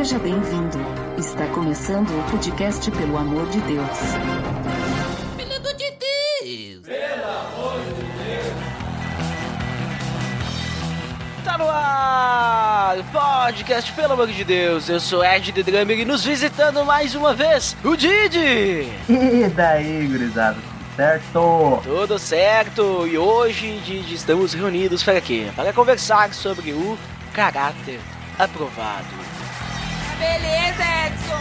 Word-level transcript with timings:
Seja 0.00 0.18
bem-vindo. 0.18 0.78
Está 1.18 1.46
começando 1.48 2.08
o 2.08 2.30
podcast 2.30 2.90
Pelo 2.90 3.18
Amor 3.18 3.46
de 3.50 3.60
Deus. 3.60 3.98
Pelo 5.36 5.56
amor 5.56 5.74
de 5.74 5.92
Deus! 6.40 6.86
Tá 11.44 11.58
no 11.58 11.68
ar! 11.68 12.96
Podcast, 13.12 13.92
pelo 13.92 14.14
amor 14.14 14.28
de 14.28 14.42
Deus, 14.42 14.88
eu 14.88 14.98
sou 14.98 15.22
Ed 15.22 15.52
The 15.52 15.62
Drummer 15.62 15.98
e 15.98 16.06
nos 16.06 16.24
visitando 16.24 16.82
mais 16.82 17.14
uma 17.14 17.34
vez, 17.34 17.76
o 17.84 17.94
Didi! 17.94 18.90
E 19.06 19.52
daí, 19.54 20.06
gurizada? 20.06 20.56
Tudo 20.56 20.96
certo? 20.96 21.80
Tudo 21.82 22.18
certo! 22.18 23.06
E 23.06 23.18
hoje, 23.18 23.78
Didi, 23.84 24.14
estamos 24.14 24.54
reunidos 24.54 25.02
para 25.02 25.20
quê? 25.20 25.50
Para 25.54 25.74
conversar 25.74 26.32
sobre 26.32 26.72
o 26.72 26.98
caráter 27.34 28.00
aprovado. 28.38 29.29
Beleza, 30.20 30.84
Edson! 31.06 31.40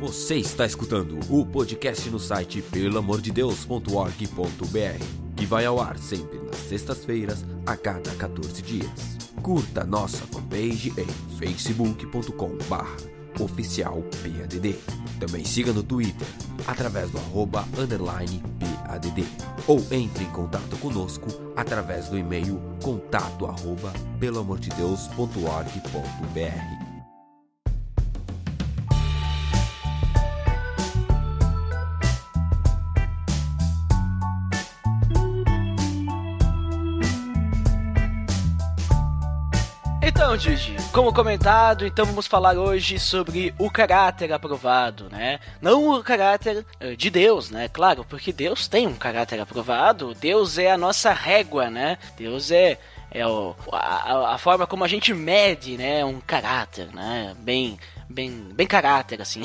Você 0.00 0.36
está 0.36 0.64
escutando 0.64 1.20
o 1.28 1.44
podcast 1.44 2.08
no 2.08 2.18
site 2.18 2.62
pelamordedeus.org.br, 2.62 5.04
que 5.36 5.44
vai 5.44 5.66
ao 5.66 5.78
ar 5.78 5.98
sempre 5.98 6.38
nas 6.38 6.56
sextas-feiras, 6.56 7.44
a 7.66 7.76
cada 7.76 8.10
14 8.12 8.62
dias. 8.62 9.18
Curta 9.42 9.84
nossa 9.84 10.24
fanpage 10.26 10.94
em 10.96 11.06
facebook.com/barra 11.36 12.96
oficial 13.38 14.02
PADD. 14.22 14.74
Também 15.20 15.44
siga 15.44 15.70
no 15.70 15.82
Twitter, 15.82 16.26
através 16.66 17.10
do 17.10 17.18
arroba 17.18 17.68
underline 17.78 18.42
PADD. 18.58 18.79
Ou 19.66 19.78
entre 19.90 20.24
em 20.24 20.30
contato 20.30 20.76
conosco 20.78 21.28
através 21.56 22.08
do 22.08 22.18
e-mail 22.18 22.60
contato 22.82 23.46
Então, 40.30 40.38
Didi, 40.38 40.76
como 40.92 41.12
comentado, 41.12 41.84
então 41.84 42.06
vamos 42.06 42.28
falar 42.28 42.56
hoje 42.56 43.00
sobre 43.00 43.52
o 43.58 43.68
caráter 43.68 44.32
aprovado, 44.32 45.08
né? 45.10 45.40
Não 45.60 45.92
o 45.92 46.04
caráter 46.04 46.64
eh, 46.78 46.94
de 46.94 47.10
Deus, 47.10 47.50
né? 47.50 47.68
Claro, 47.68 48.06
porque 48.08 48.32
Deus 48.32 48.68
tem 48.68 48.86
um 48.86 48.94
caráter 48.94 49.40
aprovado, 49.40 50.14
Deus 50.14 50.56
é 50.56 50.70
a 50.70 50.78
nossa 50.78 51.12
régua, 51.12 51.68
né? 51.68 51.98
Deus 52.16 52.52
é, 52.52 52.78
é 53.10 53.26
o, 53.26 53.56
a, 53.72 54.34
a 54.34 54.38
forma 54.38 54.68
como 54.68 54.84
a 54.84 54.88
gente 54.88 55.12
mede, 55.12 55.76
né? 55.76 56.04
Um 56.04 56.20
caráter, 56.20 56.94
né? 56.94 57.34
Bem, 57.40 57.76
bem, 58.10 58.48
bem 58.52 58.66
caráter, 58.66 59.22
assim. 59.22 59.42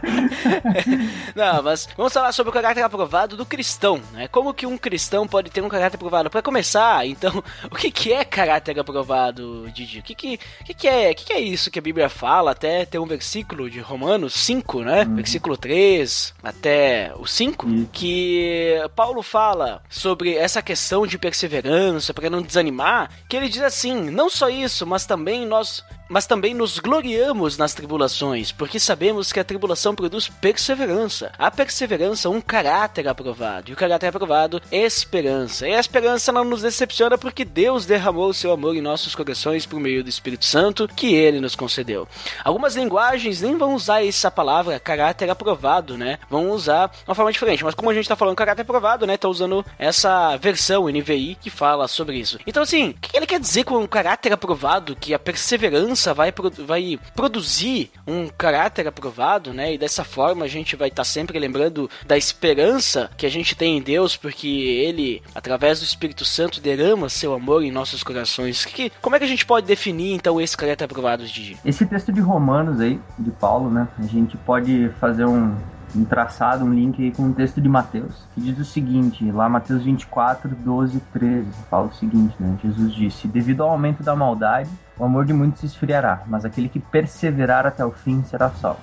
Não, 1.36 1.62
mas 1.62 1.88
vamos 1.96 2.12
falar 2.12 2.32
sobre 2.32 2.50
o 2.50 2.52
caráter 2.52 2.82
aprovado 2.82 3.36
do 3.36 3.44
cristão, 3.44 4.00
né? 4.12 4.26
Como 4.28 4.54
que 4.54 4.66
um 4.66 4.78
cristão 4.78 5.28
pode 5.28 5.50
ter 5.50 5.60
um 5.62 5.68
caráter 5.68 5.96
aprovado? 5.96 6.30
Para 6.30 6.42
começar, 6.42 7.06
então, 7.06 7.42
o 7.70 7.76
que, 7.76 7.90
que 7.90 8.12
é 8.12 8.24
caráter 8.24 8.78
aprovado, 8.78 9.70
Didi? 9.70 9.98
O 9.98 10.02
que, 10.02 10.14
que, 10.14 10.38
que, 10.64 10.74
que, 10.74 10.88
é, 10.88 11.12
que, 11.14 11.26
que 11.26 11.32
é 11.32 11.40
isso 11.40 11.70
que 11.70 11.78
a 11.78 11.82
Bíblia 11.82 12.08
fala? 12.08 12.52
Até 12.52 12.84
tem 12.86 13.00
um 13.00 13.06
versículo 13.06 13.68
de 13.68 13.80
Romanos 13.80 14.32
5, 14.34 14.82
né? 14.82 15.04
Uhum. 15.04 15.16
Versículo 15.16 15.56
3 15.56 16.34
até 16.42 17.12
o 17.16 17.26
5, 17.26 17.68
Isso. 17.68 17.88
que 17.92 18.74
Paulo 18.96 19.22
fala 19.22 19.82
sobre 19.88 20.34
essa 20.34 20.62
questão 20.62 21.06
de 21.06 21.18
perseverança 21.18 22.14
para 22.14 22.30
não 22.30 22.40
desanimar, 22.40 23.10
que 23.28 23.36
ele 23.36 23.48
diz 23.48 23.62
assim: 23.62 24.10
não 24.10 24.30
só 24.30 24.48
isso, 24.48 24.86
mas 24.86 25.04
também 25.04 25.44
nós 25.46 25.84
mas 26.10 26.26
também 26.26 26.52
nos 26.52 26.80
gloriamos 26.80 27.56
nas 27.56 27.72
tribulações, 27.72 28.50
porque 28.50 28.80
sabemos 28.80 29.32
que 29.32 29.38
a 29.38 29.44
tribulação 29.44 29.94
produz 29.94 30.28
perseverança. 30.28 31.30
A 31.38 31.52
perseverança, 31.52 32.28
um 32.28 32.40
caráter 32.40 33.06
aprovado. 33.06 33.70
E 33.70 33.72
o 33.72 33.76
caráter 33.76 34.08
aprovado, 34.08 34.60
esperança. 34.72 35.68
E 35.68 35.74
a 35.74 35.78
esperança 35.78 36.32
não 36.32 36.44
nos 36.44 36.62
decepciona 36.62 37.16
porque 37.16 37.44
Deus 37.44 37.86
derramou 37.86 38.28
o 38.28 38.34
seu 38.34 38.50
amor 38.50 38.74
em 38.74 38.80
nossos 38.80 39.14
corações 39.14 39.64
por 39.64 39.78
meio 39.78 40.02
do 40.02 40.10
Espírito 40.10 40.44
Santo 40.44 40.88
que 40.88 41.14
ele 41.14 41.40
nos 41.40 41.54
concedeu. 41.54 42.08
Algumas 42.44 42.74
linguagens 42.74 43.40
nem 43.40 43.56
vão 43.56 43.74
usar 43.76 44.04
essa 44.04 44.32
palavra 44.32 44.80
caráter 44.80 45.30
aprovado, 45.30 45.96
né? 45.96 46.18
Vão 46.28 46.50
usar 46.50 46.90
uma 47.06 47.14
forma 47.14 47.30
diferente. 47.30 47.62
Mas 47.62 47.74
como 47.74 47.88
a 47.88 47.94
gente 47.94 48.08
tá 48.08 48.16
falando 48.16 48.34
caráter 48.34 48.62
aprovado, 48.62 49.06
né? 49.06 49.16
Tá 49.16 49.28
usando 49.28 49.64
essa 49.78 50.36
versão 50.38 50.88
NVI 50.88 51.36
que 51.40 51.50
fala 51.50 51.86
sobre 51.86 52.16
isso. 52.16 52.38
Então, 52.44 52.64
assim, 52.64 52.90
o 52.90 52.94
que 52.94 53.16
ele 53.16 53.26
quer 53.26 53.38
dizer 53.38 53.62
com 53.62 53.86
caráter 53.86 54.32
aprovado? 54.32 54.96
Que 54.96 55.14
a 55.14 55.18
perseverança 55.18 55.99
vai, 56.14 56.32
pro- 56.32 56.50
vai 56.50 56.98
produzir 57.14 57.90
um 58.06 58.28
caráter 58.28 58.86
aprovado, 58.88 59.52
né? 59.52 59.74
E 59.74 59.78
dessa 59.78 60.04
forma 60.04 60.44
a 60.44 60.48
gente 60.48 60.74
vai 60.76 60.88
estar 60.88 61.04
sempre 61.04 61.38
lembrando 61.38 61.88
da 62.06 62.16
esperança 62.16 63.10
que 63.16 63.26
a 63.26 63.30
gente 63.30 63.54
tem 63.54 63.76
em 63.78 63.82
Deus, 63.82 64.16
porque 64.16 64.48
Ele, 64.48 65.22
através 65.34 65.80
do 65.80 65.84
Espírito 65.84 66.24
Santo, 66.24 66.60
derrama 66.60 67.08
seu 67.08 67.32
amor 67.34 67.62
em 67.62 67.70
nossos 67.70 68.02
corações. 68.02 68.64
Que, 68.64 68.90
como 69.00 69.16
é 69.16 69.18
que 69.18 69.24
a 69.24 69.28
gente 69.28 69.44
pode 69.46 69.66
definir, 69.66 70.14
então, 70.14 70.40
esse 70.40 70.56
caráter 70.56 70.84
aprovado, 70.84 71.24
Didi? 71.26 71.56
Esse 71.64 71.84
texto 71.86 72.12
de 72.12 72.20
Romanos 72.20 72.80
aí, 72.80 73.00
de 73.18 73.30
Paulo, 73.30 73.70
né? 73.70 73.88
A 73.98 74.02
gente 74.06 74.36
pode 74.38 74.88
fazer 75.00 75.24
um, 75.24 75.56
um 75.94 76.04
traçado, 76.04 76.64
um 76.64 76.72
link 76.72 77.02
aí 77.02 77.10
com 77.12 77.28
o 77.28 77.32
texto 77.32 77.60
de 77.60 77.68
Mateus, 77.68 78.26
que 78.34 78.40
diz 78.40 78.58
o 78.58 78.64
seguinte, 78.64 79.30
lá 79.30 79.48
Mateus 79.48 79.82
24, 79.82 80.48
12 80.48 80.96
e 80.96 81.00
13, 81.00 81.48
fala 81.68 81.86
o 81.86 81.92
seguinte, 81.94 82.34
né? 82.38 82.56
Jesus 82.62 82.92
disse, 82.92 83.26
devido 83.26 83.62
ao 83.62 83.70
aumento 83.70 84.02
da 84.02 84.14
maldade, 84.14 84.70
o 84.98 85.04
amor 85.04 85.24
de 85.24 85.32
muitos 85.32 85.60
se 85.60 85.66
esfriará, 85.66 86.22
mas 86.26 86.44
aquele 86.44 86.68
que 86.68 86.78
perseverar 86.78 87.66
até 87.66 87.84
o 87.84 87.90
fim 87.90 88.22
será 88.24 88.50
salvo. 88.50 88.80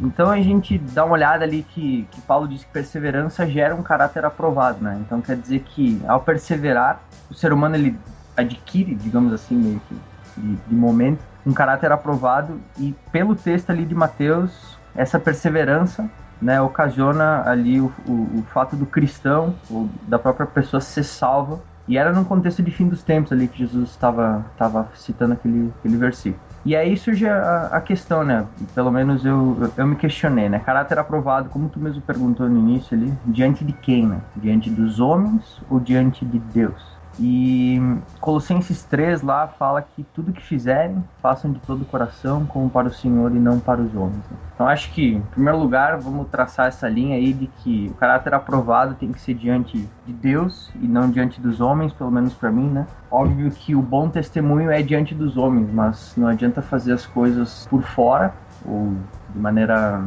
Então 0.00 0.30
a 0.30 0.40
gente 0.40 0.78
dá 0.78 1.04
uma 1.04 1.12
olhada 1.12 1.44
ali 1.44 1.62
que, 1.62 2.08
que 2.10 2.20
Paulo 2.22 2.48
diz 2.48 2.64
que 2.64 2.70
perseverança 2.70 3.46
gera 3.46 3.74
um 3.74 3.82
caráter 3.82 4.24
aprovado, 4.24 4.82
né? 4.82 4.98
Então 5.00 5.20
quer 5.20 5.36
dizer 5.36 5.60
que 5.60 6.02
ao 6.08 6.20
perseverar, 6.20 7.00
o 7.30 7.34
ser 7.34 7.52
humano 7.52 7.76
ele 7.76 7.98
adquire, 8.36 8.94
digamos 8.94 9.32
assim, 9.32 9.54
meio 9.54 9.80
que 9.88 9.96
de, 10.40 10.56
de 10.56 10.74
momento, 10.74 11.20
um 11.46 11.52
caráter 11.52 11.92
aprovado 11.92 12.60
e 12.78 12.94
pelo 13.12 13.34
texto 13.34 13.70
ali 13.70 13.84
de 13.84 13.94
Mateus, 13.94 14.78
essa 14.94 15.18
perseverança 15.18 16.10
né, 16.40 16.60
ocasiona 16.60 17.42
ali 17.48 17.80
o, 17.80 17.92
o, 18.06 18.38
o 18.38 18.42
fato 18.52 18.76
do 18.76 18.86
cristão, 18.86 19.54
ou 19.70 19.88
da 20.02 20.18
própria 20.18 20.46
pessoa 20.46 20.80
ser 20.80 21.04
salva. 21.04 21.60
E 21.86 21.98
era 21.98 22.12
num 22.12 22.24
contexto 22.24 22.62
de 22.62 22.70
fim 22.70 22.88
dos 22.88 23.02
tempos 23.02 23.32
ali 23.32 23.48
que 23.48 23.58
Jesus 23.58 23.90
estava 23.90 24.44
estava 24.52 24.88
citando 24.94 25.32
aquele, 25.32 25.72
aquele 25.78 25.96
versículo. 25.96 26.40
E 26.64 26.76
aí 26.76 26.96
surge 26.96 27.26
a, 27.26 27.66
a 27.66 27.80
questão, 27.80 28.22
né? 28.22 28.46
Pelo 28.74 28.90
menos 28.90 29.24
eu, 29.24 29.56
eu, 29.60 29.72
eu 29.78 29.86
me 29.86 29.96
questionei, 29.96 30.48
né? 30.48 30.58
Caráter 30.60 30.98
aprovado, 30.98 31.48
como 31.48 31.68
tu 31.70 31.80
mesmo 31.80 32.02
perguntou 32.02 32.48
no 32.48 32.58
início 32.58 32.96
ali, 32.96 33.12
diante 33.24 33.64
de 33.64 33.72
quem, 33.72 34.06
né? 34.06 34.20
Diante 34.36 34.70
dos 34.70 35.00
homens 35.00 35.60
ou 35.68 35.80
diante 35.80 36.24
de 36.24 36.38
Deus? 36.38 36.99
E 37.20 37.78
Colossenses 38.18 38.82
3 38.84 39.20
lá 39.20 39.46
fala 39.46 39.82
que 39.82 40.02
tudo 40.14 40.32
que 40.32 40.42
fizerem, 40.42 41.04
façam 41.20 41.52
de 41.52 41.60
todo 41.60 41.82
o 41.82 41.84
coração, 41.84 42.46
como 42.46 42.70
para 42.70 42.88
o 42.88 42.92
Senhor 42.92 43.30
e 43.34 43.38
não 43.38 43.60
para 43.60 43.80
os 43.80 43.94
homens. 43.94 44.16
né? 44.30 44.36
Então 44.54 44.66
acho 44.66 44.90
que, 44.92 45.14
em 45.14 45.20
primeiro 45.20 45.58
lugar, 45.58 45.98
vamos 45.98 46.28
traçar 46.28 46.68
essa 46.68 46.88
linha 46.88 47.16
aí 47.16 47.32
de 47.32 47.46
que 47.46 47.88
o 47.90 47.94
caráter 47.94 48.32
aprovado 48.32 48.94
tem 48.94 49.12
que 49.12 49.20
ser 49.20 49.34
diante 49.34 49.86
de 50.06 50.12
Deus 50.12 50.70
e 50.80 50.88
não 50.88 51.10
diante 51.10 51.40
dos 51.40 51.60
homens, 51.60 51.92
pelo 51.92 52.10
menos 52.10 52.32
para 52.32 52.50
mim, 52.50 52.68
né? 52.68 52.86
Óbvio 53.10 53.50
que 53.50 53.74
o 53.74 53.82
bom 53.82 54.08
testemunho 54.08 54.70
é 54.70 54.80
diante 54.80 55.14
dos 55.14 55.36
homens, 55.36 55.70
mas 55.72 56.14
não 56.16 56.28
adianta 56.28 56.62
fazer 56.62 56.92
as 56.92 57.04
coisas 57.04 57.66
por 57.68 57.82
fora 57.82 58.32
ou 58.64 58.94
de 59.30 59.38
maneira 59.38 60.02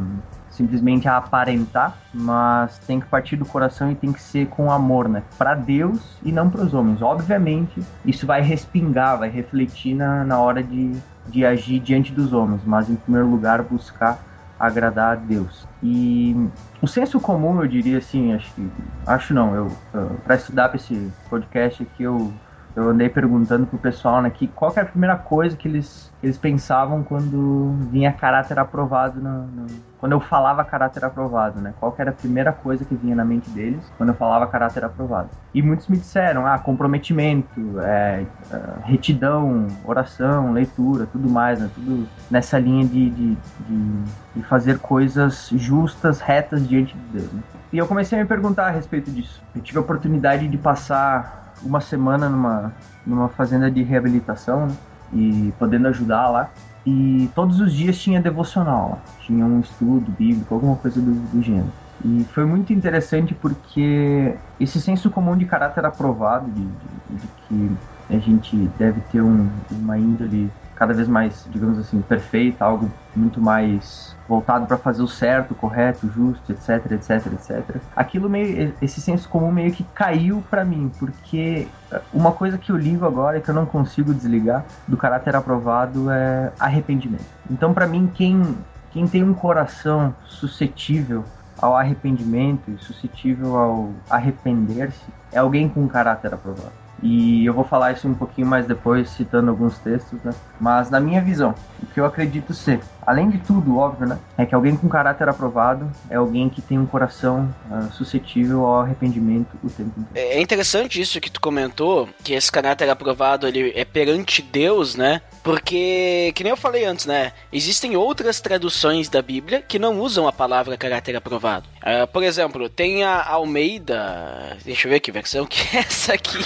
simplesmente 0.54 1.08
a 1.08 1.16
aparentar, 1.16 1.98
mas 2.12 2.78
tem 2.78 3.00
que 3.00 3.06
partir 3.06 3.36
do 3.36 3.44
coração 3.44 3.90
e 3.90 3.94
tem 3.94 4.12
que 4.12 4.22
ser 4.22 4.46
com 4.46 4.70
amor, 4.70 5.08
né? 5.08 5.22
Para 5.36 5.54
Deus 5.54 6.16
e 6.24 6.30
não 6.30 6.48
para 6.48 6.62
os 6.62 6.72
homens. 6.72 7.02
Obviamente, 7.02 7.82
isso 8.04 8.26
vai 8.26 8.40
respingar, 8.40 9.18
vai 9.18 9.28
refletir 9.28 9.94
na, 9.94 10.24
na 10.24 10.38
hora 10.38 10.62
de, 10.62 10.92
de 11.26 11.44
agir 11.44 11.80
diante 11.80 12.12
dos 12.12 12.32
homens, 12.32 12.62
mas 12.64 12.88
em 12.88 12.94
primeiro 12.96 13.28
lugar 13.28 13.62
buscar 13.62 14.18
agradar 14.58 15.12
a 15.12 15.14
Deus. 15.16 15.66
E 15.82 16.48
o 16.80 16.86
senso 16.86 17.18
comum, 17.20 17.60
eu 17.60 17.68
diria 17.68 17.98
assim, 17.98 18.32
acho 18.32 18.54
que 18.54 18.70
acho 19.06 19.34
não, 19.34 19.54
eu 19.54 19.76
para 20.24 20.36
estudar 20.36 20.68
para 20.68 20.76
esse 20.76 21.12
podcast 21.28 21.82
aqui 21.82 22.04
eu 22.04 22.32
eu 22.76 22.88
andei 22.88 23.08
perguntando 23.08 23.66
pro 23.66 23.78
pessoal 23.78 24.20
né, 24.22 24.30
que 24.30 24.48
qual 24.48 24.72
que 24.72 24.80
era 24.80 24.88
a 24.88 24.90
primeira 24.90 25.16
coisa 25.18 25.56
que 25.56 25.68
eles, 25.68 26.12
eles 26.22 26.38
pensavam 26.38 27.04
quando 27.04 27.86
vinha 27.90 28.12
caráter 28.12 28.58
aprovado 28.58 29.20
no, 29.20 29.46
no- 29.48 29.84
quando 29.96 30.12
eu 30.12 30.20
falava 30.20 30.64
caráter 30.64 31.04
aprovado, 31.04 31.60
né? 31.60 31.72
Qual 31.78 31.92
que 31.94 32.02
era 32.02 32.10
a 32.10 32.14
primeira 32.14 32.52
coisa 32.52 32.84
que 32.84 32.94
vinha 32.96 33.14
na 33.16 33.24
mente 33.24 33.50
deles 33.50 33.90
quando 33.96 34.10
eu 34.10 34.14
falava 34.16 34.46
caráter 34.48 34.84
aprovado? 34.84 35.30
E 35.52 35.62
muitos 35.62 35.88
me 35.88 35.96
disseram, 35.98 36.46
ah, 36.46 36.58
comprometimento, 36.58 37.78
é, 37.80 38.26
é, 38.50 38.56
retidão, 38.84 39.80
oração, 39.84 40.52
leitura, 40.52 41.06
tudo 41.06 41.30
mais, 41.30 41.58
né? 41.60 41.70
Tudo 41.72 42.12
nessa 42.28 42.58
linha 42.58 42.86
de, 42.88 43.10
de, 43.10 43.42
de, 43.58 44.12
de 44.34 44.42
fazer 44.42 44.78
coisas 44.80 45.48
justas, 45.52 46.20
retas 46.20 46.66
diante 46.66 46.98
de 46.98 47.04
Deus. 47.06 47.32
Né? 47.32 47.42
E 47.72 47.78
eu 47.78 47.86
comecei 47.86 48.18
a 48.18 48.22
me 48.22 48.28
perguntar 48.28 48.66
a 48.66 48.70
respeito 48.70 49.10
disso. 49.12 49.44
Eu 49.54 49.62
tive 49.62 49.78
a 49.78 49.82
oportunidade 49.82 50.48
de 50.48 50.58
passar 50.58 51.43
uma 51.64 51.80
semana 51.80 52.28
numa, 52.28 52.72
numa 53.06 53.28
fazenda 53.28 53.70
de 53.70 53.82
reabilitação 53.82 54.66
né? 54.66 54.74
e 55.12 55.52
podendo 55.58 55.88
ajudar 55.88 56.28
lá. 56.28 56.50
E 56.86 57.30
todos 57.34 57.60
os 57.60 57.72
dias 57.72 57.98
tinha 57.98 58.20
devocional 58.20 58.90
lá, 58.90 58.98
tinha 59.20 59.44
um 59.44 59.60
estudo 59.60 60.12
bíblico, 60.12 60.54
alguma 60.54 60.76
coisa 60.76 61.00
do, 61.00 61.12
do 61.12 61.42
gênero. 61.42 61.72
E 62.04 62.24
foi 62.32 62.44
muito 62.44 62.72
interessante 62.72 63.34
porque 63.34 64.34
esse 64.60 64.80
senso 64.80 65.10
comum 65.10 65.36
de 65.36 65.46
caráter 65.46 65.84
aprovado, 65.86 66.50
de, 66.50 66.60
de, 66.60 67.16
de 67.16 67.28
que 67.48 67.70
a 68.10 68.18
gente 68.18 68.56
deve 68.78 69.00
ter 69.10 69.22
um, 69.22 69.48
uma 69.70 69.98
índole 69.98 70.50
cada 70.76 70.92
vez 70.92 71.08
mais, 71.08 71.46
digamos 71.50 71.78
assim, 71.78 72.00
perfeita, 72.02 72.64
algo 72.64 72.90
muito 73.14 73.40
mais 73.40 74.14
voltado 74.28 74.66
para 74.66 74.76
fazer 74.76 75.02
o 75.02 75.08
certo, 75.08 75.54
correto, 75.54 76.08
justo, 76.08 76.50
etc, 76.50 76.92
etc, 76.92 77.32
etc. 77.32 77.76
Aquilo 77.94 78.28
meio, 78.28 78.74
esse 78.80 79.00
senso 79.00 79.28
comum 79.28 79.52
meio 79.52 79.72
que 79.72 79.84
caiu 79.94 80.42
para 80.50 80.64
mim, 80.64 80.90
porque 80.98 81.68
uma 82.12 82.32
coisa 82.32 82.58
que 82.58 82.72
eu 82.72 82.76
ligo 82.76 83.06
agora 83.06 83.38
e 83.38 83.40
que 83.40 83.50
eu 83.50 83.54
não 83.54 83.66
consigo 83.66 84.12
desligar 84.14 84.64
do 84.88 84.96
caráter 84.96 85.36
aprovado 85.36 86.10
é 86.10 86.52
arrependimento. 86.58 87.26
Então, 87.50 87.74
para 87.74 87.86
mim, 87.86 88.10
quem 88.12 88.56
quem 88.94 89.08
tem 89.08 89.24
um 89.24 89.34
coração 89.34 90.14
suscetível 90.24 91.24
ao 91.60 91.76
arrependimento 91.76 92.70
e 92.70 92.78
suscetível 92.78 93.56
ao 93.56 93.92
arrepender-se 94.08 95.02
é 95.32 95.38
alguém 95.38 95.68
com 95.68 95.88
caráter 95.88 96.32
aprovado. 96.32 96.83
E 97.04 97.44
eu 97.44 97.52
vou 97.52 97.64
falar 97.64 97.92
isso 97.92 98.08
um 98.08 98.14
pouquinho 98.14 98.46
mais 98.46 98.66
depois, 98.66 99.10
citando 99.10 99.50
alguns 99.50 99.78
textos, 99.78 100.22
né? 100.22 100.34
Mas 100.58 100.90
na 100.90 100.98
minha 101.00 101.22
visão, 101.22 101.62
o 101.78 101.86
que 101.86 102.00
eu 102.00 102.06
acredito 102.06 102.54
ser, 102.54 102.88
além 103.06 103.30
de 103.30 103.38
tudo, 103.38 103.76
óbvio, 103.78 104.06
né? 104.06 104.18
É 104.36 104.46
que 104.46 104.54
alguém 104.54 104.76
com 104.76 104.88
caráter 104.88 105.28
aprovado 105.28 105.90
é 106.10 106.16
alguém 106.16 106.48
que 106.48 106.62
tem 106.62 106.78
um 106.78 106.86
coração 106.86 107.54
uh, 107.70 107.92
suscetível 107.92 108.64
ao 108.64 108.80
arrependimento 108.80 109.56
o 109.62 109.70
tempo 109.70 110.00
inteiro. 110.00 110.28
É 110.28 110.40
interessante 110.40 111.00
isso 111.00 111.20
que 111.20 111.30
tu 111.30 111.40
comentou, 111.40 112.08
que 112.22 112.34
esse 112.34 112.50
caráter 112.50 112.88
aprovado 112.88 113.46
ele 113.46 113.72
é 113.74 113.84
perante 113.84 114.42
Deus, 114.42 114.96
né? 114.96 115.20
Porque, 115.42 116.32
que 116.34 116.42
nem 116.42 116.50
eu 116.50 116.56
falei 116.56 116.86
antes, 116.86 117.04
né? 117.04 117.32
Existem 117.52 117.96
outras 117.96 118.40
traduções 118.40 119.10
da 119.10 119.20
Bíblia 119.20 119.60
que 119.60 119.78
não 119.78 120.00
usam 120.00 120.26
a 120.26 120.32
palavra 120.32 120.76
caráter 120.76 121.14
aprovado. 121.16 121.68
Uh, 121.82 122.06
por 122.06 122.22
exemplo, 122.22 122.66
tem 122.68 123.04
a 123.04 123.22
Almeida. 123.22 124.56
Deixa 124.64 124.88
eu 124.88 124.92
ver 124.92 125.00
que 125.00 125.12
versão 125.12 125.44
que 125.44 125.76
é 125.76 125.80
essa 125.80 126.14
aqui. 126.14 126.38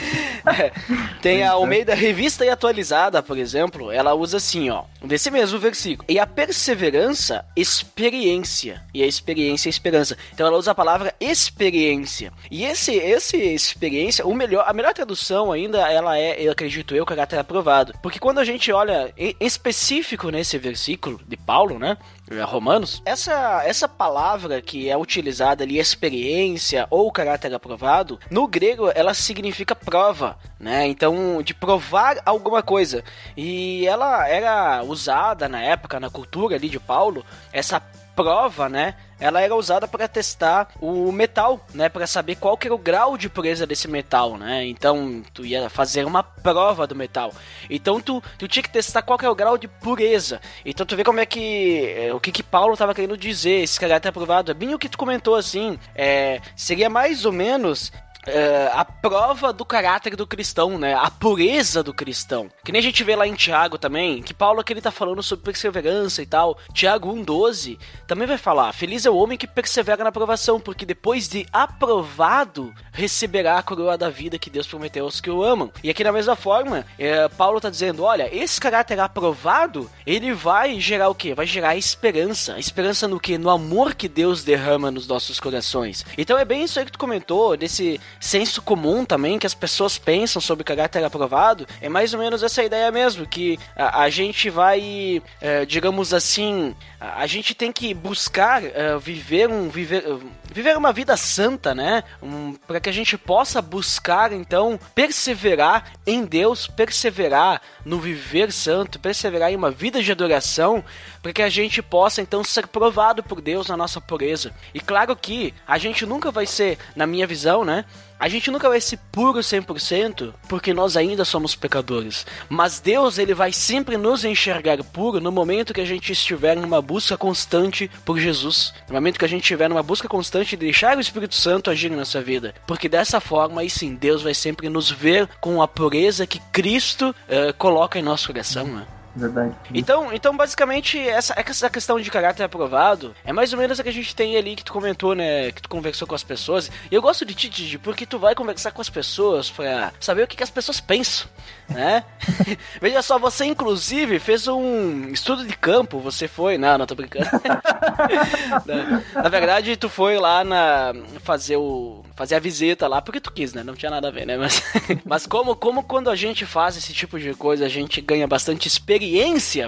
é, 0.58 0.72
tem 1.20 1.42
a 1.42 1.52
Almeida 1.52 1.94
Revista 1.94 2.46
e 2.46 2.48
Atualizada, 2.48 3.22
por 3.22 3.36
exemplo. 3.36 3.92
Ela 3.92 4.14
usa 4.14 4.38
assim, 4.38 4.70
ó. 4.70 4.84
Desse 5.04 5.30
mesmo 5.30 5.58
versículo. 5.58 6.05
E 6.08 6.18
a 6.18 6.26
perseverança, 6.26 7.44
experiência. 7.56 8.82
E 8.94 9.02
a 9.02 9.06
experiência, 9.06 9.68
esperança. 9.68 10.16
Então 10.32 10.46
ela 10.46 10.56
usa 10.56 10.70
a 10.70 10.74
palavra 10.74 11.14
experiência. 11.20 12.32
E 12.50 12.64
esse, 12.64 12.94
esse 12.94 13.36
experiência, 13.36 14.26
o 14.26 14.34
melhor, 14.34 14.64
a 14.68 14.72
melhor 14.72 14.94
tradução 14.94 15.50
ainda, 15.50 15.78
ela 15.90 16.16
é, 16.16 16.40
eu 16.40 16.52
acredito 16.52 16.94
eu, 16.94 17.04
caráter 17.04 17.38
aprovado. 17.38 17.92
Porque 18.02 18.18
quando 18.18 18.38
a 18.38 18.44
gente 18.44 18.70
olha 18.70 19.12
em 19.16 19.34
específico 19.40 20.30
nesse 20.30 20.58
versículo 20.58 21.20
de 21.26 21.36
Paulo, 21.36 21.78
né? 21.78 21.96
É, 22.28 22.42
Romanos, 22.42 23.00
essa, 23.04 23.62
essa 23.64 23.88
palavra 23.88 24.60
que 24.60 24.90
é 24.90 24.96
utilizada 24.96 25.62
ali, 25.62 25.78
experiência 25.78 26.86
ou 26.90 27.10
caráter 27.12 27.54
aprovado, 27.54 28.18
no 28.30 28.48
grego 28.48 28.90
ela 28.94 29.14
significa 29.14 29.76
prova, 29.76 30.36
né? 30.58 30.86
Então, 30.86 31.40
de 31.40 31.54
provar 31.54 32.20
alguma 32.26 32.62
coisa. 32.62 33.04
E 33.36 33.86
ela 33.86 34.28
era 34.28 34.82
usada 34.82 35.48
na 35.48 35.62
época, 35.62 36.00
na 36.00 36.10
cultura 36.10 36.56
ali 36.56 36.68
de 36.68 36.80
Paulo, 36.80 37.24
essa 37.52 37.80
prova, 38.16 38.68
né? 38.68 38.94
Ela 39.20 39.40
era 39.40 39.54
usada 39.54 39.86
para 39.86 40.08
testar 40.08 40.70
o 40.80 41.12
metal, 41.12 41.64
né? 41.72 41.88
Para 41.88 42.06
saber 42.06 42.36
qual 42.36 42.56
que 42.56 42.66
era 42.66 42.74
o 42.74 42.78
grau 42.78 43.16
de 43.16 43.28
pureza 43.28 43.66
desse 43.66 43.86
metal, 43.88 44.36
né? 44.36 44.66
Então, 44.66 45.22
tu 45.32 45.44
ia 45.44 45.70
fazer 45.70 46.04
uma 46.04 46.22
prova 46.22 46.86
do 46.86 46.94
metal. 46.94 47.32
Então, 47.70 48.00
tu, 48.00 48.22
tu 48.38 48.48
tinha 48.48 48.62
que 48.62 48.70
testar 48.70 49.02
qual 49.02 49.18
que 49.18 49.24
é 49.24 49.28
o 49.28 49.34
grau 49.34 49.56
de 49.56 49.68
pureza. 49.68 50.40
Então, 50.64 50.84
tu 50.84 50.96
vê 50.96 51.04
como 51.04 51.20
é 51.20 51.26
que... 51.26 51.94
É, 51.96 52.12
o 52.12 52.20
que 52.20 52.32
que 52.32 52.42
Paulo 52.42 52.72
estava 52.72 52.94
querendo 52.94 53.16
dizer, 53.16 53.62
esse 53.62 53.78
caráter 53.78 54.08
aprovado. 54.08 54.50
É 54.50 54.54
bem 54.54 54.74
o 54.74 54.78
que 54.78 54.88
tu 54.88 54.98
comentou, 54.98 55.34
assim. 55.34 55.78
É, 55.94 56.40
seria 56.54 56.90
mais 56.90 57.24
ou 57.24 57.32
menos 57.32 57.92
Uh, 58.26 58.70
a 58.72 58.84
prova 58.84 59.52
do 59.52 59.64
caráter 59.64 60.16
do 60.16 60.26
cristão, 60.26 60.78
né? 60.78 60.94
A 60.94 61.10
pureza 61.10 61.82
do 61.82 61.94
cristão. 61.94 62.50
Que 62.64 62.72
nem 62.72 62.80
a 62.80 62.82
gente 62.82 63.04
vê 63.04 63.14
lá 63.14 63.26
em 63.26 63.34
Tiago 63.34 63.78
também, 63.78 64.20
que 64.22 64.34
Paulo 64.34 64.60
aqui 64.60 64.72
ele 64.72 64.80
tá 64.80 64.90
falando 64.90 65.22
sobre 65.22 65.44
perseverança 65.44 66.22
e 66.22 66.26
tal. 66.26 66.58
Tiago 66.72 67.14
1,12 67.14 67.78
também 68.06 68.26
vai 68.26 68.36
falar: 68.36 68.72
Feliz 68.72 69.06
é 69.06 69.10
o 69.10 69.16
homem 69.16 69.38
que 69.38 69.46
persevera 69.46 70.02
na 70.02 70.08
aprovação, 70.08 70.58
porque 70.58 70.84
depois 70.84 71.28
de 71.28 71.46
aprovado, 71.52 72.74
receberá 72.92 73.58
a 73.58 73.62
coroa 73.62 73.96
da 73.96 74.10
vida 74.10 74.38
que 74.38 74.50
Deus 74.50 74.66
prometeu 74.66 75.04
aos 75.04 75.20
que 75.20 75.30
o 75.30 75.44
amam. 75.44 75.70
E 75.82 75.90
aqui 75.90 76.02
da 76.02 76.12
mesma 76.12 76.34
forma, 76.34 76.84
é, 76.98 77.28
Paulo 77.28 77.60
tá 77.60 77.70
dizendo: 77.70 78.02
olha, 78.02 78.28
esse 78.34 78.60
caráter 78.60 78.98
aprovado, 78.98 79.88
ele 80.04 80.32
vai 80.32 80.80
gerar 80.80 81.08
o 81.08 81.14
quê? 81.14 81.34
Vai 81.34 81.46
gerar 81.46 81.76
esperança. 81.76 82.58
Esperança 82.58 83.06
no 83.06 83.20
que? 83.20 83.38
No 83.38 83.50
amor 83.50 83.94
que 83.94 84.08
Deus 84.08 84.42
derrama 84.42 84.90
nos 84.90 85.06
nossos 85.06 85.38
corações. 85.38 86.04
Então 86.18 86.36
é 86.36 86.44
bem 86.44 86.64
isso 86.64 86.78
aí 86.78 86.84
que 86.84 86.92
tu 86.92 86.98
comentou, 86.98 87.56
desse 87.56 88.00
senso 88.20 88.62
comum 88.62 89.04
também 89.04 89.38
que 89.38 89.46
as 89.46 89.54
pessoas 89.54 89.98
pensam 89.98 90.40
sobre 90.40 90.64
caráter 90.64 91.04
aprovado, 91.04 91.66
é 91.80 91.88
mais 91.88 92.12
ou 92.14 92.20
menos 92.20 92.42
essa 92.42 92.62
ideia 92.62 92.90
mesmo, 92.90 93.26
que 93.26 93.58
a, 93.76 94.02
a 94.02 94.10
gente 94.10 94.50
vai, 94.50 95.22
é, 95.40 95.64
digamos 95.64 96.12
assim, 96.14 96.74
a, 97.00 97.22
a, 97.22 97.26
gente 97.26 97.54
tem 97.54 97.72
que 97.72 97.92
buscar 97.94 98.64
é, 98.64 98.98
viver 98.98 99.48
um 99.48 99.68
viver, 99.68 100.04
viver 100.52 100.76
uma 100.76 100.92
vida 100.92 101.16
santa, 101.16 101.74
né? 101.74 102.02
Um, 102.22 102.54
para 102.66 102.80
que 102.80 102.88
a 102.88 102.92
gente 102.92 103.18
possa 103.18 103.60
buscar 103.60 104.32
então 104.32 104.78
perseverar 104.94 105.92
em 106.06 106.24
Deus, 106.24 106.66
perseverar 106.66 107.60
no 107.84 108.00
viver 108.00 108.52
santo, 108.52 108.98
perseverar 108.98 109.52
em 109.52 109.56
uma 109.56 109.70
vida 109.70 110.02
de 110.02 110.10
adoração, 110.10 110.82
para 111.22 111.32
que 111.32 111.42
a 111.42 111.48
gente 111.48 111.82
possa 111.82 112.22
então 112.22 112.42
ser 112.42 112.66
provado 112.66 113.22
por 113.22 113.40
Deus 113.40 113.68
na 113.68 113.76
nossa 113.76 114.00
pureza. 114.00 114.52
E 114.72 114.80
claro 114.80 115.14
que 115.14 115.52
a 115.66 115.78
gente 115.78 116.06
nunca 116.06 116.30
vai 116.30 116.46
ser, 116.46 116.78
na 116.94 117.06
minha 117.06 117.26
visão, 117.26 117.64
né? 117.64 117.84
A 118.18 118.28
gente 118.28 118.50
nunca 118.50 118.68
vai 118.68 118.80
ser 118.80 118.98
puro 119.12 119.40
100% 119.40 120.32
porque 120.48 120.72
nós 120.72 120.96
ainda 120.96 121.24
somos 121.24 121.54
pecadores. 121.54 122.26
Mas 122.48 122.80
Deus, 122.80 123.18
ele 123.18 123.34
vai 123.34 123.52
sempre 123.52 123.96
nos 123.96 124.24
enxergar 124.24 124.82
puro 124.84 125.20
no 125.20 125.30
momento 125.30 125.74
que 125.74 125.80
a 125.80 125.86
gente 125.86 126.12
estiver 126.12 126.56
numa 126.56 126.80
busca 126.80 127.16
constante 127.16 127.90
por 128.04 128.18
Jesus. 128.18 128.72
No 128.88 128.94
momento 128.94 129.18
que 129.18 129.24
a 129.24 129.28
gente 129.28 129.42
estiver 129.42 129.68
numa 129.68 129.82
busca 129.82 130.08
constante 130.08 130.50
de 130.50 130.64
deixar 130.64 130.96
o 130.96 131.00
Espírito 131.00 131.34
Santo 131.34 131.70
agir 131.70 131.92
em 131.92 131.96
nossa 131.96 132.22
vida. 132.22 132.54
Porque 132.66 132.88
dessa 132.88 133.20
forma, 133.20 133.60
aí 133.60 133.68
sim, 133.68 133.94
Deus 133.94 134.22
vai 134.22 134.34
sempre 134.34 134.68
nos 134.68 134.90
ver 134.90 135.28
com 135.40 135.60
a 135.60 135.68
pureza 135.68 136.26
que 136.26 136.40
Cristo 136.52 137.10
uh, 137.10 137.52
coloca 137.58 137.98
em 137.98 138.02
nosso 138.02 138.28
coração, 138.28 138.66
né? 138.66 138.86
Verdade. 139.16 139.54
Então, 139.72 140.12
então 140.12 140.36
basicamente, 140.36 140.98
essa, 141.00 141.34
essa 141.36 141.70
questão 141.70 141.98
de 141.98 142.10
caráter 142.10 142.44
aprovado 142.44 143.14
é 143.24 143.32
mais 143.32 143.52
ou 143.52 143.58
menos 143.58 143.80
a 143.80 143.82
que 143.82 143.88
a 143.88 143.92
gente 143.92 144.14
tem 144.14 144.36
ali 144.36 144.54
que 144.54 144.62
tu 144.62 144.72
comentou, 144.72 145.14
né? 145.14 145.50
Que 145.52 145.62
tu 145.62 145.68
conversou 145.68 146.06
com 146.06 146.14
as 146.14 146.22
pessoas. 146.22 146.70
E 146.90 146.94
eu 146.94 147.00
gosto 147.00 147.24
de 147.24 147.34
ti, 147.34 147.48
Didi, 147.48 147.78
porque 147.78 148.04
tu 148.04 148.18
vai 148.18 148.34
conversar 148.34 148.72
com 148.72 148.82
as 148.82 148.90
pessoas 148.90 149.50
pra 149.50 149.92
saber 149.98 150.22
o 150.22 150.26
que, 150.26 150.36
que 150.36 150.42
as 150.42 150.50
pessoas 150.50 150.80
pensam, 150.80 151.28
né? 151.68 152.04
Veja 152.80 153.00
só, 153.00 153.18
você 153.18 153.46
inclusive 153.46 154.18
fez 154.18 154.46
um 154.46 155.08
estudo 155.08 155.46
de 155.46 155.56
campo, 155.56 155.98
você 155.98 156.28
foi. 156.28 156.58
Não, 156.58 156.76
não 156.76 156.86
tô 156.86 156.94
brincando. 156.94 157.26
na, 158.66 159.22
na 159.22 159.28
verdade, 159.30 159.76
tu 159.76 159.88
foi 159.88 160.18
lá 160.18 160.44
na 160.44 160.92
fazer 161.22 161.56
o 161.56 162.04
fazer 162.16 162.34
a 162.36 162.40
visita 162.40 162.88
lá 162.88 163.02
porque 163.02 163.20
tu 163.20 163.30
quis, 163.30 163.52
né? 163.52 163.62
Não 163.62 163.74
tinha 163.74 163.90
nada 163.90 164.08
a 164.08 164.10
ver, 164.10 164.26
né? 164.26 164.36
Mas, 164.38 164.62
mas 165.04 165.26
como, 165.26 165.54
como 165.54 165.82
quando 165.82 166.08
a 166.08 166.16
gente 166.16 166.46
faz 166.46 166.76
esse 166.76 166.92
tipo 166.92 167.20
de 167.20 167.34
coisa, 167.34 167.66
a 167.66 167.68
gente 167.68 168.00
ganha 168.00 168.26
bastante 168.26 168.66
experiência, 168.66 169.05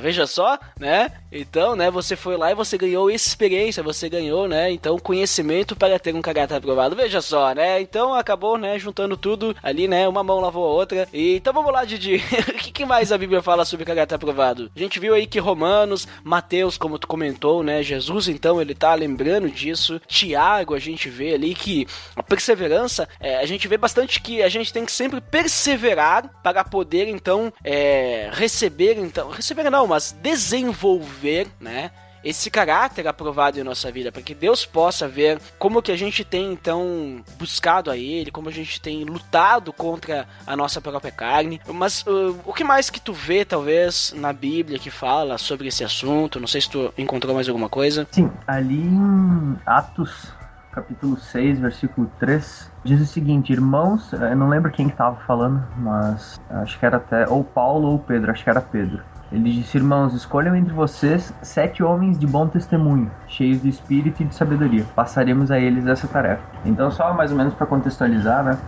veja 0.01 0.27
só, 0.27 0.59
né? 0.79 1.11
Então, 1.31 1.77
né, 1.77 1.91
você 1.91 2.17
foi 2.17 2.37
lá 2.37 2.51
e 2.51 2.55
você 2.55 2.79
ganhou 2.79 3.11
experiência, 3.11 3.83
você 3.83 4.09
ganhou, 4.09 4.49
né? 4.49 4.73
Então, 4.73 4.99
conhecimento 4.99 5.77
para 5.77 5.99
ter 5.99 6.15
um 6.15 6.23
caráter 6.23 6.57
aprovado. 6.57 6.97
Veja 6.97 7.21
só, 7.21 7.55
né? 7.55 7.81
Então, 7.81 8.15
acabou, 8.15 8.57
né, 8.57 8.79
juntando 8.79 9.17
tudo 9.17 9.55
ali, 9.63 9.87
né? 9.87 10.09
Uma 10.09 10.25
mão 10.25 10.41
lavou 10.41 10.65
a 10.65 10.73
outra. 10.73 11.07
E, 11.13 11.37
então, 11.37 11.53
vamos 11.53 11.73
lá, 11.73 11.85
Didi. 11.85 12.17
o 12.49 12.53
que, 12.55 12.73
que 12.73 12.87
mais 12.87 13.13
a 13.13 13.19
Bíblia 13.19 13.43
fala 13.43 13.65
sobre 13.65 13.85
caráter 13.85 14.15
aprovado? 14.15 14.71
A 14.75 14.79
gente 14.79 14.99
viu 14.99 15.15
aí 15.15 15.27
que 15.27 15.39
Romanos, 15.39 16.09
Mateus, 16.25 16.79
como 16.79 16.99
tu 16.99 17.07
comentou, 17.07 17.63
né? 17.63 17.83
Jesus, 17.83 18.29
então, 18.29 18.61
ele 18.61 18.75
tá 18.75 18.95
lembrando 18.95 19.51
disso. 19.51 20.01
Tiago, 20.07 20.75
a 20.75 20.79
gente 20.79 21.11
vê 21.11 21.35
ali 21.35 21.55
que 21.55 21.87
a 22.17 22.23
perseverança, 22.23 23.07
é, 23.21 23.37
a 23.37 23.47
gente 23.47 23.69
vê 23.69 23.77
bastante 23.77 24.21
que 24.21 24.43
a 24.43 24.49
gente 24.49 24.73
tem 24.73 24.85
que 24.85 24.93
sempre 24.93 25.21
perseverar 25.21 26.31
para 26.43 26.65
poder, 26.65 27.09
então, 27.09 27.53
é, 27.63 28.31
receber, 28.33 28.99
então, 28.99 29.28
receber 29.31 29.69
não, 29.71 29.87
mas 29.87 30.13
desenvolver, 30.13 31.49
né? 31.61 31.91
esse 32.23 32.51
caráter 32.51 33.07
aprovado 33.07 33.59
em 33.59 33.63
nossa 33.63 33.91
vida, 33.91 34.11
para 34.11 34.23
que 34.23 34.35
Deus 34.35 34.67
possa 34.67 35.07
ver 35.07 35.41
como 35.59 35.83
que 35.83 35.93
a 35.93 35.97
gente 35.97 36.25
tem 36.25 36.53
então 36.53 37.23
buscado 37.39 37.91
a 37.91 37.97
Ele, 37.97 38.31
como 38.31 38.49
a 38.49 38.53
gente 38.53 38.81
tem 38.81 39.05
lutado 39.05 39.73
contra 39.73 40.27
a 40.47 40.57
nossa 40.57 40.81
própria 40.81 41.13
carne. 41.13 41.61
Mas 41.73 42.03
uh, 42.07 42.37
o 42.45 42.53
que 42.53 42.65
mais 42.65 42.91
que 42.91 43.01
tu 43.01 43.13
vê, 43.13 43.45
talvez, 43.45 44.13
na 44.17 44.33
Bíblia 44.33 44.79
que 44.79 44.91
fala 44.91 45.39
sobre 45.39 45.69
esse 45.69 45.85
assunto? 45.85 46.41
Não 46.41 46.47
sei 46.47 46.61
se 46.61 46.71
tu 46.71 46.93
encontrou 46.99 47.35
mais 47.35 47.49
alguma 47.49 47.69
coisa. 47.69 48.07
Sim, 48.11 48.31
ali 48.47 48.83
em 48.83 49.57
Atos 49.65 50.33
capítulo 50.73 51.19
6, 51.19 51.59
versículo 51.59 52.11
3, 52.21 52.71
diz 52.85 53.01
o 53.01 53.07
seguinte: 53.07 53.53
Irmãos, 53.53 54.13
eu 54.13 54.37
não 54.37 54.49
lembro 54.49 54.71
quem 54.71 54.89
que 54.89 54.97
tava 54.97 55.17
falando, 55.27 55.65
mas 55.77 56.39
acho 56.51 56.79
que 56.79 56.87
era 56.87 56.99
até 56.99 57.27
ou 57.29 57.43
Paulo 57.43 57.89
ou 57.89 57.99
Pedro, 57.99 58.31
acho 58.31 58.45
que 58.45 58.51
era 58.51 58.61
Pedro. 58.61 59.03
Ele 59.31 59.53
disse: 59.53 59.77
Irmãos, 59.77 60.15
escolham 60.15 60.57
entre 60.57 60.73
vocês 60.73 61.33
sete 61.43 61.83
homens 61.83 62.19
de 62.19 62.27
bom 62.27 62.49
testemunho, 62.49 63.11
cheios 63.27 63.61
de 63.63 63.69
espírito 63.69 64.23
e 64.23 64.27
de 64.27 64.35
sabedoria. 64.35 64.87
Passaremos 64.95 65.51
a 65.51 65.59
eles 65.59 65.87
essa 65.87 66.09
tarefa. 66.09 66.43
Então, 66.65 66.91
só 66.91 67.13
mais 67.13 67.31
ou 67.31 67.37
menos 67.37 67.55
para 67.55 67.67
contextualizar, 67.67 68.43
né? 68.43 68.59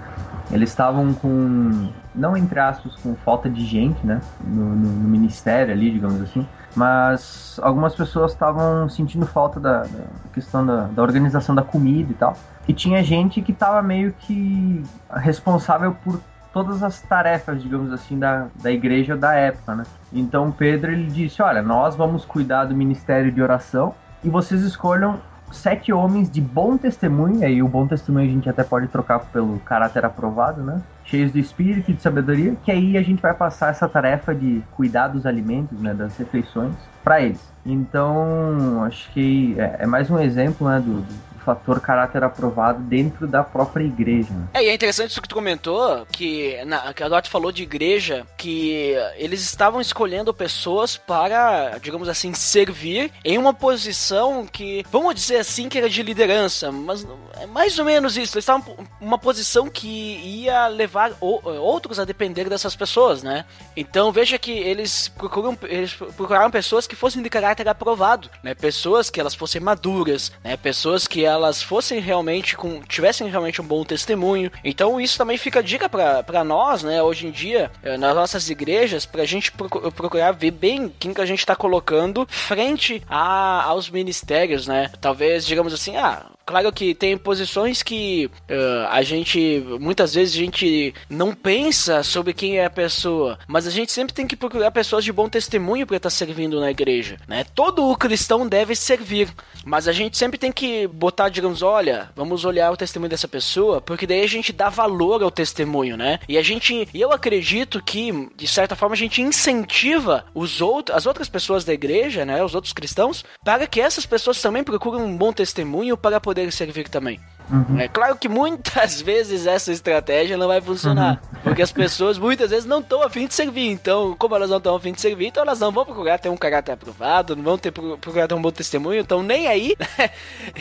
Eles 0.52 0.70
estavam 0.70 1.14
com, 1.14 1.88
não 2.14 2.36
entre 2.36 2.58
aspas, 2.58 2.96
com 2.96 3.14
falta 3.14 3.48
de 3.48 3.64
gente, 3.64 4.04
né? 4.04 4.20
No, 4.44 4.74
no, 4.74 4.88
no 4.88 5.08
ministério 5.08 5.72
ali, 5.72 5.90
digamos 5.90 6.20
assim. 6.20 6.46
Mas 6.74 7.58
algumas 7.62 7.94
pessoas 7.94 8.32
estavam 8.32 8.88
sentindo 8.88 9.26
falta 9.26 9.58
da, 9.58 9.82
da 9.82 10.04
questão 10.32 10.66
da, 10.66 10.86
da 10.86 11.02
organização 11.02 11.54
da 11.54 11.62
comida 11.62 12.10
e 12.10 12.14
tal. 12.14 12.36
E 12.68 12.72
tinha 12.72 13.02
gente 13.02 13.40
que 13.40 13.52
estava 13.52 13.80
meio 13.80 14.12
que 14.18 14.84
responsável 15.10 15.96
por 16.04 16.20
todas 16.52 16.82
as 16.82 17.00
tarefas, 17.00 17.62
digamos 17.62 17.92
assim, 17.92 18.18
da, 18.18 18.46
da 18.62 18.70
igreja 18.70 19.16
da 19.16 19.34
época, 19.34 19.74
né? 19.74 19.84
Então 20.12 20.50
Pedro 20.50 20.92
ele 20.92 21.06
disse, 21.06 21.42
olha, 21.42 21.62
nós 21.62 21.96
vamos 21.96 22.24
cuidar 22.24 22.64
do 22.64 22.74
ministério 22.74 23.30
de 23.30 23.40
oração 23.42 23.94
e 24.22 24.28
vocês 24.28 24.62
escolham 24.62 25.18
sete 25.52 25.92
homens 25.92 26.30
de 26.30 26.40
bom 26.40 26.76
testemunho, 26.76 27.40
e 27.40 27.44
aí 27.44 27.62
o 27.62 27.68
bom 27.68 27.86
testemunho 27.86 28.28
a 28.28 28.32
gente 28.32 28.48
até 28.48 28.62
pode 28.62 28.86
trocar 28.88 29.18
pelo 29.18 29.58
caráter 29.60 30.04
aprovado, 30.04 30.62
né? 30.62 30.80
Cheios 31.04 31.32
de 31.32 31.40
espírito 31.40 31.90
e 31.90 31.94
de 31.94 32.02
sabedoria, 32.02 32.54
que 32.64 32.70
aí 32.70 32.96
a 32.96 33.02
gente 33.02 33.20
vai 33.20 33.34
passar 33.34 33.70
essa 33.70 33.88
tarefa 33.88 34.34
de 34.34 34.62
cuidar 34.76 35.08
dos 35.08 35.26
alimentos, 35.26 35.80
né, 35.80 35.92
das 35.92 36.16
refeições, 36.16 36.72
para 37.02 37.20
eles. 37.20 37.52
Então, 37.66 38.84
acho 38.84 39.10
que 39.12 39.56
é, 39.58 39.78
é 39.80 39.86
mais 39.86 40.08
um 40.08 40.20
exemplo, 40.20 40.68
né, 40.68 40.78
do, 40.78 41.00
do 41.00 41.29
fator 41.44 41.80
caráter 41.80 42.22
aprovado 42.22 42.80
dentro 42.80 43.26
da 43.26 43.42
própria 43.42 43.84
igreja. 43.84 44.32
É, 44.54 44.62
e 44.62 44.68
é 44.68 44.74
interessante 44.74 45.10
isso 45.10 45.22
que 45.22 45.28
tu 45.28 45.34
comentou, 45.34 46.06
que, 46.12 46.62
na, 46.64 46.92
que 46.92 47.02
agora 47.02 47.22
tu 47.22 47.30
falou 47.30 47.52
de 47.52 47.62
igreja, 47.62 48.26
que 48.36 48.94
eles 49.16 49.42
estavam 49.42 49.80
escolhendo 49.80 50.32
pessoas 50.32 50.96
para, 50.96 51.78
digamos 51.78 52.08
assim, 52.08 52.32
servir 52.34 53.12
em 53.24 53.38
uma 53.38 53.54
posição 53.54 54.46
que, 54.46 54.84
vamos 54.90 55.14
dizer 55.14 55.38
assim, 55.38 55.68
que 55.68 55.78
era 55.78 55.88
de 55.88 56.02
liderança, 56.02 56.70
mas 56.70 57.06
é 57.38 57.46
mais 57.46 57.78
ou 57.78 57.84
menos 57.84 58.16
isso. 58.16 58.36
Eles 58.36 58.44
estavam 58.44 58.76
uma 59.00 59.18
posição 59.18 59.68
que 59.68 59.88
ia 59.88 60.66
levar 60.68 61.12
outros 61.20 61.98
a 61.98 62.04
depender 62.04 62.48
dessas 62.48 62.76
pessoas, 62.76 63.22
né? 63.22 63.44
Então 63.76 64.12
veja 64.12 64.38
que 64.38 64.52
eles 64.52 65.08
procuram, 65.08 65.56
eles 65.62 65.94
procuraram 65.94 66.50
pessoas 66.50 66.86
que 66.86 66.96
fossem 66.96 67.22
de 67.22 67.30
caráter 67.30 67.68
aprovado, 67.68 68.30
né? 68.42 68.54
Pessoas 68.54 69.10
que 69.10 69.20
elas 69.20 69.34
fossem 69.34 69.60
maduras, 69.60 70.32
né? 70.42 70.56
Pessoas 70.56 71.06
que 71.06 71.24
elas 71.30 71.62
fossem 71.62 72.00
realmente 72.00 72.56
com 72.56 72.80
tivessem 72.82 73.28
realmente 73.28 73.60
um 73.60 73.64
bom 73.64 73.84
testemunho. 73.84 74.50
Então 74.64 75.00
isso 75.00 75.18
também 75.18 75.36
fica 75.36 75.62
dica 75.62 75.88
para 75.88 76.44
nós, 76.44 76.82
né, 76.82 77.02
hoje 77.02 77.26
em 77.26 77.30
dia, 77.30 77.70
eh, 77.82 77.96
nas 77.96 78.14
nossas 78.14 78.48
igrejas, 78.50 79.06
pra 79.06 79.24
gente 79.24 79.52
procurar 79.52 80.32
ver 80.32 80.50
bem 80.50 80.92
quem 80.98 81.14
que 81.14 81.20
a 81.20 81.26
gente 81.26 81.44
tá 81.44 81.56
colocando 81.56 82.26
frente 82.28 83.02
a, 83.08 83.64
aos 83.64 83.90
ministérios, 83.90 84.66
né? 84.66 84.90
Talvez, 85.00 85.46
digamos 85.46 85.72
assim, 85.72 85.96
ah, 85.96 86.26
Claro 86.50 86.72
que 86.72 86.96
tem 86.96 87.16
posições 87.16 87.80
que 87.80 88.26
uh, 88.26 88.88
a 88.90 89.04
gente, 89.04 89.64
muitas 89.78 90.14
vezes, 90.14 90.34
a 90.34 90.38
gente 90.38 90.92
não 91.08 91.32
pensa 91.32 92.02
sobre 92.02 92.32
quem 92.32 92.58
é 92.58 92.64
a 92.64 92.70
pessoa, 92.70 93.38
mas 93.46 93.68
a 93.68 93.70
gente 93.70 93.92
sempre 93.92 94.12
tem 94.12 94.26
que 94.26 94.34
procurar 94.34 94.72
pessoas 94.72 95.04
de 95.04 95.12
bom 95.12 95.28
testemunho 95.28 95.86
para 95.86 95.98
estar 95.98 96.10
servindo 96.10 96.58
na 96.58 96.68
igreja, 96.68 97.18
né? 97.28 97.44
Todo 97.54 97.88
o 97.88 97.96
cristão 97.96 98.48
deve 98.48 98.74
servir, 98.74 99.32
mas 99.64 99.86
a 99.86 99.92
gente 99.92 100.18
sempre 100.18 100.40
tem 100.40 100.50
que 100.50 100.88
botar, 100.88 101.19
digamos, 101.28 101.62
olha, 101.62 102.10
vamos 102.14 102.44
olhar 102.44 102.70
o 102.70 102.76
testemunho 102.76 103.10
dessa 103.10 103.28
pessoa, 103.28 103.80
porque 103.80 104.06
daí 104.06 104.22
a 104.22 104.28
gente 104.28 104.52
dá 104.52 104.68
valor 104.68 105.22
ao 105.22 105.30
testemunho, 105.30 105.96
né? 105.96 106.18
E 106.28 106.38
a 106.38 106.42
gente, 106.42 106.88
eu 106.94 107.12
acredito 107.12 107.82
que, 107.82 108.28
de 108.36 108.46
certa 108.46 108.76
forma, 108.76 108.94
a 108.94 108.98
gente 108.98 109.20
incentiva 109.20 110.24
os 110.34 110.60
outros, 110.60 110.96
as 110.96 111.06
outras 111.06 111.28
pessoas 111.28 111.64
da 111.64 111.72
igreja, 111.72 112.24
né? 112.24 112.42
Os 112.42 112.54
outros 112.54 112.72
cristãos, 112.72 113.24
para 113.44 113.66
que 113.66 113.80
essas 113.80 114.06
pessoas 114.06 114.40
também 114.40 114.64
procurem 114.64 115.00
um 115.00 115.16
bom 115.16 115.32
testemunho 115.32 115.96
para 115.96 116.20
poder 116.20 116.50
servir 116.52 116.88
também. 116.88 117.20
Uhum. 117.50 117.80
É 117.80 117.88
claro 117.88 118.16
que 118.16 118.28
muitas 118.28 119.00
vezes 119.02 119.46
essa 119.46 119.72
estratégia 119.72 120.36
não 120.36 120.46
vai 120.46 120.60
funcionar, 120.60 121.20
uhum. 121.22 121.40
porque 121.42 121.62
as 121.62 121.72
pessoas 121.72 122.18
muitas 122.18 122.50
vezes 122.50 122.64
não 122.64 122.80
estão 122.80 123.02
afim 123.02 123.26
de 123.26 123.34
servir. 123.34 123.68
Então, 123.68 124.14
como 124.18 124.36
elas 124.36 124.50
não 124.50 124.58
estão 124.58 124.76
afim 124.76 124.92
de 124.92 125.00
servir, 125.00 125.26
então 125.26 125.42
elas 125.42 125.58
não 125.58 125.72
vão 125.72 125.84
procurar 125.84 126.18
ter 126.18 126.28
um 126.28 126.36
caráter 126.36 126.72
aprovado, 126.72 127.34
não 127.34 127.42
vão 127.42 127.58
ter 127.58 127.70
procurar 127.70 128.28
ter 128.28 128.34
um 128.34 128.42
bom 128.42 128.50
testemunho, 128.50 129.00
então 129.00 129.22
nem 129.22 129.46
aí 129.46 129.76
né? 129.98 130.10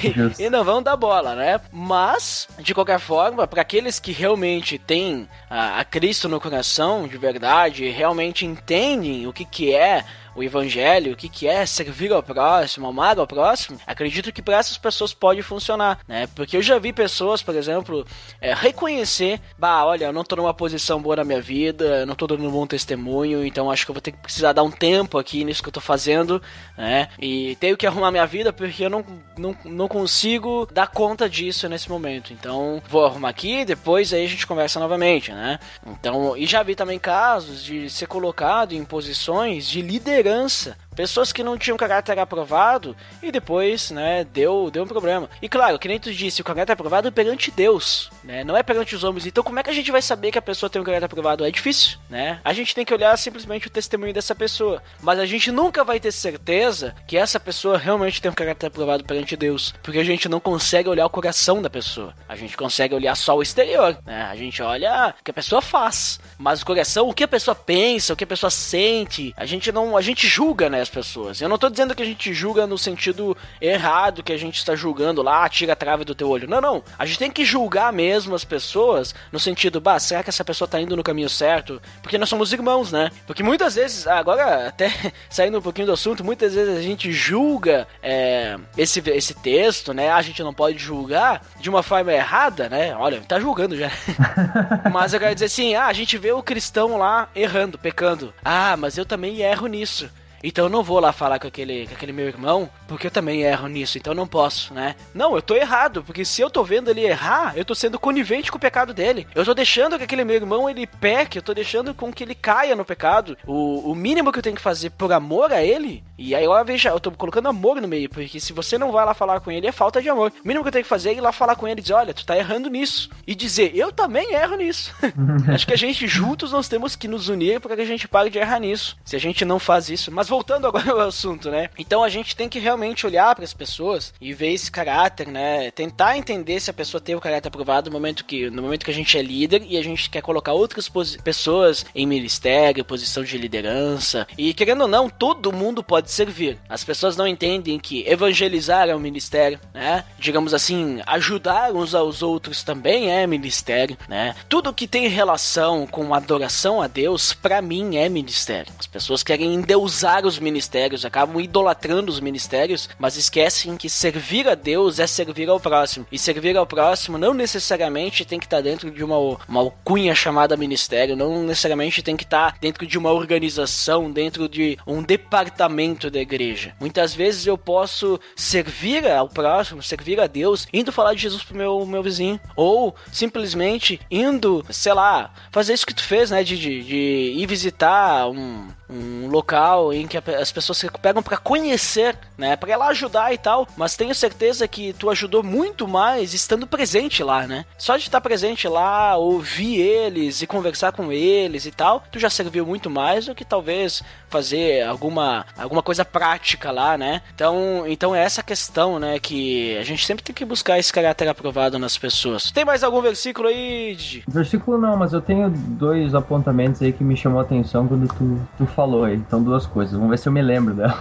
e, 0.04 0.46
e, 0.46 0.50
não 0.50 0.64
vão 0.64 0.82
dar 0.82 0.96
bola, 0.96 1.36
né? 1.36 1.62
Mas, 1.72 2.48
de 2.60 2.74
qualquer 2.74 3.00
forma, 3.00 3.46
para 3.48 3.62
aqueles 3.62 4.00
que 4.00 4.12
realmente 4.12 4.78
têm 4.78 5.28
a, 5.50 5.80
a 5.80 5.86
Cristo 5.86 6.28
no 6.28 6.40
coração, 6.40 7.08
de 7.08 7.18
verdade, 7.18 7.90
realmente 7.90 8.46
entendem 8.46 9.28
o 9.28 9.34
que, 9.34 9.46
que 9.46 9.74
é 9.74 10.04
o 10.36 10.44
evangelho, 10.44 11.14
o 11.14 11.16
que, 11.16 11.28
que 11.28 11.48
é 11.48 11.66
servir 11.66 12.12
ao 12.12 12.24
próximo, 12.24 12.88
amar 12.88 13.18
ao 13.18 13.28
próximo, 13.28 13.80
acredito 13.86 14.32
que 14.32 14.42
para 14.42 14.58
essas 14.58 14.78
pessoas 14.78 15.14
pode 15.14 15.42
funcionar, 15.42 16.00
né? 16.08 16.28
Porque 16.36 16.56
eu 16.56 16.62
já 16.62 16.78
vi 16.78 16.94
pessoas, 16.94 17.42
por 17.42 17.56
exemplo, 17.56 18.06
é, 18.40 18.54
reconhecer, 18.54 19.42
bah, 19.58 19.86
olha, 19.86 20.06
eu 20.06 20.14
não 20.14 20.24
tô 20.24 20.36
numa 20.36 20.54
posição 20.54 21.02
boa 21.02 21.18
na 21.18 21.24
minha 21.24 21.42
vida, 21.42 22.02
eu 22.02 22.06
não 22.06 22.16
tô 22.16 22.28
dando 22.28 22.48
um 22.48 22.52
bom 22.52 22.68
testemunho, 22.68 23.46
então 23.46 23.72
acho 23.72 23.86
que 23.86 23.92
eu 23.92 23.96
vou 23.96 24.02
ter 24.02 24.12
que 24.12 24.20
precisar 24.20 24.54
dar 24.54 24.64
um 24.64 24.72
tempo 24.72 25.18
aqui 25.18 25.44
nisso 25.44 25.62
que 25.62 25.70
eu 25.70 25.74
tô 25.74 25.82
fazendo, 25.82 26.42
né? 26.78 27.10
E 27.20 27.56
tenho 27.58 27.78
que 27.78 27.88
arrumar 27.88 28.12
minha 28.12 28.26
vida 28.26 28.54
porque 28.54 28.86
eu 28.86 28.90
não, 28.90 29.06
não, 29.38 29.56
não 29.66 29.88
consigo 29.88 30.68
dar 30.72 30.88
conta 30.88 31.30
disso 31.30 31.68
nesse 31.68 31.90
momento. 31.90 32.34
Então, 32.34 32.82
vou 32.88 33.06
arrumar 33.06 33.30
aqui, 33.30 33.66
depois 33.66 34.14
aí 34.14 34.26
a 34.26 34.30
gente 34.30 34.48
conversa 34.48 34.80
novamente, 34.80 35.32
né? 35.32 35.60
Então, 35.86 36.38
e 36.38 36.46
já 36.46 36.64
vi 36.64 36.76
também 36.76 37.00
casos 37.00 37.64
de 37.64 37.90
ser 37.90 38.08
colocado 38.08 38.74
em 38.74 38.86
posições 38.86 39.68
de 39.68 39.82
liderança 39.82 40.19
liderança 40.20 40.78
pessoas 41.00 41.32
que 41.32 41.46
não 41.46 41.58
tinham 41.58 41.78
caráter 41.78 42.20
aprovado 42.20 42.94
e 43.24 43.32
depois, 43.32 43.90
né, 43.90 44.26
deu, 44.26 44.70
deu 44.70 44.84
um 44.84 44.88
problema. 44.88 45.30
E 45.42 45.48
claro, 45.48 45.80
que 45.80 45.88
nem 45.88 45.98
tu 45.98 46.14
disse, 46.14 46.42
o 46.42 46.44
caráter 46.44 46.74
aprovado 46.74 47.08
é 47.08 47.12
perante 47.12 47.50
Deus, 47.50 48.12
né, 48.22 48.44
não 48.44 48.58
é 48.58 48.62
perante 48.62 48.98
os 48.98 49.06
homens. 49.06 49.26
Então, 49.26 49.42
como 49.42 49.58
é 49.58 49.64
que 49.64 49.70
a 49.70 49.74
gente 49.74 49.94
vai 49.94 50.02
saber 50.02 50.30
que 50.30 50.38
a 50.38 50.42
pessoa 50.42 50.70
tem 50.70 50.82
um 50.82 50.84
caráter 50.84 51.06
aprovado? 51.06 51.46
É 51.46 51.52
difícil, 51.52 51.98
né? 52.10 52.42
A 52.44 52.52
gente 52.52 52.76
tem 52.76 52.84
que 52.84 52.94
olhar 52.94 53.18
simplesmente 53.18 53.68
o 53.68 53.70
testemunho 53.70 54.14
dessa 54.14 54.36
pessoa, 54.36 54.84
mas 55.02 55.20
a 55.20 55.26
gente 55.26 55.54
nunca 55.54 55.86
vai 55.86 56.02
ter 56.02 56.12
certeza 56.12 56.94
que 57.08 57.16
essa 57.16 57.40
pessoa 57.40 57.78
realmente 57.78 58.22
tem 58.22 58.30
um 58.30 58.36
caráter 58.36 58.68
aprovado 58.68 59.06
perante 59.06 59.38
Deus, 59.38 59.74
porque 59.82 60.00
a 60.00 60.04
gente 60.04 60.28
não 60.28 60.42
consegue 60.42 60.90
olhar 60.90 61.06
o 61.06 61.10
coração 61.10 61.62
da 61.62 61.70
pessoa. 61.70 62.14
A 62.28 62.36
gente 62.36 62.58
consegue 62.58 62.94
olhar 62.94 63.16
só 63.16 63.38
o 63.38 63.42
exterior, 63.42 63.98
né? 64.06 64.24
A 64.24 64.36
gente 64.36 64.62
olha 64.62 65.16
o 65.18 65.24
que 65.24 65.32
a 65.32 65.34
pessoa 65.34 65.62
faz, 65.62 66.20
mas 66.38 66.62
o 66.62 66.66
coração, 66.66 67.08
o 67.08 67.14
que 67.14 67.24
a 67.24 67.28
pessoa 67.28 67.56
pensa, 67.56 68.12
o 68.12 68.18
que 68.18 68.26
a 68.26 68.28
pessoa 68.28 68.52
sente, 68.52 69.34
a 69.38 69.46
gente 69.46 69.72
não, 69.72 69.96
a 69.96 70.02
gente 70.02 70.28
julga, 70.28 70.70
né? 70.70 70.89
As 70.90 70.92
pessoas. 70.92 71.40
Eu 71.40 71.48
não 71.48 71.58
tô 71.58 71.70
dizendo 71.70 71.96
que 71.96 72.02
a 72.02 72.06
gente 72.06 72.34
julga 72.34 72.66
no 72.66 72.78
sentido 72.78 73.38
errado, 73.62 74.24
que 74.24 74.34
a 74.34 74.38
gente 74.38 74.58
está 74.58 74.76
julgando 74.76 75.22
lá, 75.22 75.48
tira 75.48 75.74
a 75.74 75.76
trave 75.76 76.04
do 76.04 76.16
teu 76.16 76.28
olho. 76.28 76.50
Não, 76.50 76.60
não. 76.60 76.84
A 76.98 77.06
gente 77.06 77.20
tem 77.20 77.32
que 77.32 77.46
julgar 77.46 77.94
mesmo 77.94 78.36
as 78.36 78.44
pessoas 78.44 79.14
no 79.32 79.40
sentido, 79.40 79.80
bah, 79.80 80.00
será 80.00 80.24
que 80.24 80.30
essa 80.30 80.44
pessoa 80.44 80.68
tá 80.68 80.82
indo 80.82 80.98
no 80.98 81.04
caminho 81.04 81.30
certo? 81.30 81.82
Porque 82.02 82.18
nós 82.18 82.28
somos 82.28 82.52
irmãos, 82.52 82.92
né? 82.92 83.12
Porque 83.28 83.44
muitas 83.44 83.76
vezes, 83.76 84.08
agora 84.08 84.68
até 84.68 84.92
saindo 85.30 85.60
um 85.60 85.62
pouquinho 85.62 85.88
do 85.88 85.94
assunto, 85.94 86.24
muitas 86.24 86.54
vezes 86.54 86.78
a 86.78 86.82
gente 86.82 87.12
julga 87.12 87.88
é, 88.02 88.58
esse, 88.76 89.02
esse 89.12 89.34
texto, 89.36 89.94
né? 89.94 90.12
A 90.12 90.22
gente 90.22 90.42
não 90.42 90.54
pode 90.54 90.78
julgar 90.80 91.46
de 91.60 91.70
uma 91.70 91.84
forma 91.84 92.12
errada, 92.12 92.68
né? 92.68 92.96
Olha, 92.96 93.22
tá 93.22 93.40
julgando 93.40 93.78
já. 93.78 93.92
mas 94.92 95.14
eu 95.14 95.20
quero 95.20 95.34
dizer 95.34 95.46
assim, 95.46 95.76
ah, 95.76 95.86
a 95.86 95.94
gente 95.94 96.18
vê 96.18 96.32
o 96.32 96.42
cristão 96.42 96.98
lá 96.98 97.30
errando, 97.36 97.78
pecando. 97.78 98.34
Ah, 98.44 98.76
mas 98.76 98.98
eu 98.98 99.06
também 99.06 99.42
erro 99.42 99.68
nisso. 99.68 100.10
Então 100.44 100.66
eu 100.66 100.70
não 100.70 100.84
vou 100.84 101.00
lá 101.00 101.12
falar 101.12 101.40
com 101.40 101.48
aquele, 101.48 101.88
com 101.88 101.94
aquele 101.94 102.12
meu 102.12 102.28
irmão, 102.28 102.70
porque 102.88 103.08
eu 103.08 103.12
também 103.12 103.44
erro 103.44 103.68
nisso, 103.68 103.98
então 103.98 104.12
eu 104.12 104.18
não 104.18 104.28
posso, 104.28 104.74
né? 104.74 104.96
Não, 105.14 105.36
eu 105.36 105.42
tô 105.42 105.56
errado, 105.56 106.04
porque 106.04 106.24
se 106.24 106.42
eu 106.42 106.50
tô 106.50 106.64
vendo 106.64 106.90
ele 106.90 107.06
errar, 107.06 107.54
eu 107.56 107.66
tô 107.66 107.76
sendo 107.76 108.00
conivente 108.00 108.52
com 108.52 108.58
o 108.58 108.62
pecado 108.62 108.94
dele. 108.94 109.28
Eu 109.36 109.46
tô 109.46 109.54
deixando 109.54 109.98
que 109.98 110.04
aquele 110.04 110.24
meu 110.24 110.36
irmão 110.36 110.70
ele 110.70 110.88
peque, 110.88 111.38
eu 111.38 111.44
tô 111.44 111.54
deixando 111.54 111.94
com 111.94 112.12
que 112.12 112.24
ele 112.24 112.36
caia 112.36 112.76
no 112.76 112.86
pecado. 112.86 113.38
O, 113.46 113.92
o 113.92 113.96
mínimo 113.96 114.32
que 114.32 114.40
eu 114.40 114.44
tenho 114.44 114.56
que 114.56 114.62
fazer 114.62 114.92
por 114.92 115.12
amor 115.12 115.52
a 115.52 115.62
ele, 115.62 116.04
e 116.18 116.34
aí 116.36 116.44
eu 116.44 116.66
veja, 116.66 116.90
eu 116.90 117.00
tô 117.00 117.12
colocando 117.12 117.48
amor 117.48 117.82
no 117.82 117.88
meio, 117.88 118.10
porque 118.10 118.40
se 118.40 118.54
você 118.54 118.78
não 118.78 118.92
vai 118.92 119.06
lá 119.06 119.14
falar 119.14 119.40
com 119.40 119.52
ele, 119.52 119.68
é 119.68 119.72
falta 119.72 120.02
de 120.02 120.10
amor. 120.10 120.32
O 120.44 120.48
mínimo 120.48 120.64
que 120.64 120.68
eu 120.70 120.74
tenho 120.74 120.84
que 120.84 120.90
fazer 120.90 121.10
é 121.10 121.14
ir 121.14 121.22
lá 121.22 121.32
falar 121.32 121.56
com 121.56 121.68
ele 121.68 121.80
e 121.80 121.82
dizer, 121.82 121.94
olha, 121.94 122.14
tu 122.14 122.26
tá 122.26 122.38
errando 122.38 122.70
nisso. 122.70 123.10
E 123.26 123.36
dizer, 123.36 123.76
eu 123.76 123.92
também 123.92 124.34
erro 124.34 124.56
nisso. 124.56 124.94
Acho 125.54 125.66
que 125.66 125.74
a 125.74 125.78
gente 125.78 126.08
juntos 126.08 126.52
nós 126.52 126.68
temos 126.68 126.96
que 126.96 127.08
nos 127.08 127.30
unir 127.30 127.60
para 127.60 127.76
que 127.76 127.82
a 127.82 127.86
gente 127.86 128.08
pare 128.08 128.30
de 128.30 128.38
errar 128.38 128.60
nisso. 128.60 128.98
Se 129.04 129.16
a 129.16 129.20
gente 129.20 129.46
não 129.46 129.60
faz 129.60 129.90
isso, 129.90 130.12
Mas 130.12 130.29
voltando 130.30 130.68
agora 130.68 130.92
ao 130.94 131.00
assunto, 131.02 131.50
né? 131.50 131.70
Então 131.78 132.04
a 132.04 132.10
gente 132.10 132.36
tem 132.36 132.48
que 132.48 132.60
realmente 132.60 133.06
olhar 133.06 133.34
para 133.36 133.44
as 133.44 133.54
pessoas 133.54 134.14
e 134.22 134.34
ver 134.34 134.54
esse 134.54 134.72
caráter, 134.72 135.28
né? 135.28 135.72
Tentar 135.72 136.18
entender 136.18 136.60
se 136.60 136.70
a 136.70 136.74
pessoa 136.74 137.02
tem 137.02 137.16
o 137.16 137.20
caráter 137.20 137.48
aprovado 137.48 137.90
no 137.90 137.94
momento 137.94 138.24
que, 138.24 138.50
no 138.50 138.62
momento 138.62 138.86
que 138.86 138.92
a 138.92 138.94
gente 138.94 139.18
é 139.18 139.22
líder 139.22 139.64
e 139.68 139.78
a 139.78 139.84
gente 139.84 140.10
quer 140.10 140.22
colocar 140.22 140.54
outras 140.54 140.90
pessoas 141.24 141.86
em 141.96 142.06
ministério, 142.06 142.86
posição 142.86 143.24
de 143.24 143.38
liderança. 143.38 144.28
E 144.38 144.54
querendo 144.54 144.82
ou 144.82 144.88
não, 144.88 145.10
todo 145.10 145.52
mundo 145.52 145.84
pode 145.84 146.12
servir. 146.12 146.60
As 146.70 146.84
pessoas 146.84 147.18
não 147.18 147.28
entendem 147.28 147.80
que 147.80 148.08
evangelizar 148.08 148.88
é 148.88 148.96
um 148.96 149.00
ministério, 149.00 149.60
né? 149.74 150.06
Digamos 150.20 150.54
assim, 150.54 151.02
ajudar 151.08 151.74
uns 151.74 151.96
aos 151.96 152.22
outros 152.22 152.64
também 152.64 153.12
é 153.12 153.26
ministério, 153.26 153.98
né? 154.08 154.36
Tudo 154.48 154.74
que 154.74 154.88
tem 154.88 155.08
relação 155.08 155.88
com 155.88 156.14
adoração 156.14 156.82
a 156.82 156.88
Deus, 156.88 157.34
para 157.34 157.62
mim 157.62 157.98
é 157.98 158.08
ministério. 158.08 158.72
As 158.78 158.88
pessoas 158.88 159.24
querem 159.24 159.54
endeusar 159.54 160.19
os 160.28 160.40
ministérios, 160.40 161.06
acabam 161.06 161.40
idolatrando 161.40 162.12
os 162.12 162.20
ministérios, 162.20 162.90
mas 162.98 163.18
esquecem 163.18 163.78
que 163.78 163.90
servir 163.90 164.48
a 164.48 164.56
Deus 164.56 165.00
é 165.00 165.08
servir 165.08 165.50
ao 165.50 165.60
próximo. 165.60 166.06
E 166.12 166.18
servir 166.18 166.58
ao 166.58 166.66
próximo 166.66 167.18
não 167.18 167.34
necessariamente 167.34 168.26
tem 168.26 168.40
que 168.40 168.46
estar 168.46 168.62
dentro 168.62 168.92
de 168.92 169.04
uma, 169.04 169.18
uma 169.48 169.62
alcunha 169.62 170.14
chamada 170.16 170.58
ministério, 170.58 171.16
não 171.16 171.44
necessariamente 171.44 172.02
tem 172.02 172.18
que 172.18 172.24
estar 172.24 172.58
dentro 172.60 172.86
de 172.86 172.98
uma 172.98 173.12
organização, 173.12 174.12
dentro 174.12 174.48
de 174.48 174.78
um 174.86 175.02
departamento 175.02 176.10
da 176.10 176.20
igreja. 176.20 176.74
Muitas 176.80 177.14
vezes 177.14 177.46
eu 177.46 177.58
posso 177.58 178.20
servir 178.36 179.08
ao 179.08 179.28
próximo, 179.28 179.82
servir 179.84 180.20
a 180.20 180.28
Deus, 180.28 180.68
indo 180.74 180.92
falar 180.92 181.14
de 181.14 181.22
Jesus 181.22 181.44
pro 181.44 181.56
meu, 181.56 181.86
meu 181.86 182.04
vizinho. 182.04 182.40
Ou 182.56 182.96
simplesmente 183.12 184.00
indo, 184.10 184.66
sei 184.70 184.94
lá, 184.94 185.34
fazer 185.52 185.74
isso 185.74 185.86
que 185.86 185.94
tu 185.94 186.04
fez, 186.04 186.32
né? 186.32 186.44
De, 186.44 186.58
de, 186.58 186.84
de 186.84 187.34
ir 187.38 187.46
visitar 187.46 188.28
um, 188.30 188.68
um 188.90 189.28
local 189.28 189.94
em 189.94 190.08
que 190.08 190.18
as 190.18 190.52
pessoas 190.52 190.78
se 190.78 190.90
pegam 191.02 191.22
para 191.22 191.38
conhecer, 191.38 192.18
né, 192.38 192.56
para 192.56 192.76
lá 192.76 192.88
ajudar 192.88 193.34
e 193.34 193.38
tal, 193.38 193.68
mas 193.78 193.96
tenho 193.96 194.16
certeza 194.16 194.68
que 194.68 194.94
tu 194.94 195.10
ajudou 195.10 195.44
muito 195.44 195.88
mais 195.88 196.34
estando 196.34 196.66
presente 196.66 197.24
lá, 197.24 197.46
né? 197.46 197.66
Só 197.78 197.98
de 197.98 198.04
estar 198.04 198.22
presente 198.22 198.68
lá, 198.68 199.16
ouvir 199.18 199.80
eles 199.80 200.42
e 200.42 200.48
conversar 200.48 200.92
com 200.92 201.12
eles 201.12 201.66
e 201.66 201.72
tal, 201.72 202.04
tu 202.12 202.20
já 202.20 202.30
serviu 202.30 202.66
muito 202.66 202.90
mais 202.90 203.26
do 203.26 203.36
que 203.36 203.46
talvez 203.46 204.02
fazer 204.30 204.84
alguma 204.84 205.46
alguma 205.58 205.82
coisa 205.82 206.06
prática 206.06 206.72
lá, 206.72 206.98
né? 206.98 207.22
Então, 207.34 207.84
então 207.88 208.16
é 208.16 208.24
essa 208.24 208.44
questão, 208.44 209.00
né, 209.00 209.20
que 209.20 209.78
a 209.78 209.84
gente 209.84 210.06
sempre 210.06 210.24
tem 210.24 210.34
que 210.34 210.46
buscar 210.46 210.80
esse 210.80 210.92
caráter 210.92 211.28
aprovado 211.28 211.78
nas 211.78 211.98
pessoas. 211.98 212.52
Tem 212.52 212.66
mais 212.66 212.84
algum 212.84 213.02
versículo 213.02 213.48
aí? 213.48 214.24
Versículo 214.28 214.78
não, 214.78 214.96
mas 214.96 215.14
eu 215.14 215.22
tenho 215.22 215.50
dois 215.50 216.16
apontamentos 216.16 216.82
aí 216.82 216.94
que 216.94 217.04
me 217.04 217.18
chamou 217.18 217.40
a 217.40 217.44
atenção 217.44 217.88
quando 217.88 218.08
tu, 218.08 218.48
tu 218.58 218.66
falou 218.80 219.04
aí. 219.04 219.16
Então, 219.16 219.44
duas 219.44 219.66
coisas. 219.66 219.94
Vamos 219.94 220.10
ver 220.10 220.18
se 220.18 220.30
eu 220.30 220.32
me 220.32 220.42
lembro 220.42 220.74
delas. 220.74 220.96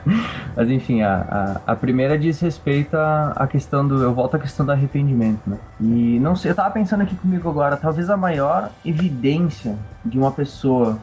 Mas, 0.56 0.70
enfim, 0.70 1.02
a, 1.02 1.60
a, 1.66 1.72
a, 1.72 1.76
primeira 1.76 2.18
diz 2.18 2.40
respeito 2.40 2.96
à, 2.96 3.46
questão 3.46 3.86
do. 3.86 4.02
Eu 4.02 4.14
volto 4.14 4.36
à 4.36 4.38
questão 4.38 4.64
do 4.64 4.72
arrependimento, 4.72 5.42
né? 5.46 5.58
E 5.78 6.18
não 6.18 6.34
sei, 6.34 6.50
eu 6.50 6.54
tava 6.54 6.70
pensando 6.70 7.02
aqui 7.02 7.14
comigo 7.14 7.46
agora, 7.50 7.76
talvez 7.76 8.08
a 8.08 8.16
maior 8.16 8.70
evidência 8.86 9.76
de 10.04 10.18
uma 10.18 10.30
pessoa, 10.30 10.98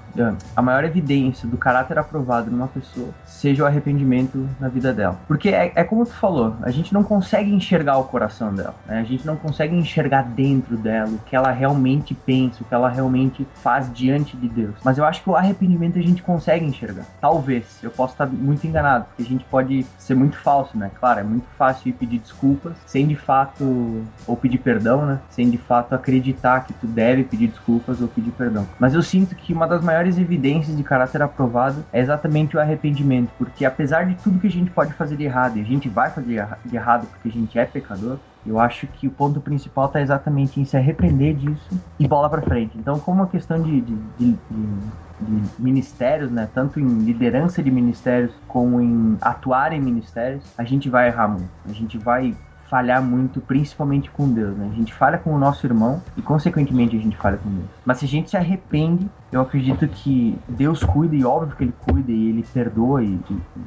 a 0.56 0.62
maior 0.62 0.84
evidência 0.84 1.48
do 1.48 1.58
caráter 1.58 2.00
aprovado 2.00 2.50
numa 2.50 2.68
pessoa 2.68 3.10
seja 3.26 3.64
o 3.64 3.66
arrependimento 3.66 4.48
na 4.60 4.68
vida 4.68 4.92
dela. 4.94 5.20
Porque 5.28 5.50
é, 5.50 5.72
é 5.76 5.84
como 5.84 6.06
tu 6.06 6.14
falou, 6.14 6.56
a 6.62 6.72
gente 6.72 6.94
não 6.94 7.04
consegue 7.04 7.52
enxergar 7.52 7.98
o 7.98 8.06
coração 8.06 8.54
dela, 8.54 8.76
né? 8.88 9.00
a 9.00 9.04
gente 9.04 9.26
não 9.26 9.36
consegue 9.36 9.76
enxergar 9.76 10.24
dentro 10.24 10.76
dela 10.78 11.10
o 11.10 11.20
que 11.20 11.36
ela 11.36 11.52
realmente 11.52 12.16
pensa, 12.16 12.64
o 12.64 12.66
que 12.66 12.74
ela 12.74 12.90
realmente 12.90 13.48
faz 13.56 13.92
diante 13.94 14.36
de 14.36 14.50
Deus. 14.50 14.76
Mas 14.84 14.98
eu 14.98 15.06
acho 15.06 15.22
que 15.22 15.30
o 15.30 15.36
arrependimento 15.36 16.00
a 16.00 16.02
gente 16.08 16.24
consegue 16.24 16.66
enxergar. 16.66 17.06
Talvez, 17.22 17.80
eu 17.84 17.92
posso 17.92 18.14
estar 18.14 18.28
muito 18.28 18.66
enganado, 18.66 19.06
porque 19.06 19.24
a 19.24 19.26
gente 19.26 19.46
pode 19.46 19.86
ser 19.98 20.16
muito 20.16 20.38
falso, 20.38 20.78
né? 20.78 20.92
Claro, 21.00 21.20
é 21.20 21.24
muito 21.24 21.48
fácil 21.58 21.90
ir 21.90 21.94
pedir 21.94 22.20
desculpas 22.20 22.74
sem 22.86 23.08
de 23.08 23.16
fato, 23.16 24.04
ou 24.26 24.38
pedir 24.38 24.60
perdão, 24.60 25.06
né? 25.06 25.20
Sem 25.30 25.50
de 25.50 25.58
fato 25.58 25.94
acreditar 25.94 26.66
que 26.66 26.74
tu 26.74 26.88
deve 26.88 27.24
pedir 27.24 27.48
desculpas 27.48 28.02
ou 28.02 28.08
pedir 28.08 28.32
perdão. 28.32 28.68
Mas 28.80 28.94
eu 28.94 29.02
sinto 29.02 29.36
que 29.36 29.54
uma 29.54 29.68
das 29.68 29.84
maiores 29.84 30.18
evidências 30.18 30.76
de 30.76 30.84
caráter 30.84 31.22
aprovado 31.22 31.84
é 31.92 32.00
exatamente 32.00 32.56
o 32.56 32.60
arrependimento, 32.60 33.32
porque 33.38 33.66
apesar 33.66 34.06
de 34.06 34.16
tudo 34.16 34.40
que 34.40 34.48
a 34.48 34.52
gente 34.52 34.72
pode 34.72 34.94
fazer 34.94 35.16
de 35.16 35.24
errado, 35.24 35.58
e 35.58 35.62
a 35.62 35.66
gente 35.66 35.90
vai 35.90 36.10
fazer 36.10 36.48
de 36.66 36.76
errado 36.76 37.08
porque 37.08 37.30
a 37.30 37.32
gente 37.32 37.58
é 37.58 37.66
pecador, 37.66 38.18
eu 38.46 38.60
acho 38.60 38.88
que 38.88 39.08
o 39.08 39.12
ponto 39.12 39.42
principal 39.42 39.88
está 39.88 40.02
exatamente 40.02 40.60
em 40.60 40.66
se 40.66 40.78
arrepender 40.78 41.36
disso 41.36 41.82
e 42.00 42.08
bola 42.08 42.30
para 42.30 42.42
frente. 42.42 42.78
Então, 42.78 43.00
como 43.00 43.22
uma 43.22 43.28
questão 43.28 43.62
de, 43.62 43.82
de, 43.82 43.96
de, 44.18 44.38
de, 44.50 45.44
ministérios, 45.60 46.32
né, 46.32 46.48
tanto 46.54 46.80
em 46.80 47.00
liderança 47.00 47.62
de 47.62 47.72
ministérios 47.72 48.32
como 48.48 48.80
em 48.80 49.18
atuar 49.20 49.74
em 49.74 49.82
ministérios, 49.82 50.44
a 50.58 50.64
gente 50.64 50.90
vai 50.90 51.08
errar 51.08 51.28
muito. 51.28 51.50
A 51.68 51.74
gente 51.74 51.98
vai 51.98 52.36
falhar 52.70 53.02
muito, 53.02 53.40
principalmente 53.42 54.12
com 54.12 54.30
Deus, 54.30 54.56
né? 54.58 54.70
A 54.72 54.76
gente 54.76 54.94
falha 54.94 55.18
com 55.18 55.34
o 55.34 55.40
nosso 55.40 55.66
irmão 55.66 56.02
e, 56.18 56.22
consequentemente, 56.22 56.98
a 56.98 57.00
gente 57.00 57.16
falha 57.16 57.38
com 57.38 57.50
Deus. 57.50 57.68
Mas 57.86 58.00
se 58.00 58.06
a 58.06 58.08
gente 58.08 58.30
se 58.30 58.38
arrepende, 58.38 59.10
eu 59.32 59.42
acredito 59.42 59.88
que 59.88 60.38
Deus 60.48 60.84
cuida, 60.84 61.16
e 61.16 61.24
óbvio 61.24 61.56
que 61.56 61.64
Ele 61.64 61.74
cuida, 61.86 62.12
e 62.12 62.30
Ele 62.30 62.46
perdoa, 62.54 63.02
e, 63.04 63.08
e, 63.08 63.34
e 63.34 63.62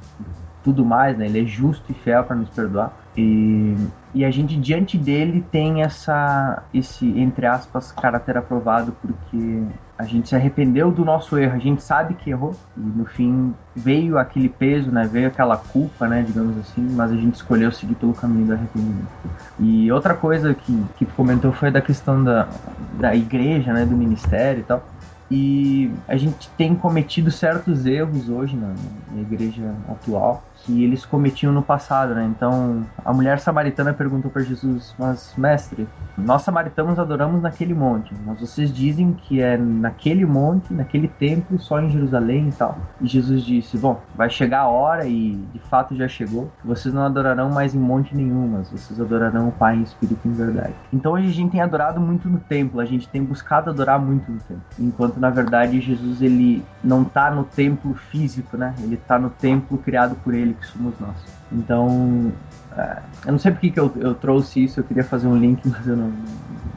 tudo 0.63 0.85
mais, 0.85 1.17
né? 1.17 1.27
Ele 1.27 1.43
é 1.43 1.45
justo 1.45 1.85
e 1.91 1.95
fiel 1.95 2.25
para 2.25 2.37
nos 2.37 2.49
perdoar. 2.51 2.93
E, 3.17 3.77
e 4.15 4.25
a 4.25 4.31
gente, 4.31 4.57
diante 4.57 4.97
dele, 4.97 5.45
tem 5.51 5.83
essa, 5.83 6.63
esse, 6.73 7.07
entre 7.19 7.47
aspas, 7.47 7.93
caráter 7.93 8.37
aprovado, 8.37 8.95
porque 9.01 9.63
a 9.99 10.05
gente 10.05 10.29
se 10.29 10.35
arrependeu 10.35 10.91
do 10.91 11.05
nosso 11.05 11.37
erro, 11.37 11.55
a 11.55 11.59
gente 11.59 11.83
sabe 11.83 12.15
que 12.15 12.31
errou, 12.31 12.55
e 12.77 12.81
no 12.81 13.05
fim 13.05 13.55
veio 13.77 14.17
aquele 14.17 14.49
peso, 14.49 14.91
né? 14.91 15.07
Veio 15.11 15.29
aquela 15.29 15.57
culpa, 15.57 16.09
né? 16.09 16.23
Digamos 16.27 16.57
assim, 16.59 16.83
mas 16.95 17.11
a 17.11 17.17
gente 17.17 17.35
escolheu 17.35 17.71
seguir 17.73 17.95
pelo 17.97 18.15
caminho 18.15 18.47
do 18.47 18.53
arrependimento. 18.55 19.09
E 19.59 19.91
outra 19.93 20.15
coisa 20.15 20.55
que, 20.55 20.85
que 20.97 21.05
comentou 21.05 21.53
foi 21.53 21.71
da 21.71 21.81
questão 21.81 22.23
da, 22.23 22.49
da 22.99 23.15
igreja, 23.15 23.73
né? 23.73 23.85
Do 23.85 23.97
ministério 23.97 24.61
e 24.61 24.65
tal. 24.65 24.83
E 25.31 25.93
a 26.09 26.17
gente 26.17 26.49
tem 26.57 26.75
cometido 26.75 27.31
certos 27.31 27.87
erros 27.87 28.29
hoje 28.29 28.57
na, 28.57 28.75
na 29.13 29.21
igreja 29.21 29.75
atual 29.89 30.43
que 30.65 30.85
eles 30.85 31.05
cometiam 31.05 31.53
no 31.53 31.63
passado, 31.63 32.15
né? 32.15 32.25
Então, 32.25 32.83
a 33.05 33.13
mulher 33.13 33.39
samaritana 33.39 33.93
perguntou 33.93 34.31
para 34.31 34.43
Jesus: 34.43 34.95
"Mas 34.99 35.35
mestre, 35.37 35.89
nós 36.17 36.43
samaritanos 36.43 36.99
adoramos 36.99 37.43
naquele 37.43 37.75
monte, 37.75 38.15
mas 38.25 38.41
vocês 38.41 38.73
dizem 38.73 39.13
que 39.13 39.41
é 39.41 39.57
naquele 39.57 40.25
monte, 40.25 40.73
naquele 40.73 41.09
templo, 41.09 41.59
só 41.59 41.81
em 41.81 41.91
Jerusalém 41.91 42.49
e 42.49 42.53
tal". 42.53 42.79
E 43.01 43.07
Jesus 43.07 43.43
disse: 43.43 43.77
"Bom, 43.79 44.01
vai 44.15 44.29
chegar 44.29 44.61
a 44.61 44.69
hora 44.69 45.07
e 45.07 45.37
de 45.53 45.59
fato 45.59 45.97
já 45.97 46.09
chegou. 46.09 46.51
Vocês 46.65 46.95
não 46.95 47.03
adorarão 47.03 47.51
mais 47.51 47.75
em 47.75 47.79
monte 47.79 48.15
nenhum, 48.15 48.49
mas 48.49 48.71
vocês 48.71 49.01
adorarão 49.01 49.49
o 49.49 49.53
Pai 49.53 49.77
em 49.77 49.83
espírito 49.83 50.21
e 50.25 50.29
em 50.29 50.33
verdade". 50.33 50.75
Então, 50.93 51.13
hoje 51.13 51.29
a 51.29 51.33
gente 51.33 51.53
tem 51.53 51.61
adorado 51.61 52.01
muito 52.01 52.29
no 52.29 52.39
templo, 52.39 52.81
a 52.81 52.85
gente 52.85 53.09
tem 53.09 53.23
buscado 53.23 53.71
adorar 53.71 54.01
muito 54.01 54.31
no 54.31 54.39
templo, 54.41 54.63
enquanto 54.79 55.19
na 55.19 55.31
verdade 55.31 55.81
Jesus 55.81 56.23
ele 56.23 56.65
não 56.83 57.03
está 57.03 57.31
no 57.31 57.45
templo 57.45 57.95
físico, 57.95 58.57
né? 58.57 58.75
Ele 58.83 58.95
está 58.95 59.19
no 59.19 59.31
templo 59.31 59.79
criado 59.79 60.17
por 60.17 60.35
ele 60.35 60.50
que 60.55 60.67
somos 60.67 60.95
nós. 61.01 61.17
Então, 61.53 62.33
é, 62.77 62.99
eu 63.27 63.33
não 63.33 63.39
sei 63.39 63.51
porque 63.51 63.71
que 63.71 63.81
eu, 63.81 63.93
eu 63.97 64.15
trouxe 64.15 64.65
isso, 64.65 64.81
eu 64.81 64.85
queria 64.85 65.05
fazer 65.05 65.27
um 65.27 65.37
link, 65.37 65.61
mas 65.69 65.87
eu 65.87 65.97
não, 65.97 66.13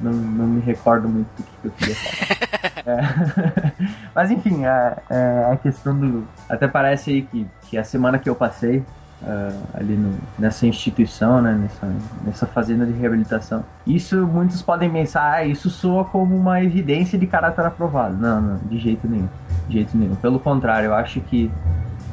não, 0.01 0.11
não 0.11 0.47
me 0.47 0.61
recordo 0.61 1.07
muito 1.07 1.27
do 1.37 1.43
que, 1.43 1.51
que 1.61 1.67
eu 1.67 1.71
queria 1.71 1.95
falar. 1.95 2.43
é, 2.85 3.73
mas 4.13 4.31
enfim, 4.31 4.65
a, 4.65 4.97
é, 5.09 5.15
é, 5.15 5.51
a 5.53 5.57
questão 5.57 5.97
do. 5.97 6.27
Até 6.49 6.67
parece 6.67 7.11
aí 7.11 7.21
que, 7.21 7.47
que 7.63 7.77
a 7.77 7.83
semana 7.83 8.17
que 8.17 8.29
eu 8.29 8.35
passei, 8.35 8.83
Uh, 9.21 9.55
ali 9.73 9.95
no, 9.95 10.17
nessa 10.37 10.67
instituição, 10.67 11.41
né, 11.41 11.53
nessa, 11.53 11.95
nessa 12.25 12.45
fazenda 12.45 12.85
de 12.85 12.91
reabilitação. 12.91 13.63
Isso 13.87 14.27
muitos 14.27 14.61
podem 14.61 14.91
pensar, 14.91 15.35
ah, 15.35 15.45
isso 15.45 15.69
soa 15.69 16.03
como 16.03 16.35
uma 16.35 16.61
evidência 16.61 17.17
de 17.17 17.25
caráter 17.25 17.63
aprovado. 17.63 18.17
Não, 18.17 18.41
não, 18.41 18.57
de 18.65 18.77
jeito 18.77 19.07
nenhum. 19.07 19.29
De 19.69 19.75
jeito 19.75 19.97
nenhum. 19.97 20.15
Pelo 20.15 20.41
contrário, 20.41 20.87
eu 20.87 20.93
acho 20.93 21.21
que 21.21 21.49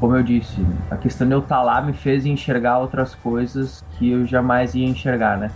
como 0.00 0.16
eu 0.16 0.22
disse, 0.22 0.66
a 0.90 0.96
questão 0.96 1.28
de 1.28 1.34
eu 1.34 1.40
estar 1.40 1.56
tá 1.58 1.62
lá 1.62 1.82
me 1.82 1.92
fez 1.92 2.24
enxergar 2.26 2.78
outras 2.78 3.14
coisas 3.14 3.84
que 3.90 4.10
eu 4.10 4.26
jamais 4.26 4.74
ia 4.74 4.86
enxergar, 4.88 5.38
né? 5.38 5.52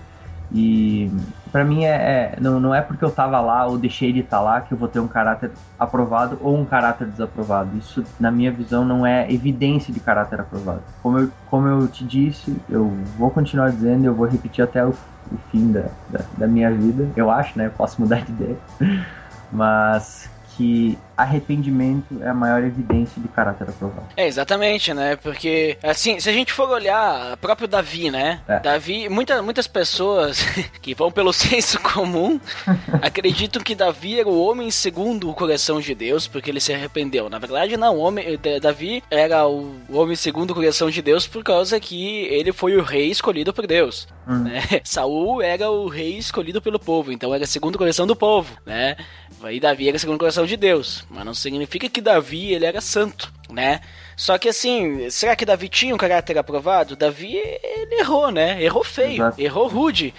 E 0.51 1.11
para 1.51 1.65
mim 1.65 1.85
é, 1.85 2.35
é, 2.37 2.41
não, 2.41 2.61
não 2.61 2.75
é 2.75 2.83
porque 2.83 3.05
eu 3.05 3.09
estava 3.09 3.41
lá 3.41 3.67
ou 3.67 3.79
deixei 3.79 4.13
de 4.13 4.21
estar 4.21 4.39
tá 4.39 4.43
lá 4.43 4.61
que 4.61 4.73
eu 4.75 4.79
vou 4.79 4.89
ter 4.89 5.01
um 5.01 5.09
caráter 5.09 5.53
aprovado 5.79 6.39
ou 6.41 6.57
um 6.57 6.67
caráter 6.67 7.09
desaprovado. 7.11 7.77
Isso, 7.77 8.07
na 8.21 8.31
minha 8.31 8.53
visão, 8.53 8.85
não 8.85 9.07
é 9.07 9.33
evidência 9.33 9.93
de 9.93 10.01
caráter 10.01 10.41
aprovado. 10.41 10.85
Como 11.03 11.19
eu, 11.19 11.33
como 11.45 11.67
eu 11.67 11.89
te 11.89 12.07
disse, 12.07 12.63
eu 12.69 12.89
vou 13.17 13.31
continuar 13.31 13.71
dizendo, 13.73 14.05
eu 14.05 14.15
vou 14.15 14.27
repetir 14.27 14.63
até 14.63 14.85
o, 14.87 14.99
o 15.31 15.39
fim 15.39 15.73
da, 15.73 15.91
da, 16.09 16.27
da 16.33 16.47
minha 16.47 16.71
vida. 16.73 17.11
Eu 17.17 17.31
acho, 17.31 17.59
né? 17.59 17.67
Eu 17.67 17.73
posso 17.73 18.01
mudar 18.01 18.25
de 18.25 18.33
ideia. 18.33 18.61
Mas 19.51 20.34
que 20.57 20.99
arrependimento 21.17 22.23
é 22.23 22.29
a 22.29 22.35
maior 22.35 22.63
evidência 22.63 23.21
de 23.21 23.29
caráter 23.29 23.69
aprovado. 23.69 24.07
É, 24.17 24.27
exatamente, 24.27 24.93
né? 24.93 25.17
Porque, 25.17 25.79
assim, 25.83 26.19
se 26.19 26.29
a 26.29 26.33
gente 26.33 26.53
for 26.53 26.69
olhar 26.69 27.37
próprio 27.37 27.69
Davi, 27.69 28.11
né? 28.11 28.41
É. 28.49 28.59
Davi, 28.59 29.09
muita, 29.09 29.41
muitas 29.43 29.67
pessoas 29.67 30.41
que 30.83 30.95
vão 30.95 31.11
pelo 31.11 31.33
senso 31.35 31.81
comum 31.81 32.41
acreditam 33.03 33.63
que 33.63 33.75
Davi 33.75 34.19
era 34.19 34.29
o 34.29 34.45
homem 34.45 34.71
segundo 34.71 35.31
o 35.31 35.35
coração 35.35 35.81
de 35.81 35.95
Deus, 35.95 36.27
porque 36.27 36.51
ele 36.51 36.61
se 36.61 36.73
arrependeu. 36.73 37.29
Na 37.29 37.39
verdade, 37.39 37.77
não. 37.77 37.97
O 37.97 38.01
homem, 38.01 38.39
eh, 38.43 38.61
Davi 38.61 39.03
era 39.11 39.47
o 39.47 39.75
homem 39.93 40.17
segundo 40.17 40.51
o 40.51 40.55
coração 40.55 40.91
de 40.91 41.01
Deus 41.01 41.27
por 41.27 41.43
causa 41.45 41.79
que 41.79 42.25
ele 42.25 42.53
foi 42.53 42.77
o 42.77 42.83
rei 42.83 43.11
escolhido 43.11 43.53
por 43.53 43.67
Deus. 43.67 44.09
Né? 44.27 44.63
Saul 44.85 45.43
era 45.43 45.71
o 45.71 45.87
rei 45.87 46.17
escolhido 46.17 46.61
pelo 46.61 46.79
povo, 46.79 47.13
então 47.13 47.35
era 47.35 47.47
segundo 47.47 47.75
o 47.75 47.79
coração 47.79 48.07
do 48.07 48.17
povo, 48.17 48.57
né? 48.65 48.97
Aí 49.45 49.61
Davi 49.61 49.89
era 49.89 49.99
segundo 49.99 50.17
o 50.17 50.19
coração 50.19 50.47
de 50.47 50.57
Deus, 50.57 51.07
mas 51.11 51.25
não 51.25 51.35
significa 51.35 51.89
que 51.89 52.01
Davi 52.01 52.55
ele 52.55 52.65
era 52.65 52.81
santo, 52.81 53.31
né? 53.51 53.81
Só 54.17 54.39
que 54.39 54.49
assim, 54.49 55.11
será 55.11 55.37
que 55.37 55.45
Davi 55.45 55.69
tinha 55.69 55.95
um 55.95 55.99
caráter 55.99 56.39
aprovado? 56.39 56.97
Davi 56.97 57.37
ele 57.37 57.97
errou, 58.01 58.31
né? 58.31 58.63
Errou 58.63 58.83
feio, 58.83 59.17
Exato. 59.17 59.41
errou 59.41 59.69
rude. 59.69 60.15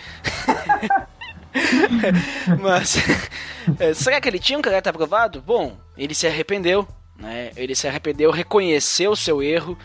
Mas 2.61 2.97
eh, 3.79 3.93
será 3.93 4.21
que 4.21 4.29
ele 4.29 4.39
tinha 4.39 4.59
um 4.59 4.61
caráter 4.61 4.89
aprovado? 4.89 5.41
Bom, 5.41 5.75
ele 5.97 6.13
se 6.13 6.27
arrependeu, 6.27 6.87
né? 7.17 7.51
Ele 7.55 7.73
se 7.73 7.87
arrependeu, 7.87 8.29
reconheceu 8.29 9.11
o 9.11 9.15
seu 9.15 9.41
erro, 9.41 9.77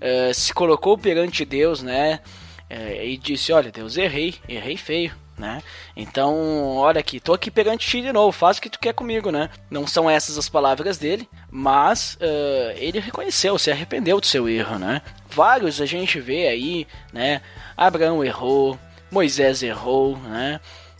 eh, 0.00 0.32
se 0.32 0.52
colocou 0.52 0.98
perante 0.98 1.44
Deus, 1.44 1.82
né? 1.82 2.20
Eh, 2.68 3.10
e 3.10 3.16
disse: 3.16 3.52
Olha, 3.52 3.70
Deus, 3.70 3.96
errei, 3.96 4.34
errei 4.48 4.76
feio. 4.76 5.12
Né? 5.38 5.62
Então, 5.96 6.76
olha 6.76 6.98
aqui, 6.98 7.20
tô 7.20 7.32
aqui 7.32 7.48
perante 7.48 7.88
ti 7.88 8.02
de 8.02 8.12
novo, 8.12 8.32
faz 8.32 8.58
o 8.58 8.60
que 8.60 8.68
tu 8.68 8.78
quer 8.80 8.92
comigo, 8.92 9.30
né? 9.30 9.48
Não 9.70 9.86
são 9.86 10.10
essas 10.10 10.36
as 10.36 10.48
palavras 10.48 10.98
dele, 10.98 11.28
mas 11.48 12.18
eh, 12.20 12.74
ele 12.76 12.98
reconheceu, 12.98 13.56
se 13.56 13.70
arrependeu 13.70 14.20
do 14.20 14.26
seu 14.26 14.48
erro, 14.48 14.80
né? 14.80 15.00
Vários 15.30 15.80
a 15.80 15.86
gente 15.86 16.18
vê 16.18 16.48
aí, 16.48 16.88
né? 17.12 17.40
Abraão 17.76 18.24
errou, 18.24 18.76
Moisés 19.12 19.62
errou, 19.62 20.18
né? 20.18 20.58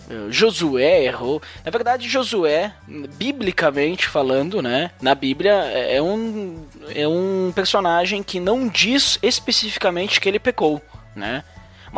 Eh, 0.09 0.31
Josué 0.31 1.05
errou. 1.05 1.43
Na 1.65 1.71
verdade, 1.71 2.09
Josué, 2.09 2.73
biblicamente 2.87 4.07
falando, 4.07 4.63
né? 4.63 4.91
Na 5.03 5.15
Bíblia 5.15 5.53
é 5.53 6.01
um, 6.01 6.65
é 6.95 7.07
um 7.07 7.53
personagem 7.55 8.23
que 8.23 8.41
não 8.41 8.69
diz 8.69 9.19
especificamente 9.23 10.21
que 10.21 10.29
ele 10.29 10.39
pecou, 10.39 10.81
né? 11.15 11.43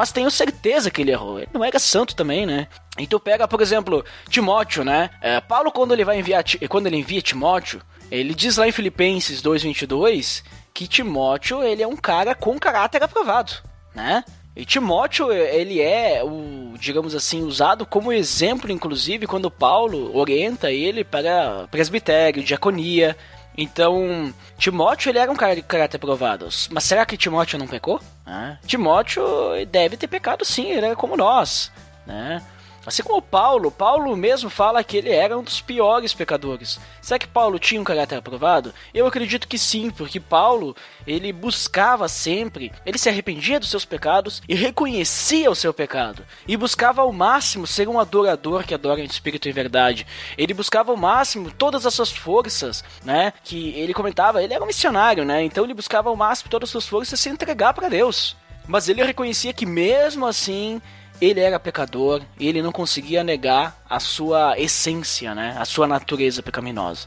Mas 0.01 0.13
tenho 0.13 0.31
certeza 0.31 0.91
que 0.91 1.03
ele 1.03 1.11
errou. 1.11 1.39
Ele 1.39 1.51
não 1.53 1.63
era 1.63 1.79
santo 1.79 2.17
também, 2.17 2.47
né? 2.47 2.69
E 2.99 3.07
tu 3.07 3.21
pega, 3.21 3.47
por 3.47 3.61
exemplo, 3.61 4.03
Timóteo, 4.31 4.83
né? 4.83 5.11
É, 5.21 5.43
Paulo, 5.43 5.71
quando 5.71 5.93
ele 5.93 6.07
vai 6.07 6.19
enviar, 6.19 6.43
quando 6.71 6.87
ele 6.87 6.97
envia 6.97 7.21
Timóteo, 7.21 7.83
ele 8.11 8.35
diz 8.35 8.57
lá 8.57 8.67
em 8.67 8.73
Filipenses 8.73 9.43
2:22 9.43 10.43
que 10.73 10.89
Timóteo 10.89 11.63
ele 11.63 11.83
é 11.83 11.87
um 11.87 11.99
cara 11.99 12.35
com 12.35 12.59
caráter 12.59 13.03
aprovado, 13.03 13.53
né? 13.95 14.25
E 14.57 14.65
Timóteo, 14.65 15.31
ele 15.31 15.83
é, 15.83 16.25
o, 16.25 16.73
digamos 16.79 17.15
assim, 17.15 17.43
usado 17.43 17.85
como 17.85 18.11
exemplo, 18.11 18.73
inclusive, 18.73 19.27
quando 19.27 19.51
Paulo 19.51 20.17
orienta 20.17 20.73
ele 20.73 21.05
para 21.05 21.69
presbitério, 21.71 22.43
diaconia. 22.43 23.15
Então, 23.57 24.33
Timóteo, 24.57 25.11
ele 25.11 25.19
era 25.19 25.31
um 25.31 25.37
cara 25.37 25.55
de 25.55 25.63
caráter 25.63 25.97
aprovado. 25.97 26.49
Mas 26.71 26.85
será 26.85 27.05
que 27.05 27.17
Timóteo 27.17 27.59
não 27.59 27.67
pecou? 27.67 28.01
Ah, 28.27 28.57
Timóteo 28.67 29.25
deve 29.71 29.97
ter 29.97 30.07
pecado 30.07 30.45
sim, 30.45 30.71
ele 30.71 30.87
era 30.87 30.97
como 30.97 31.17
nós, 31.17 31.71
né? 32.07 32.43
Assim 32.87 33.03
como 33.03 33.21
Paulo, 33.21 33.71
Paulo 33.71 34.17
mesmo 34.17 34.49
fala 34.49 34.83
que 34.83 34.97
ele 34.97 35.11
era 35.11 35.39
um 35.39 35.43
dos 35.43 35.61
piores 35.61 36.15
pecadores. 36.15 36.81
Será 37.03 37.19
que 37.19 37.27
Paulo 37.27 37.59
tinha 37.59 37.81
um 37.81 37.85
caráter 37.85 38.17
aprovado? 38.17 38.73
Eu 38.95 39.07
acredito 39.07 39.47
que 39.47 39.59
sim, 39.59 39.91
porque 39.91 40.19
Paulo, 40.19 40.75
ele 41.07 41.31
buscava 41.33 42.09
sempre, 42.09 42.73
ele 42.87 42.97
se 42.97 43.09
arrependia 43.09 43.61
dos 43.61 43.69
seus 43.69 43.85
pecados 43.85 44.43
e 44.49 44.55
reconhecia 44.55 45.51
o 45.51 45.55
seu 45.55 45.75
pecado. 45.75 46.25
E 46.49 46.57
buscava 46.57 47.03
ao 47.03 47.13
máximo 47.13 47.67
ser 47.67 47.87
um 47.87 48.01
adorador 48.01 48.65
que 48.65 48.75
adora 48.75 49.01
em 49.01 49.05
espírito 49.05 49.49
e 49.49 49.53
verdade. 49.53 50.07
Ele 50.39 50.55
buscava 50.55 50.91
ao 50.91 50.97
máximo 50.97 51.51
todas 51.51 51.85
as 51.85 51.93
suas 51.93 52.11
forças, 52.11 52.83
né? 53.05 53.35
Que 53.45 53.71
ele 53.79 53.93
comentava, 53.93 54.43
ele 54.43 54.55
era 54.55 54.65
um 54.65 54.67
missionário, 54.67 55.25
né? 55.25 55.45
Então 55.45 55.65
ele 55.65 55.75
buscava 55.75 56.09
ao 56.09 56.17
máximo 56.17 56.49
todas 56.49 56.69
as 56.69 56.73
suas 56.73 56.89
forças 56.89 57.21
se 57.21 57.29
entregar 57.29 57.75
para 57.75 57.91
Deus. 57.91 58.37
Mas 58.67 58.89
ele 58.89 59.05
reconhecia 59.05 59.53
que 59.53 59.67
mesmo 59.67 60.27
assim 60.27 60.81
ele 61.21 61.41
era 61.41 61.61
pecador 61.61 62.23
e 62.39 62.49
ele 62.49 62.63
não 62.63 62.73
conseguia 62.73 63.23
negar 63.23 63.83
a 63.89 64.01
sua 64.01 64.59
essência, 64.59 65.35
né? 65.35 65.57
A 65.59 65.65
sua 65.65 65.87
natureza 65.87 66.43
pecaminosa. 66.43 67.07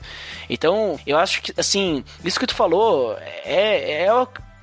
Então, 0.50 1.00
eu 1.06 1.18
acho 1.18 1.42
que, 1.42 1.54
assim, 1.58 2.04
isso 2.24 2.40
que 2.40 2.48
tu 2.48 2.56
falou 2.56 3.18
é, 3.44 4.04
é 4.04 4.08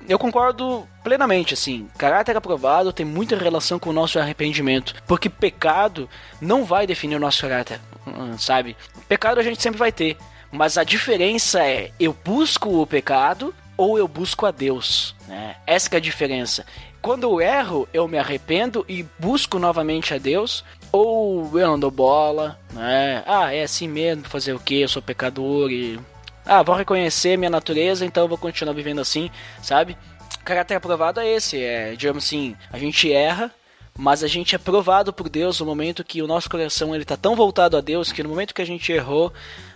eu 0.07 0.17
concordo 0.17 0.87
plenamente, 1.03 1.53
assim. 1.53 1.87
Caráter 1.97 2.35
aprovado 2.35 2.93
tem 2.93 3.05
muita 3.05 3.35
relação 3.35 3.79
com 3.79 3.89
o 3.89 3.93
nosso 3.93 4.19
arrependimento. 4.19 4.95
Porque 5.07 5.29
pecado 5.29 6.09
não 6.39 6.65
vai 6.65 6.87
definir 6.87 7.15
o 7.15 7.19
nosso 7.19 7.41
caráter, 7.41 7.79
hum, 8.07 8.37
sabe? 8.37 8.75
Pecado 9.07 9.39
a 9.39 9.43
gente 9.43 9.61
sempre 9.61 9.79
vai 9.79 9.91
ter. 9.91 10.17
Mas 10.51 10.77
a 10.77 10.83
diferença 10.83 11.63
é, 11.63 11.91
eu 11.99 12.13
busco 12.13 12.81
o 12.81 12.87
pecado 12.87 13.53
ou 13.81 13.97
eu 13.97 14.07
busco 14.07 14.45
a 14.45 14.51
Deus, 14.51 15.15
né? 15.27 15.55
Essa 15.65 15.95
é 15.95 15.97
a 15.97 15.99
diferença. 15.99 16.63
Quando 17.01 17.23
eu 17.23 17.41
erro, 17.41 17.89
eu 17.91 18.07
me 18.07 18.19
arrependo 18.19 18.85
e 18.87 19.03
busco 19.17 19.57
novamente 19.57 20.13
a 20.13 20.19
Deus, 20.19 20.63
ou 20.91 21.57
eu 21.57 21.67
não 21.67 21.79
dou 21.79 21.89
bola, 21.89 22.59
né? 22.71 23.23
Ah, 23.25 23.51
é 23.51 23.63
assim 23.63 23.87
mesmo, 23.87 24.25
fazer 24.25 24.53
o 24.53 24.59
que? 24.59 24.81
Eu 24.81 24.87
sou 24.87 25.01
pecador 25.01 25.71
e. 25.71 25.99
Ah, 26.45 26.61
vou 26.61 26.75
reconhecer 26.75 27.37
minha 27.37 27.49
natureza, 27.49 28.05
então 28.05 28.27
vou 28.27 28.37
continuar 28.37 28.73
vivendo 28.73 29.01
assim, 29.01 29.31
sabe? 29.63 29.97
Caráter 30.45 30.75
aprovado 30.75 31.19
é 31.19 31.27
esse, 31.27 31.59
é, 31.59 31.95
digamos 31.95 32.23
assim, 32.23 32.55
a 32.71 32.77
gente 32.77 33.11
erra, 33.11 33.51
mas 33.97 34.23
a 34.23 34.27
gente 34.27 34.53
é 34.53 34.59
provado 34.59 35.11
por 35.11 35.27
Deus 35.27 35.59
no 35.59 35.65
momento 35.65 36.03
que 36.03 36.21
o 36.21 36.27
nosso 36.27 36.47
coração 36.47 36.93
ele 36.93 37.05
tá 37.05 37.17
tão 37.17 37.35
voltado 37.35 37.75
a 37.77 37.81
Deus 37.81 38.11
que 38.11 38.21
no 38.21 38.29
momento 38.29 38.53
que 38.53 38.61
a 38.61 38.65
gente 38.65 38.91
errou, 38.91 39.33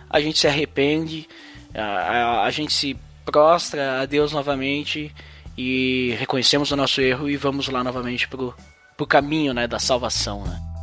a 0.08 0.20
gente 0.20 0.38
se 0.38 0.46
arrepende, 0.46 1.28
a, 1.74 1.82
a, 1.82 2.44
a 2.44 2.50
gente 2.50 2.72
se 2.72 2.96
prostra 3.26 4.00
a 4.00 4.06
Deus 4.06 4.32
novamente 4.32 5.12
e 5.58 6.14
reconhecemos 6.18 6.70
o 6.70 6.76
nosso 6.76 7.00
erro 7.00 7.28
e 7.28 7.36
vamos 7.36 7.68
lá 7.68 7.82
novamente 7.82 8.28
pro, 8.28 8.54
pro 8.96 9.06
caminho 9.06 9.52
né, 9.52 9.66
da 9.66 9.78
salvação. 9.78 10.44
Né? 10.44 10.75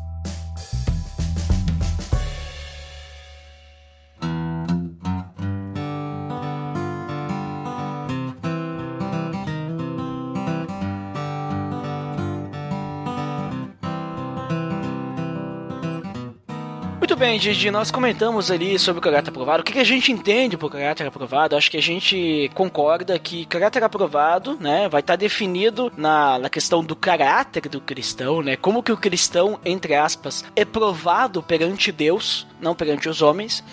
Bem, 17.23 17.39
Didi, 17.39 17.71
nós 17.71 17.89
comentamos 17.89 18.51
ali 18.51 18.77
sobre 18.77 18.99
o 18.99 19.01
caráter 19.01 19.29
aprovado. 19.29 19.61
O 19.61 19.63
que, 19.63 19.79
a 19.79 19.83
gente 19.85 20.11
entende 20.11 20.57
por 20.57 20.69
caráter 20.69 21.07
aprovado? 21.07 21.55
Acho 21.55 21.71
que 21.71 21.77
a 21.77 21.81
gente 21.81 22.51
concorda 22.53 23.17
que 23.17 23.45
caráter 23.45 23.81
aprovado, 23.81 24.57
né, 24.59 24.89
vai 24.89 24.99
estar 24.99 25.15
definido 25.15 25.89
na, 25.95 26.37
na 26.37 26.49
questão 26.49 26.83
do 26.83 26.97
caráter 26.97 27.69
do 27.69 27.79
cristão, 27.79 28.41
né? 28.41 28.57
Como 28.57 28.83
que 28.83 28.91
o 28.91 28.97
cristão, 28.97 29.57
entre 29.63 29.95
aspas, 29.95 30.43
é 30.53 30.65
provado 30.65 31.41
perante 31.41 31.93
Deus, 31.93 32.45
não 32.59 32.75
perante 32.75 33.07
os 33.07 33.21
homens. 33.21 33.63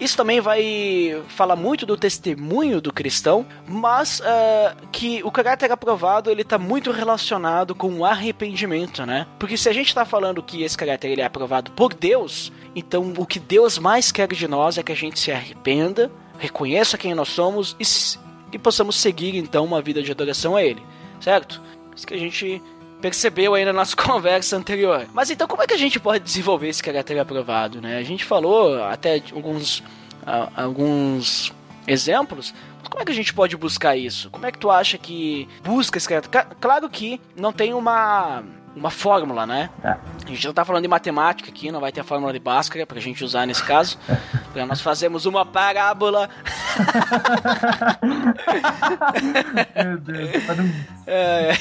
Isso 0.00 0.16
também 0.16 0.40
vai 0.40 1.22
falar 1.28 1.54
muito 1.54 1.86
do 1.86 1.96
testemunho 1.96 2.80
do 2.80 2.92
cristão, 2.92 3.46
mas 3.68 4.18
uh, 4.18 4.88
que 4.90 5.22
o 5.22 5.30
caráter 5.30 5.70
aprovado 5.70 6.28
ele 6.28 6.42
está 6.42 6.58
muito 6.58 6.90
relacionado 6.90 7.72
com 7.72 7.92
o 7.98 8.04
arrependimento, 8.04 9.06
né? 9.06 9.28
Porque 9.38 9.56
se 9.56 9.68
a 9.68 9.72
gente 9.72 9.88
está 9.88 10.04
falando 10.04 10.42
que 10.42 10.64
esse 10.64 10.76
caráter 10.76 11.12
ele 11.12 11.20
é 11.20 11.24
aprovado 11.24 11.70
por 11.70 11.94
Deus, 11.94 12.50
então 12.76 13.14
o 13.16 13.24
que 13.24 13.40
Deus 13.40 13.78
mais 13.78 14.12
quer 14.12 14.28
de 14.28 14.46
nós 14.46 14.76
é 14.76 14.82
que 14.82 14.92
a 14.92 14.96
gente 14.96 15.18
se 15.18 15.32
arrependa, 15.32 16.12
reconheça 16.38 16.98
quem 16.98 17.14
nós 17.14 17.30
somos 17.30 17.74
e, 17.80 18.54
e 18.54 18.58
possamos 18.58 18.96
seguir 18.96 19.34
então 19.34 19.64
uma 19.64 19.80
vida 19.80 20.02
de 20.02 20.12
adoração 20.12 20.54
a 20.54 20.62
Ele, 20.62 20.82
certo? 21.18 21.62
Isso 21.96 22.06
que 22.06 22.12
a 22.12 22.18
gente 22.18 22.62
percebeu 23.00 23.54
aí 23.54 23.64
na 23.64 23.72
nossa 23.72 23.96
conversa 23.96 24.58
anterior. 24.58 25.06
Mas 25.14 25.30
então 25.30 25.48
como 25.48 25.62
é 25.62 25.66
que 25.66 25.72
a 25.72 25.78
gente 25.78 25.98
pode 25.98 26.22
desenvolver 26.22 26.68
esse 26.68 26.82
caráter 26.82 27.18
aprovado, 27.18 27.80
né? 27.80 27.96
A 27.96 28.02
gente 28.02 28.26
falou 28.26 28.84
até 28.84 29.22
alguns 29.32 29.78
uh, 29.78 30.52
alguns 30.54 31.54
exemplos. 31.86 32.52
Como 32.90 33.02
é 33.02 33.06
que 33.06 33.12
a 33.12 33.14
gente 33.14 33.32
pode 33.32 33.56
buscar 33.56 33.96
isso? 33.96 34.28
Como 34.30 34.44
é 34.44 34.52
que 34.52 34.58
tu 34.58 34.70
acha 34.70 34.98
que 34.98 35.48
busca 35.64 35.96
esse 35.96 36.08
caráter? 36.08 36.28
Claro 36.60 36.90
que 36.90 37.20
não 37.34 37.52
tem 37.52 37.72
uma 37.72 38.44
uma 38.76 38.90
fórmula, 38.90 39.46
né? 39.46 39.70
É. 39.82 39.88
A 39.88 39.98
gente 40.28 40.46
não 40.46 40.52
tá 40.52 40.64
falando 40.64 40.82
de 40.82 40.88
matemática 40.88 41.48
aqui, 41.48 41.72
não 41.72 41.80
vai 41.80 41.90
ter 41.90 42.02
a 42.02 42.04
fórmula 42.04 42.32
de 42.32 42.38
Bhaskara 42.38 42.86
pra 42.86 43.00
gente 43.00 43.24
usar 43.24 43.46
nesse 43.46 43.64
caso. 43.64 43.98
Pra 44.52 44.64
nós 44.64 44.80
fazemos 44.80 45.26
uma 45.26 45.44
parábola. 45.44 46.30
Meu 49.84 49.98
Deus, 49.98 50.44
para 50.44 50.62
um... 50.62 50.72
é, 51.06 51.52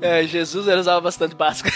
é, 0.00 0.22
Jesus 0.24 0.66
usava 0.66 1.00
bastante 1.00 1.34
Bhaskara. 1.34 1.74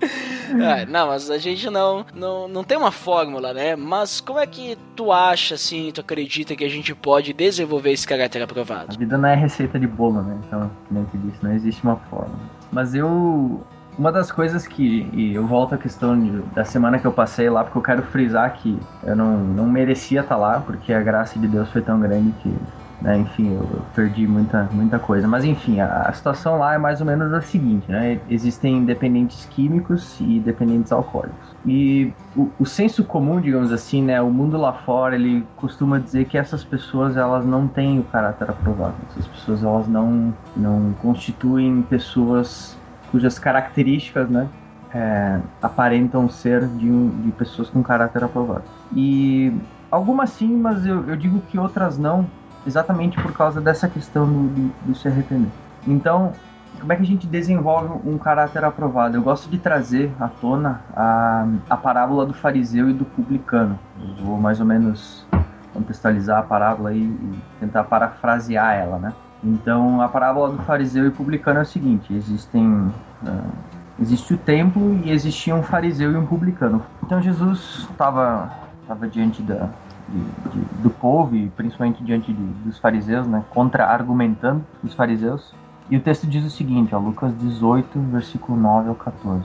É, 0.48 0.86
não, 0.86 1.08
mas 1.08 1.30
a 1.30 1.36
gente 1.36 1.68
não, 1.68 2.06
não, 2.14 2.48
não 2.48 2.64
tem 2.64 2.78
uma 2.78 2.90
fórmula, 2.90 3.52
né? 3.52 3.76
Mas 3.76 4.18
como 4.20 4.38
é 4.38 4.46
que 4.46 4.78
tu 4.96 5.12
acha, 5.12 5.56
assim, 5.56 5.90
tu 5.92 6.00
acredita 6.00 6.56
que 6.56 6.64
a 6.64 6.68
gente 6.70 6.94
pode 6.94 7.34
desenvolver 7.34 7.92
esse 7.92 8.06
caráter 8.06 8.42
aprovado? 8.42 8.94
A 8.94 8.98
vida 8.98 9.18
não 9.18 9.28
é 9.28 9.34
receita 9.34 9.78
de 9.78 9.86
bolo, 9.86 10.22
né? 10.22 10.38
Então, 10.46 10.70
como 10.88 11.00
eu 11.00 11.20
disse, 11.20 11.44
não 11.44 11.52
existe 11.52 11.82
uma 11.82 11.96
fórmula. 11.96 12.40
Mas 12.72 12.94
eu. 12.94 13.60
Uma 13.98 14.12
das 14.12 14.30
coisas 14.30 14.66
que. 14.66 15.08
E 15.12 15.34
eu 15.34 15.46
volto 15.46 15.74
à 15.74 15.78
questão 15.78 16.18
de, 16.18 16.30
da 16.54 16.64
semana 16.64 16.98
que 16.98 17.06
eu 17.06 17.12
passei 17.12 17.50
lá, 17.50 17.64
porque 17.64 17.78
eu 17.78 17.82
quero 17.82 18.02
frisar 18.02 18.52
que 18.54 18.78
eu 19.02 19.16
não, 19.16 19.38
não 19.38 19.66
merecia 19.66 20.20
estar 20.20 20.36
lá, 20.36 20.60
porque 20.60 20.92
a 20.92 21.02
graça 21.02 21.38
de 21.38 21.48
Deus 21.48 21.70
foi 21.70 21.82
tão 21.82 21.98
grande 21.98 22.30
que 22.42 22.56
né? 23.00 23.18
Enfim, 23.18 23.54
eu 23.54 23.82
perdi 23.94 24.26
muita, 24.26 24.68
muita 24.72 24.98
coisa. 24.98 25.28
Mas 25.28 25.44
enfim, 25.44 25.80
a, 25.80 26.02
a, 26.02 26.12
situação 26.12 26.58
lá 26.58 26.74
é 26.74 26.78
mais 26.78 27.00
ou 27.00 27.06
menos 27.06 27.32
a 27.32 27.40
seguinte, 27.40 27.90
né? 27.90 28.20
Existem 28.28 28.84
dependentes 28.84 29.44
químicos 29.46 30.18
e 30.20 30.40
dependentes 30.40 30.90
alcoólicos. 30.90 31.56
E 31.64 32.12
o, 32.36 32.50
o, 32.58 32.66
senso 32.66 33.04
comum, 33.04 33.40
digamos 33.40 33.72
assim, 33.72 34.02
né? 34.02 34.20
O 34.20 34.30
mundo 34.30 34.56
lá 34.56 34.72
fora, 34.72 35.14
ele 35.14 35.46
costuma 35.56 35.98
dizer 35.98 36.24
que 36.24 36.36
essas 36.36 36.64
pessoas, 36.64 37.16
elas 37.16 37.46
não 37.46 37.68
têm 37.68 38.00
o 38.00 38.04
caráter 38.04 38.50
aprovado. 38.50 38.94
Essas 39.10 39.26
pessoas, 39.26 39.62
elas 39.62 39.88
não, 39.88 40.34
não 40.56 40.92
constituem 41.00 41.82
pessoas 41.82 42.76
cujas 43.10 43.38
características, 43.38 44.28
né? 44.28 44.48
É, 44.92 45.38
aparentam 45.60 46.28
ser 46.30 46.66
de, 46.66 46.90
um, 46.90 47.10
de 47.22 47.30
pessoas 47.32 47.68
com 47.68 47.82
caráter 47.82 48.24
aprovado. 48.24 48.64
E 48.94 49.52
algumas 49.90 50.30
sim, 50.30 50.56
mas 50.56 50.86
eu, 50.86 51.06
eu 51.06 51.14
digo 51.14 51.40
que 51.42 51.58
outras 51.58 51.98
não, 51.98 52.26
exatamente 52.66 53.20
por 53.20 53.32
causa 53.32 53.60
dessa 53.60 53.88
questão 53.88 54.26
do, 54.26 54.48
do, 54.48 54.74
do 54.86 54.94
se 54.94 55.08
arrepender. 55.08 55.50
Então, 55.86 56.32
como 56.78 56.92
é 56.92 56.96
que 56.96 57.02
a 57.02 57.06
gente 57.06 57.26
desenvolve 57.26 58.08
um 58.08 58.18
caráter 58.18 58.64
aprovado? 58.64 59.16
Eu 59.16 59.22
gosto 59.22 59.50
de 59.50 59.58
trazer 59.58 60.12
à 60.20 60.28
tona 60.28 60.80
a, 60.94 61.46
a 61.68 61.76
parábola 61.76 62.24
do 62.24 62.34
fariseu 62.34 62.88
e 62.88 62.92
do 62.92 63.04
publicano. 63.04 63.78
Eu 64.00 64.24
vou 64.24 64.38
mais 64.38 64.60
ou 64.60 64.66
menos 64.66 65.26
contextualizar 65.72 66.38
a 66.38 66.42
parábola 66.42 66.92
e, 66.92 67.02
e 67.02 67.38
tentar 67.60 67.84
parafrasear 67.84 68.74
ela, 68.74 68.98
né? 68.98 69.12
Então, 69.42 70.00
a 70.00 70.08
parábola 70.08 70.50
do 70.50 70.58
fariseu 70.62 71.06
e 71.06 71.10
publicano 71.10 71.60
é 71.60 71.62
o 71.62 71.66
seguinte: 71.66 72.12
existem 72.12 72.66
uh, 72.66 73.52
existe 74.00 74.34
o 74.34 74.38
templo 74.38 75.00
e 75.04 75.10
existia 75.10 75.54
um 75.54 75.62
fariseu 75.62 76.12
e 76.12 76.16
um 76.16 76.26
publicano. 76.26 76.82
Então, 77.04 77.20
Jesus 77.20 77.86
estava 77.90 78.50
estava 78.82 79.06
diante 79.06 79.42
da, 79.42 79.68
de, 80.08 80.50
de, 80.50 80.64
do 80.82 80.90
povo 80.90 81.36
e 81.36 81.48
principalmente 81.50 82.02
diante 82.02 82.32
de, 82.32 82.42
dos 82.64 82.78
fariseus, 82.78 83.26
né, 83.26 83.44
contra-argumentando 83.50 84.64
os 84.82 84.94
fariseus. 84.94 85.54
E 85.90 85.96
o 85.96 86.00
texto 86.00 86.26
diz 86.26 86.44
o 86.44 86.50
seguinte, 86.50 86.94
ó, 86.94 86.98
Lucas 86.98 87.36
18, 87.38 87.98
versículo 88.00 88.58
9 88.58 88.90
ao 88.90 88.94
14. 88.94 89.44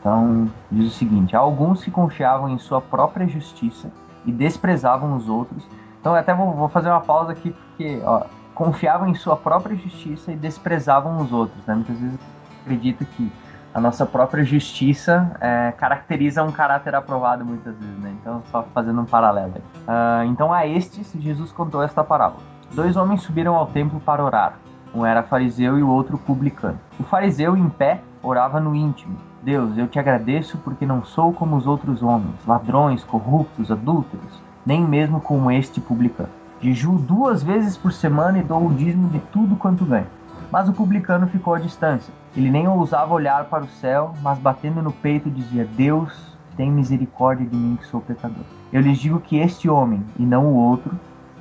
Então, 0.00 0.48
diz 0.70 0.92
o 0.92 0.96
seguinte: 0.96 1.34
Alguns 1.34 1.82
que 1.82 1.90
confiavam 1.90 2.48
em 2.48 2.58
sua 2.58 2.80
própria 2.80 3.26
justiça 3.26 3.90
e 4.24 4.32
desprezavam 4.32 5.16
os 5.16 5.28
outros. 5.28 5.64
Então, 6.00 6.14
até 6.14 6.34
vou, 6.34 6.52
vou 6.52 6.68
fazer 6.68 6.88
uma 6.88 7.00
pausa 7.00 7.32
aqui, 7.32 7.54
porque 7.68 8.00
ó, 8.04 8.24
confiavam 8.54 9.08
em 9.08 9.14
sua 9.14 9.36
própria 9.36 9.76
justiça 9.76 10.32
e 10.32 10.36
desprezavam 10.36 11.20
os 11.20 11.32
outros. 11.32 11.64
Né? 11.66 11.74
Muitas 11.74 11.98
vezes 11.98 12.18
acredito 12.62 13.04
que 13.04 13.32
a 13.76 13.80
nossa 13.80 14.06
própria 14.06 14.42
justiça 14.42 15.36
é, 15.38 15.70
caracteriza 15.72 16.42
um 16.42 16.50
caráter 16.50 16.94
aprovado 16.94 17.44
muitas 17.44 17.76
vezes, 17.76 17.98
né? 17.98 18.10
Então, 18.18 18.42
só 18.50 18.62
fazendo 18.72 19.02
um 19.02 19.04
paralelo. 19.04 19.52
Uh, 19.86 20.24
então, 20.28 20.50
a 20.50 20.66
estes, 20.66 21.12
Jesus 21.18 21.52
contou 21.52 21.82
esta 21.82 22.02
parábola. 22.02 22.40
Dois 22.72 22.96
homens 22.96 23.20
subiram 23.20 23.54
ao 23.54 23.66
templo 23.66 24.00
para 24.00 24.24
orar. 24.24 24.54
Um 24.94 25.04
era 25.04 25.22
fariseu 25.22 25.78
e 25.78 25.82
o 25.82 25.90
outro 25.90 26.16
publicano. 26.16 26.80
O 26.98 27.02
fariseu, 27.02 27.54
em 27.54 27.68
pé, 27.68 28.00
orava 28.22 28.58
no 28.58 28.74
íntimo. 28.74 29.18
Deus, 29.42 29.76
eu 29.76 29.86
te 29.86 29.98
agradeço 29.98 30.56
porque 30.64 30.86
não 30.86 31.04
sou 31.04 31.34
como 31.34 31.54
os 31.54 31.66
outros 31.66 32.02
homens, 32.02 32.46
ladrões, 32.46 33.04
corruptos, 33.04 33.70
adúlteros, 33.70 34.40
nem 34.64 34.80
mesmo 34.80 35.20
como 35.20 35.50
este 35.50 35.82
publicano. 35.82 36.30
Jejuo 36.62 36.98
duas 36.98 37.42
vezes 37.42 37.76
por 37.76 37.92
semana 37.92 38.38
e 38.38 38.42
dou 38.42 38.68
o 38.68 38.72
dízimo 38.72 39.10
de 39.10 39.18
tudo 39.30 39.54
quanto 39.54 39.84
ganho. 39.84 40.06
Mas 40.50 40.68
o 40.68 40.72
publicano 40.72 41.26
ficou 41.26 41.54
à 41.54 41.58
distância. 41.58 42.12
Ele 42.36 42.50
nem 42.50 42.68
ousava 42.68 43.12
olhar 43.12 43.44
para 43.46 43.64
o 43.64 43.68
céu, 43.68 44.14
mas 44.22 44.38
batendo 44.38 44.82
no 44.82 44.92
peito 44.92 45.30
dizia: 45.30 45.66
Deus, 45.76 46.36
tem 46.56 46.70
misericórdia 46.70 47.46
de 47.46 47.56
mim 47.56 47.76
que 47.76 47.86
sou 47.86 48.00
pecador. 48.00 48.44
Eu 48.72 48.80
lhes 48.80 48.98
digo 48.98 49.20
que 49.20 49.38
este 49.38 49.68
homem, 49.68 50.04
e 50.18 50.24
não 50.24 50.46
o 50.46 50.54
outro, 50.54 50.98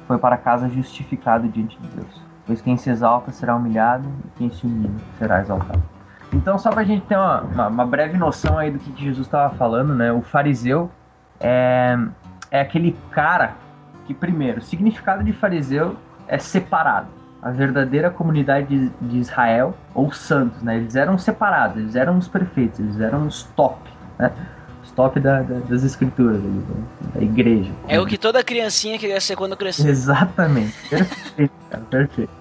foi 0.07 0.17
para 0.17 0.37
casa 0.37 0.69
justificado 0.69 1.47
diante 1.47 1.77
de 1.79 1.87
Deus. 1.89 2.21
Pois 2.45 2.61
quem 2.61 2.77
se 2.77 2.89
exalta 2.89 3.31
será 3.31 3.55
humilhado, 3.55 4.07
e 4.25 4.37
quem 4.37 4.51
se 4.51 4.65
humilha 4.65 4.91
será 5.17 5.41
exaltado. 5.41 5.81
Então, 6.33 6.57
só 6.57 6.69
para 6.69 6.81
a 6.81 6.85
gente 6.85 7.05
ter 7.05 7.15
uma, 7.15 7.41
uma, 7.41 7.67
uma, 7.67 7.85
breve 7.85 8.17
noção 8.17 8.57
aí 8.57 8.69
do 8.69 8.79
que 8.79 9.03
Jesus 9.03 9.25
estava 9.25 9.55
falando, 9.55 9.95
né? 9.95 10.11
O 10.11 10.21
fariseu 10.21 10.91
é, 11.39 11.97
é 12.51 12.59
aquele 12.59 12.95
cara 13.11 13.53
que, 14.05 14.13
primeiro, 14.13 14.59
o 14.59 14.61
significado 14.61 15.23
de 15.23 15.31
fariseu 15.31 15.95
é 16.27 16.37
separado 16.37 17.24
a 17.45 17.51
verdadeira 17.51 18.09
comunidade 18.09 18.91
de 18.99 19.19
Israel, 19.19 19.77
ou 19.93 20.11
santos, 20.11 20.63
né? 20.63 20.77
Eles 20.77 20.95
eram 20.95 21.15
separados, 21.15 21.77
eles 21.77 21.95
eram 21.95 22.17
os 22.17 22.27
perfeitos, 22.27 22.79
eles 22.79 22.99
eram 22.99 23.27
os 23.27 23.43
top, 23.55 23.87
né? 24.17 24.31
Os 24.83 24.89
top 24.89 25.19
da, 25.19 25.43
da, 25.43 25.59
das 25.59 25.83
escrituras, 25.83 26.37
ali, 26.37 26.65
da, 26.67 27.19
da, 27.19 27.23
igreja. 27.23 27.71
É 27.87 27.99
o 27.99 28.05
que 28.07 28.17
toda 28.17 28.43
criancinha 28.43 28.97
queria 28.97 29.21
ser 29.21 29.35
quando 29.35 29.55
crescer. 29.55 29.87
Exatamente, 29.87 30.73
perfeito, 30.89 31.53
cara, 31.69 31.83
perfeito. 31.83 32.31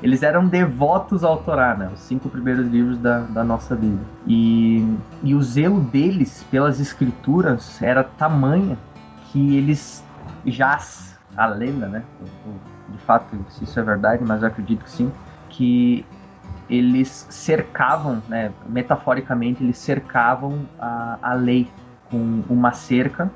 Eles 0.00 0.22
eram 0.22 0.46
devotos 0.46 1.24
ao 1.24 1.38
Torá, 1.38 1.74
né? 1.74 1.90
Os 1.92 1.98
cinco 1.98 2.28
primeiros 2.28 2.68
livros 2.68 2.98
da, 2.98 3.22
da 3.22 3.42
nossa 3.42 3.74
Bíblia. 3.74 4.06
E, 4.28 4.96
e 5.24 5.34
o 5.34 5.42
zelo 5.42 5.80
deles 5.80 6.46
pelas 6.52 6.78
escrituras 6.78 7.82
era 7.82 8.04
tamanha 8.04 8.78
que 9.32 9.56
eles 9.56 10.04
já 10.44 10.78
a 11.36 11.46
lenda, 11.46 11.88
né? 11.88 12.04
O, 12.46 12.75
de 12.88 12.98
fato 12.98 13.36
se 13.50 13.64
isso 13.64 13.78
é 13.78 13.82
verdade, 13.82 14.24
mas 14.24 14.42
eu 14.42 14.48
acredito 14.48 14.84
que 14.84 14.90
sim, 14.90 15.12
que 15.48 16.06
eles 16.68 17.26
cercavam, 17.30 18.22
né, 18.28 18.52
metaforicamente, 18.68 19.62
eles 19.62 19.78
cercavam 19.78 20.66
a, 20.78 21.18
a 21.22 21.34
lei 21.34 21.70
com 22.10 22.42
uma 22.48 22.72
cerca, 22.72 23.30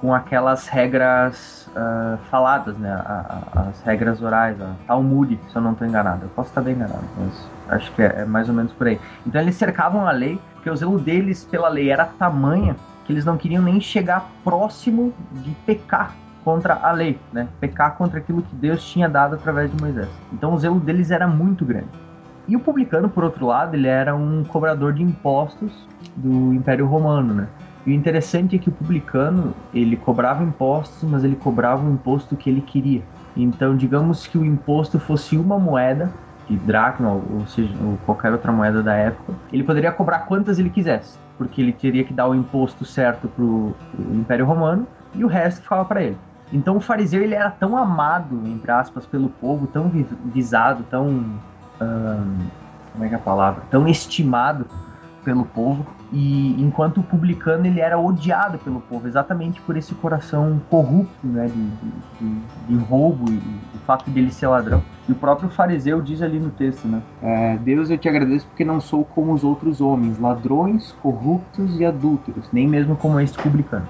com 0.00 0.14
aquelas 0.14 0.68
regras 0.68 1.68
uh, 1.68 2.18
faladas, 2.30 2.76
né, 2.78 2.92
a, 2.92 3.42
a, 3.54 3.60
as 3.68 3.80
regras 3.82 4.22
orais, 4.22 4.60
a 4.60 4.74
Talmud, 4.86 5.38
se 5.48 5.56
eu 5.56 5.62
não 5.62 5.72
estou 5.72 5.86
enganado. 5.86 6.26
Eu 6.26 6.28
posso 6.30 6.50
estar 6.50 6.60
bem 6.60 6.74
enganado, 6.74 7.04
mas 7.16 7.50
acho 7.68 7.92
que 7.92 8.02
é, 8.02 8.20
é 8.20 8.24
mais 8.24 8.48
ou 8.48 8.54
menos 8.54 8.72
por 8.72 8.86
aí. 8.86 9.00
Então 9.26 9.40
eles 9.40 9.56
cercavam 9.56 10.06
a 10.06 10.12
lei, 10.12 10.40
porque 10.54 10.70
o 10.70 10.76
zelo 10.76 10.98
deles 10.98 11.44
pela 11.44 11.68
lei 11.68 11.90
era 11.90 12.04
tamanha 12.04 12.76
que 13.04 13.12
eles 13.12 13.24
não 13.24 13.36
queriam 13.36 13.62
nem 13.62 13.80
chegar 13.80 14.30
próximo 14.44 15.12
de 15.32 15.50
pecar 15.66 16.12
contra 16.48 16.78
a 16.82 16.92
lei, 16.92 17.20
né? 17.30 17.46
Pecar 17.60 17.94
contra 17.98 18.20
aquilo 18.20 18.40
que 18.40 18.56
Deus 18.56 18.82
tinha 18.82 19.06
dado 19.06 19.34
através 19.34 19.70
de 19.70 19.78
Moisés. 19.78 20.08
Então 20.32 20.54
o 20.54 20.58
zelo 20.58 20.80
deles 20.80 21.10
era 21.10 21.28
muito 21.28 21.62
grande. 21.62 21.90
E 22.48 22.56
o 22.56 22.60
publicano, 22.60 23.06
por 23.10 23.22
outro 23.22 23.44
lado, 23.44 23.74
ele 23.74 23.86
era 23.86 24.16
um 24.16 24.42
cobrador 24.44 24.94
de 24.94 25.02
impostos 25.02 25.86
do 26.16 26.54
Império 26.54 26.86
Romano, 26.86 27.34
né? 27.34 27.48
E 27.84 27.90
o 27.90 27.94
interessante 27.94 28.56
é 28.56 28.58
que 28.58 28.70
o 28.70 28.72
publicano, 28.72 29.52
ele 29.74 29.94
cobrava 29.94 30.42
impostos, 30.42 31.06
mas 31.06 31.22
ele 31.22 31.36
cobrava 31.36 31.86
o 31.86 31.92
imposto 31.92 32.34
que 32.34 32.48
ele 32.48 32.62
queria. 32.62 33.02
Então, 33.36 33.76
digamos 33.76 34.26
que 34.26 34.38
o 34.38 34.44
imposto 34.44 34.98
fosse 34.98 35.36
uma 35.36 35.58
moeda, 35.58 36.10
de 36.48 36.56
dracma, 36.56 37.10
ou 37.10 37.46
seja, 37.46 37.70
ou 37.84 37.98
qualquer 38.06 38.32
outra 38.32 38.50
moeda 38.50 38.82
da 38.82 38.94
época, 38.94 39.34
ele 39.52 39.62
poderia 39.62 39.92
cobrar 39.92 40.20
quantas 40.20 40.58
ele 40.58 40.70
quisesse, 40.70 41.18
porque 41.36 41.60
ele 41.60 41.72
teria 41.72 42.04
que 42.04 42.14
dar 42.14 42.26
o 42.26 42.34
imposto 42.34 42.86
certo 42.86 43.28
para 43.28 43.44
o 43.44 43.74
Império 44.14 44.46
Romano 44.46 44.86
e 45.14 45.22
o 45.22 45.28
resto 45.28 45.60
ficava 45.60 45.84
para 45.84 46.02
ele. 46.02 46.16
Então 46.52 46.76
o 46.76 46.80
fariseu 46.80 47.22
ele 47.22 47.34
era 47.34 47.50
tão 47.50 47.76
amado, 47.76 48.42
entre 48.46 48.70
aspas, 48.70 49.06
pelo 49.06 49.28
povo, 49.28 49.66
tão 49.66 49.90
visado, 50.24 50.84
tão. 50.90 51.06
Hum, 51.80 52.46
como 52.92 53.04
é 53.04 53.08
que 53.08 53.14
é 53.14 53.18
a 53.18 53.20
palavra? 53.20 53.62
Tão 53.70 53.86
estimado 53.86 54.66
pelo 55.24 55.44
povo. 55.44 55.86
E 56.10 56.60
enquanto 56.62 57.00
o 57.00 57.02
publicano 57.02 57.66
ele 57.66 57.80
era 57.80 57.98
odiado 57.98 58.58
pelo 58.58 58.80
povo, 58.80 59.06
exatamente 59.06 59.60
por 59.60 59.76
esse 59.76 59.94
coração 59.94 60.58
corrupto, 60.70 61.26
né, 61.26 61.46
de, 61.48 61.66
de, 62.18 62.40
de 62.66 62.76
roubo 62.84 63.30
e 63.30 63.36
o 63.76 63.78
fato 63.86 64.10
de 64.10 64.18
ele 64.18 64.32
ser 64.32 64.46
ladrão. 64.46 64.82
E 65.06 65.12
o 65.12 65.14
próprio 65.14 65.50
fariseu 65.50 66.00
diz 66.00 66.22
ali 66.22 66.40
no 66.40 66.48
texto, 66.50 66.88
né, 66.88 67.02
é, 67.22 67.58
Deus 67.58 67.90
eu 67.90 67.98
te 67.98 68.08
agradeço 68.08 68.46
porque 68.46 68.64
não 68.64 68.80
sou 68.80 69.04
como 69.04 69.34
os 69.34 69.44
outros 69.44 69.82
homens, 69.82 70.18
ladrões, 70.18 70.92
corruptos 71.02 71.78
e 71.78 71.84
adúlteros, 71.84 72.48
nem 72.50 72.66
mesmo 72.66 72.96
como 72.96 73.20
este 73.20 73.36
publicano. 73.36 73.86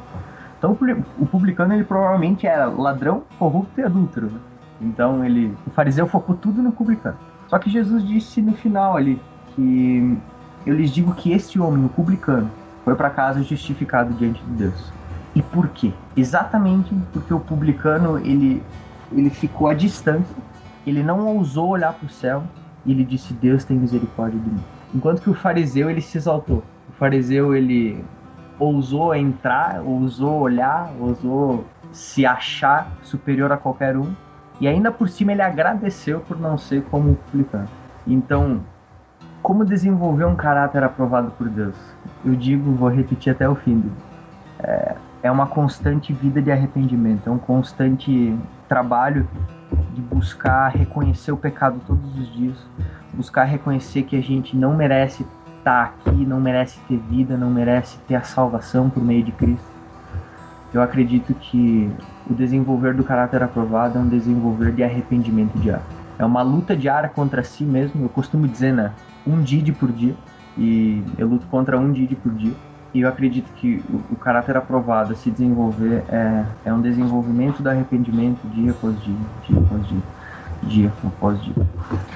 Então 0.58 0.76
o 1.18 1.26
publicano 1.26 1.72
ele 1.72 1.84
provavelmente 1.84 2.46
era 2.46 2.66
ladrão, 2.66 3.22
corrupto 3.38 3.80
e 3.80 3.84
adúltero. 3.84 4.26
Né? 4.26 4.40
Então 4.80 5.24
ele, 5.24 5.56
o 5.66 5.70
fariseu 5.70 6.06
focou 6.06 6.34
tudo 6.34 6.60
no 6.60 6.72
publicano. 6.72 7.16
Só 7.46 7.58
que 7.58 7.70
Jesus 7.70 8.06
disse 8.06 8.42
no 8.42 8.52
final 8.52 8.96
ali 8.96 9.20
que 9.54 10.18
eu 10.66 10.74
lhes 10.74 10.90
digo 10.90 11.14
que 11.14 11.32
este 11.32 11.58
homem, 11.60 11.84
o 11.84 11.88
publicano, 11.88 12.50
foi 12.84 12.94
para 12.94 13.08
casa 13.10 13.42
justificado 13.42 14.12
diante 14.14 14.42
de 14.42 14.50
Deus. 14.50 14.92
E 15.34 15.42
por 15.42 15.68
quê? 15.68 15.92
Exatamente 16.16 16.94
porque 17.12 17.32
o 17.32 17.40
publicano 17.40 18.18
ele 18.18 18.62
ele 19.10 19.30
ficou 19.30 19.68
à 19.68 19.74
distância, 19.74 20.36
ele 20.86 21.02
não 21.02 21.26
ousou 21.26 21.68
olhar 21.68 21.94
para 21.94 22.06
o 22.06 22.10
céu 22.10 22.42
e 22.84 22.92
ele 22.92 23.04
disse 23.04 23.32
Deus 23.32 23.64
tem 23.64 23.76
misericórdia 23.76 24.38
de 24.38 24.50
mim. 24.50 24.60
Enquanto 24.94 25.22
que 25.22 25.30
o 25.30 25.34
fariseu 25.34 25.88
ele 25.88 26.00
se 26.00 26.18
exaltou. 26.18 26.62
O 26.88 26.92
fariseu 26.98 27.54
ele 27.54 28.04
ousou 28.58 29.14
entrar, 29.14 29.80
ousou 29.82 30.40
olhar, 30.40 30.90
ousou 30.98 31.64
se 31.92 32.26
achar 32.26 32.90
superior 33.02 33.52
a 33.52 33.56
qualquer 33.56 33.96
um. 33.96 34.12
E 34.60 34.66
ainda 34.66 34.90
por 34.90 35.08
cima 35.08 35.32
ele 35.32 35.42
agradeceu 35.42 36.20
por 36.20 36.38
não 36.38 36.58
ser 36.58 36.82
como 36.84 37.12
o 37.12 37.14
publicano. 37.14 37.68
Então, 38.06 38.60
como 39.42 39.64
desenvolver 39.64 40.24
um 40.24 40.34
caráter 40.34 40.82
aprovado 40.82 41.30
por 41.32 41.48
Deus? 41.48 41.76
Eu 42.24 42.34
digo, 42.34 42.72
vou 42.72 42.88
repetir 42.88 43.32
até 43.32 43.48
o 43.48 43.54
fim. 43.54 43.90
É, 44.58 44.96
é 45.22 45.30
uma 45.30 45.46
constante 45.46 46.12
vida 46.12 46.42
de 46.42 46.50
arrependimento, 46.50 47.28
é 47.28 47.30
um 47.30 47.38
constante 47.38 48.36
trabalho 48.68 49.28
de 49.94 50.00
buscar 50.00 50.68
reconhecer 50.68 51.32
o 51.32 51.36
pecado 51.36 51.80
todos 51.86 52.18
os 52.18 52.32
dias, 52.32 52.56
buscar 53.14 53.44
reconhecer 53.44 54.02
que 54.02 54.16
a 54.16 54.20
gente 54.20 54.56
não 54.56 54.74
merece 54.74 55.26
estar 55.68 55.94
aqui, 56.06 56.24
não 56.24 56.40
merece 56.40 56.78
ter 56.88 56.96
vida, 56.96 57.36
não 57.36 57.50
merece 57.50 57.98
ter 58.08 58.14
a 58.14 58.22
salvação 58.22 58.88
por 58.88 59.04
meio 59.04 59.22
de 59.22 59.32
Cristo. 59.32 59.66
Eu 60.72 60.82
acredito 60.82 61.34
que 61.34 61.90
o 62.28 62.34
desenvolver 62.34 62.94
do 62.94 63.04
caráter 63.04 63.42
aprovado 63.42 63.98
é 63.98 64.00
um 64.00 64.08
desenvolver 64.08 64.72
de 64.72 64.82
arrependimento 64.82 65.58
diário. 65.58 65.84
É 66.18 66.24
uma 66.24 66.42
luta 66.42 66.76
diária 66.76 67.08
contra 67.08 67.42
si 67.42 67.64
mesmo. 67.64 68.04
Eu 68.04 68.08
costumo 68.08 68.48
dizer, 68.48 68.72
né? 68.72 68.92
Um 69.26 69.40
did 69.40 69.70
por 69.74 69.92
dia. 69.92 70.14
E 70.56 71.02
eu 71.16 71.28
luto 71.28 71.46
contra 71.46 71.78
um 71.78 71.92
did 71.92 72.12
por 72.16 72.32
dia. 72.32 72.52
E 72.92 73.00
eu 73.00 73.08
acredito 73.08 73.50
que 73.54 73.82
o, 73.88 74.14
o 74.14 74.16
caráter 74.16 74.56
aprovado 74.56 75.14
se 75.14 75.30
desenvolver 75.30 76.02
é, 76.08 76.44
é 76.64 76.72
um 76.72 76.80
desenvolvimento 76.80 77.62
do 77.62 77.68
arrependimento 77.68 78.40
dia 78.48 78.70
após 78.70 78.98
dia, 79.02 79.16
dia 79.46 79.58
após 79.58 79.88
dia, 79.88 80.02
dia 80.62 80.92
após 81.06 81.42
dia. 81.42 81.54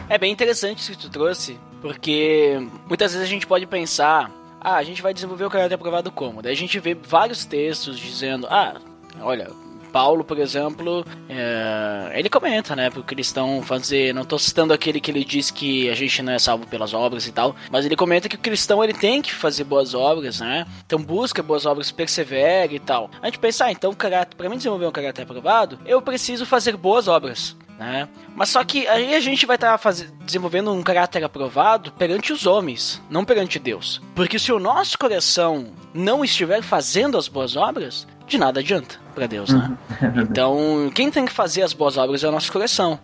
É 0.08 0.18
bem 0.18 0.32
interessante 0.32 0.78
isso 0.78 0.92
que 0.92 0.98
tu 0.98 1.10
trouxe, 1.10 1.58
porque 1.82 2.56
muitas 2.88 3.12
vezes 3.12 3.26
a 3.26 3.30
gente 3.30 3.46
pode 3.46 3.66
pensar, 3.66 4.30
ah, 4.60 4.76
a 4.76 4.82
gente 4.84 5.02
vai 5.02 5.12
desenvolver 5.12 5.44
o 5.44 5.50
caráter 5.50 5.74
aprovado 5.74 6.10
como? 6.10 6.40
Daí 6.40 6.52
a 6.52 6.56
gente 6.56 6.78
vê 6.78 6.94
vários 6.94 7.44
textos 7.44 7.98
dizendo, 7.98 8.46
ah, 8.48 8.80
olha, 9.20 9.50
Paulo, 9.92 10.24
por 10.24 10.38
exemplo, 10.38 11.04
é, 11.28 12.12
ele 12.18 12.30
comenta, 12.30 12.74
né, 12.74 12.88
pro 12.88 13.02
cristão 13.02 13.62
fazer, 13.62 14.14
não 14.14 14.22
estou 14.22 14.38
citando 14.38 14.72
aquele 14.72 15.00
que 15.00 15.10
ele 15.10 15.22
diz 15.24 15.50
que 15.50 15.90
a 15.90 15.94
gente 15.94 16.22
não 16.22 16.32
é 16.32 16.38
salvo 16.38 16.66
pelas 16.66 16.94
obras 16.94 17.26
e 17.26 17.32
tal, 17.32 17.54
mas 17.70 17.84
ele 17.84 17.94
comenta 17.94 18.28
que 18.28 18.36
o 18.36 18.38
cristão 18.38 18.82
ele 18.82 18.94
tem 18.94 19.20
que 19.20 19.34
fazer 19.34 19.64
boas 19.64 19.92
obras, 19.92 20.40
né? 20.40 20.66
Então 20.86 20.98
busca 20.98 21.42
boas 21.42 21.66
obras, 21.66 21.92
persevere 21.92 22.76
e 22.76 22.80
tal. 22.80 23.10
A 23.20 23.26
gente 23.26 23.38
pensa, 23.38 23.66
ah, 23.66 23.72
então 23.72 23.92
para 23.94 24.48
mim 24.48 24.56
desenvolver 24.56 24.86
um 24.86 24.92
caráter 24.92 25.22
aprovado, 25.22 25.78
eu 25.84 26.00
preciso 26.00 26.46
fazer 26.46 26.76
boas 26.76 27.06
obras. 27.06 27.54
Né? 27.78 28.08
Mas 28.34 28.50
só 28.50 28.62
que 28.64 28.86
aí 28.86 29.14
a 29.14 29.20
gente 29.20 29.44
vai 29.46 29.56
estar 29.56 29.76
tá 29.76 29.90
desenvolvendo 30.24 30.72
um 30.72 30.82
caráter 30.82 31.24
aprovado 31.24 31.92
perante 31.92 32.32
os 32.32 32.46
homens, 32.46 33.02
não 33.10 33.24
perante 33.24 33.58
Deus. 33.58 34.00
Porque 34.14 34.38
se 34.38 34.52
o 34.52 34.58
nosso 34.58 34.96
coração 34.98 35.72
não 35.92 36.24
estiver 36.24 36.62
fazendo 36.62 37.18
as 37.18 37.28
boas 37.28 37.56
obras, 37.56 38.06
de 38.26 38.38
nada 38.38 38.60
adianta 38.60 38.96
para 39.14 39.26
Deus, 39.26 39.50
né? 39.50 39.76
Uhum. 40.00 40.22
então, 40.22 40.90
quem 40.94 41.10
tem 41.10 41.26
que 41.26 41.32
fazer 41.32 41.62
as 41.62 41.72
boas 41.72 41.96
obras 41.96 42.22
é 42.22 42.28
o 42.28 42.32
nosso 42.32 42.52
coração, 42.52 42.98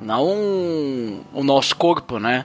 não 0.00 1.20
o 1.32 1.42
nosso 1.44 1.76
corpo, 1.76 2.18
né? 2.18 2.44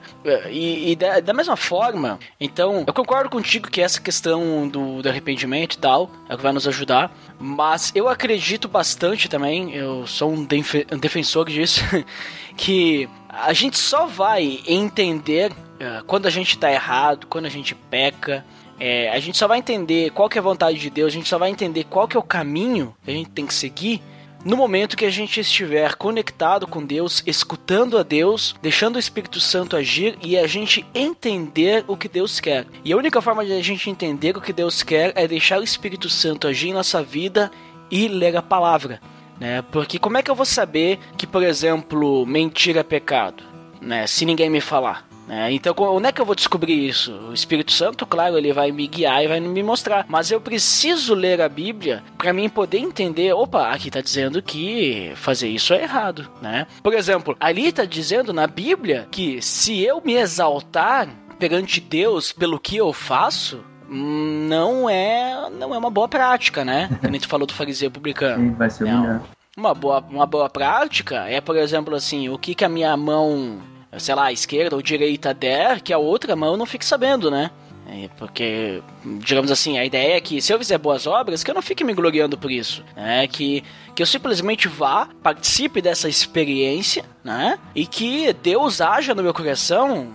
E, 0.49 0.91
e 0.91 0.95
da, 0.95 1.19
da, 1.19 1.33
mesma 1.33 1.55
forma, 1.55 2.19
então, 2.39 2.83
eu 2.85 2.93
concordo 2.93 3.29
contigo 3.29 3.69
que 3.69 3.81
essa 3.81 4.01
questão 4.01 4.67
do, 4.67 5.01
do 5.01 5.09
arrependimento 5.09 5.75
e 5.75 5.77
tal 5.77 6.09
é 6.27 6.33
o 6.33 6.37
que 6.37 6.43
vai 6.43 6.51
nos 6.51 6.67
ajudar, 6.67 7.15
mas 7.39 7.91
eu 7.95 8.09
acredito 8.09 8.67
bastante 8.67 9.29
também, 9.29 9.73
eu 9.73 10.05
sou 10.05 10.31
um, 10.31 10.43
def 10.43 10.75
um 10.91 10.97
defensor 10.97 11.47
disso, 11.49 11.81
que 12.57 13.09
a 13.29 13.53
gente 13.53 13.77
só 13.77 14.05
vai 14.05 14.59
entender 14.67 15.51
uh, 15.51 16.03
quando 16.05 16.25
a 16.25 16.29
gente 16.29 16.57
tá 16.57 16.71
errado, 16.71 17.27
quando 17.27 17.45
a 17.45 17.49
gente 17.49 17.73
peca, 17.73 18.45
é, 18.79 19.09
a 19.09 19.19
gente 19.19 19.37
só 19.37 19.47
vai 19.47 19.59
entender 19.59 20.11
qual 20.11 20.27
que 20.27 20.37
é 20.37 20.41
a 20.41 20.43
vontade 20.43 20.77
de 20.77 20.89
Deus, 20.89 21.07
a 21.07 21.15
gente 21.15 21.29
só 21.29 21.37
vai 21.37 21.49
entender 21.49 21.85
qual 21.85 22.07
que 22.07 22.17
é 22.17 22.19
o 22.19 22.23
caminho 22.23 22.93
que 23.03 23.11
a 23.11 23.13
gente 23.13 23.29
tem 23.29 23.45
que 23.45 23.53
seguir 23.53 24.01
no 24.45 24.55
momento 24.55 24.95
que 24.95 25.05
a 25.05 25.09
gente 25.09 25.39
estiver 25.39 25.95
conectado 25.95 26.67
com 26.67 26.85
Deus, 26.85 27.23
escutando 27.25 27.97
a 27.97 28.03
Deus, 28.03 28.55
deixando 28.61 28.97
o 28.97 28.99
Espírito 28.99 29.39
Santo 29.39 29.75
agir 29.75 30.19
e 30.21 30.37
a 30.37 30.45
gente 30.45 30.85
entender 30.93 31.83
o 31.87 31.97
que 31.97 32.07
Deus 32.07 32.39
quer. 32.39 32.67
E 32.83 32.93
a 32.93 32.97
única 32.97 33.23
forma 33.23 33.43
de 33.43 33.51
a 33.51 33.63
gente 33.63 33.89
entender 33.89 34.37
o 34.37 34.41
que 34.41 34.53
Deus 34.53 34.83
quer 34.83 35.11
é 35.15 35.27
deixar 35.27 35.59
o 35.59 35.63
Espírito 35.63 36.07
Santo 36.09 36.47
agir 36.47 36.69
em 36.69 36.73
nossa 36.73 37.01
vida 37.01 37.51
e 37.89 38.07
ler 38.07 38.37
a 38.37 38.41
palavra. 38.41 39.01
Né? 39.39 39.63
Porque 39.71 39.97
como 39.97 40.17
é 40.17 40.21
que 40.21 40.29
eu 40.29 40.35
vou 40.35 40.45
saber 40.45 40.99
que, 41.17 41.25
por 41.25 41.41
exemplo, 41.41 42.23
mentira 42.27 42.81
é 42.81 42.83
pecado? 42.83 43.43
Né? 43.81 44.05
Se 44.05 44.25
ninguém 44.25 44.49
me 44.49 44.61
falar. 44.61 45.07
É, 45.29 45.51
então, 45.51 45.73
onde 45.79 46.07
é 46.07 46.11
que 46.11 46.21
eu 46.21 46.25
vou 46.25 46.35
descobrir 46.35 46.87
isso? 46.87 47.11
O 47.29 47.33
Espírito 47.33 47.71
Santo, 47.71 48.05
claro, 48.05 48.37
ele 48.37 48.53
vai 48.53 48.71
me 48.71 48.87
guiar 48.87 49.23
e 49.23 49.27
vai 49.27 49.39
me 49.39 49.63
mostrar. 49.63 50.05
Mas 50.07 50.31
eu 50.31 50.39
preciso 50.39 51.13
ler 51.13 51.41
a 51.41 51.49
Bíblia 51.49 52.03
para 52.17 52.33
mim 52.33 52.47
poder 52.47 52.77
entender. 52.77 53.33
Opa, 53.33 53.69
aqui 53.69 53.89
tá 53.89 54.01
dizendo 54.01 54.41
que 54.41 55.11
fazer 55.15 55.47
isso 55.47 55.73
é 55.73 55.83
errado, 55.83 56.29
né? 56.41 56.67
Por 56.83 56.93
exemplo, 56.93 57.35
ali 57.39 57.71
tá 57.71 57.85
dizendo 57.85 58.33
na 58.33 58.47
Bíblia 58.47 59.07
que 59.11 59.41
se 59.41 59.81
eu 59.81 60.01
me 60.03 60.13
exaltar 60.13 61.09
perante 61.39 61.81
Deus 61.81 62.31
pelo 62.31 62.59
que 62.59 62.77
eu 62.77 62.93
faço, 62.93 63.63
não 63.89 64.89
é 64.89 65.49
não 65.51 65.73
é 65.73 65.77
uma 65.77 65.89
boa 65.89 66.07
prática, 66.07 66.63
né? 66.63 66.89
A 67.01 67.11
gente 67.11 67.27
falou 67.27 67.47
do 67.47 67.53
fariseu 67.53 67.89
publicano. 67.89 68.49
Sim, 68.49 68.53
vai 68.53 68.69
ser 68.69 68.85
não. 68.85 69.23
Uma 69.57 69.73
boa, 69.73 70.03
uma 70.09 70.25
boa 70.25 70.49
prática 70.49 71.29
é, 71.29 71.39
por 71.39 71.55
exemplo, 71.55 71.95
assim, 71.95 72.27
o 72.27 72.37
que, 72.37 72.53
que 72.53 72.65
a 72.65 72.69
minha 72.69 72.95
mão 72.97 73.61
sei 73.99 74.15
lá, 74.15 74.31
esquerda 74.31 74.75
ou 74.75 74.81
direita 74.81 75.33
der, 75.33 75.81
que 75.81 75.93
a 75.93 75.97
outra 75.97 76.35
mão 76.35 76.57
não 76.57 76.65
fique 76.65 76.85
sabendo, 76.85 77.29
né? 77.29 77.51
É, 77.87 78.09
porque, 78.17 78.81
digamos 79.19 79.51
assim, 79.51 79.77
a 79.77 79.85
ideia 79.85 80.17
é 80.17 80.21
que 80.21 80.41
se 80.41 80.51
eu 80.51 80.57
fizer 80.57 80.77
boas 80.77 81.05
obras, 81.05 81.43
que 81.43 81.51
eu 81.51 81.55
não 81.55 81.61
fique 81.61 81.83
me 81.83 81.93
gloriando 81.93 82.37
por 82.37 82.51
isso. 82.51 82.83
Né? 82.95 83.27
Que, 83.27 83.63
que 83.93 84.01
eu 84.01 84.07
simplesmente 84.07 84.67
vá, 84.67 85.07
participe 85.21 85.81
dessa 85.81 86.09
experiência, 86.09 87.05
né? 87.23 87.59
E 87.75 87.85
que 87.85 88.33
Deus 88.33 88.81
haja 88.81 89.13
no 89.13 89.21
meu 89.21 89.33
coração, 89.33 90.11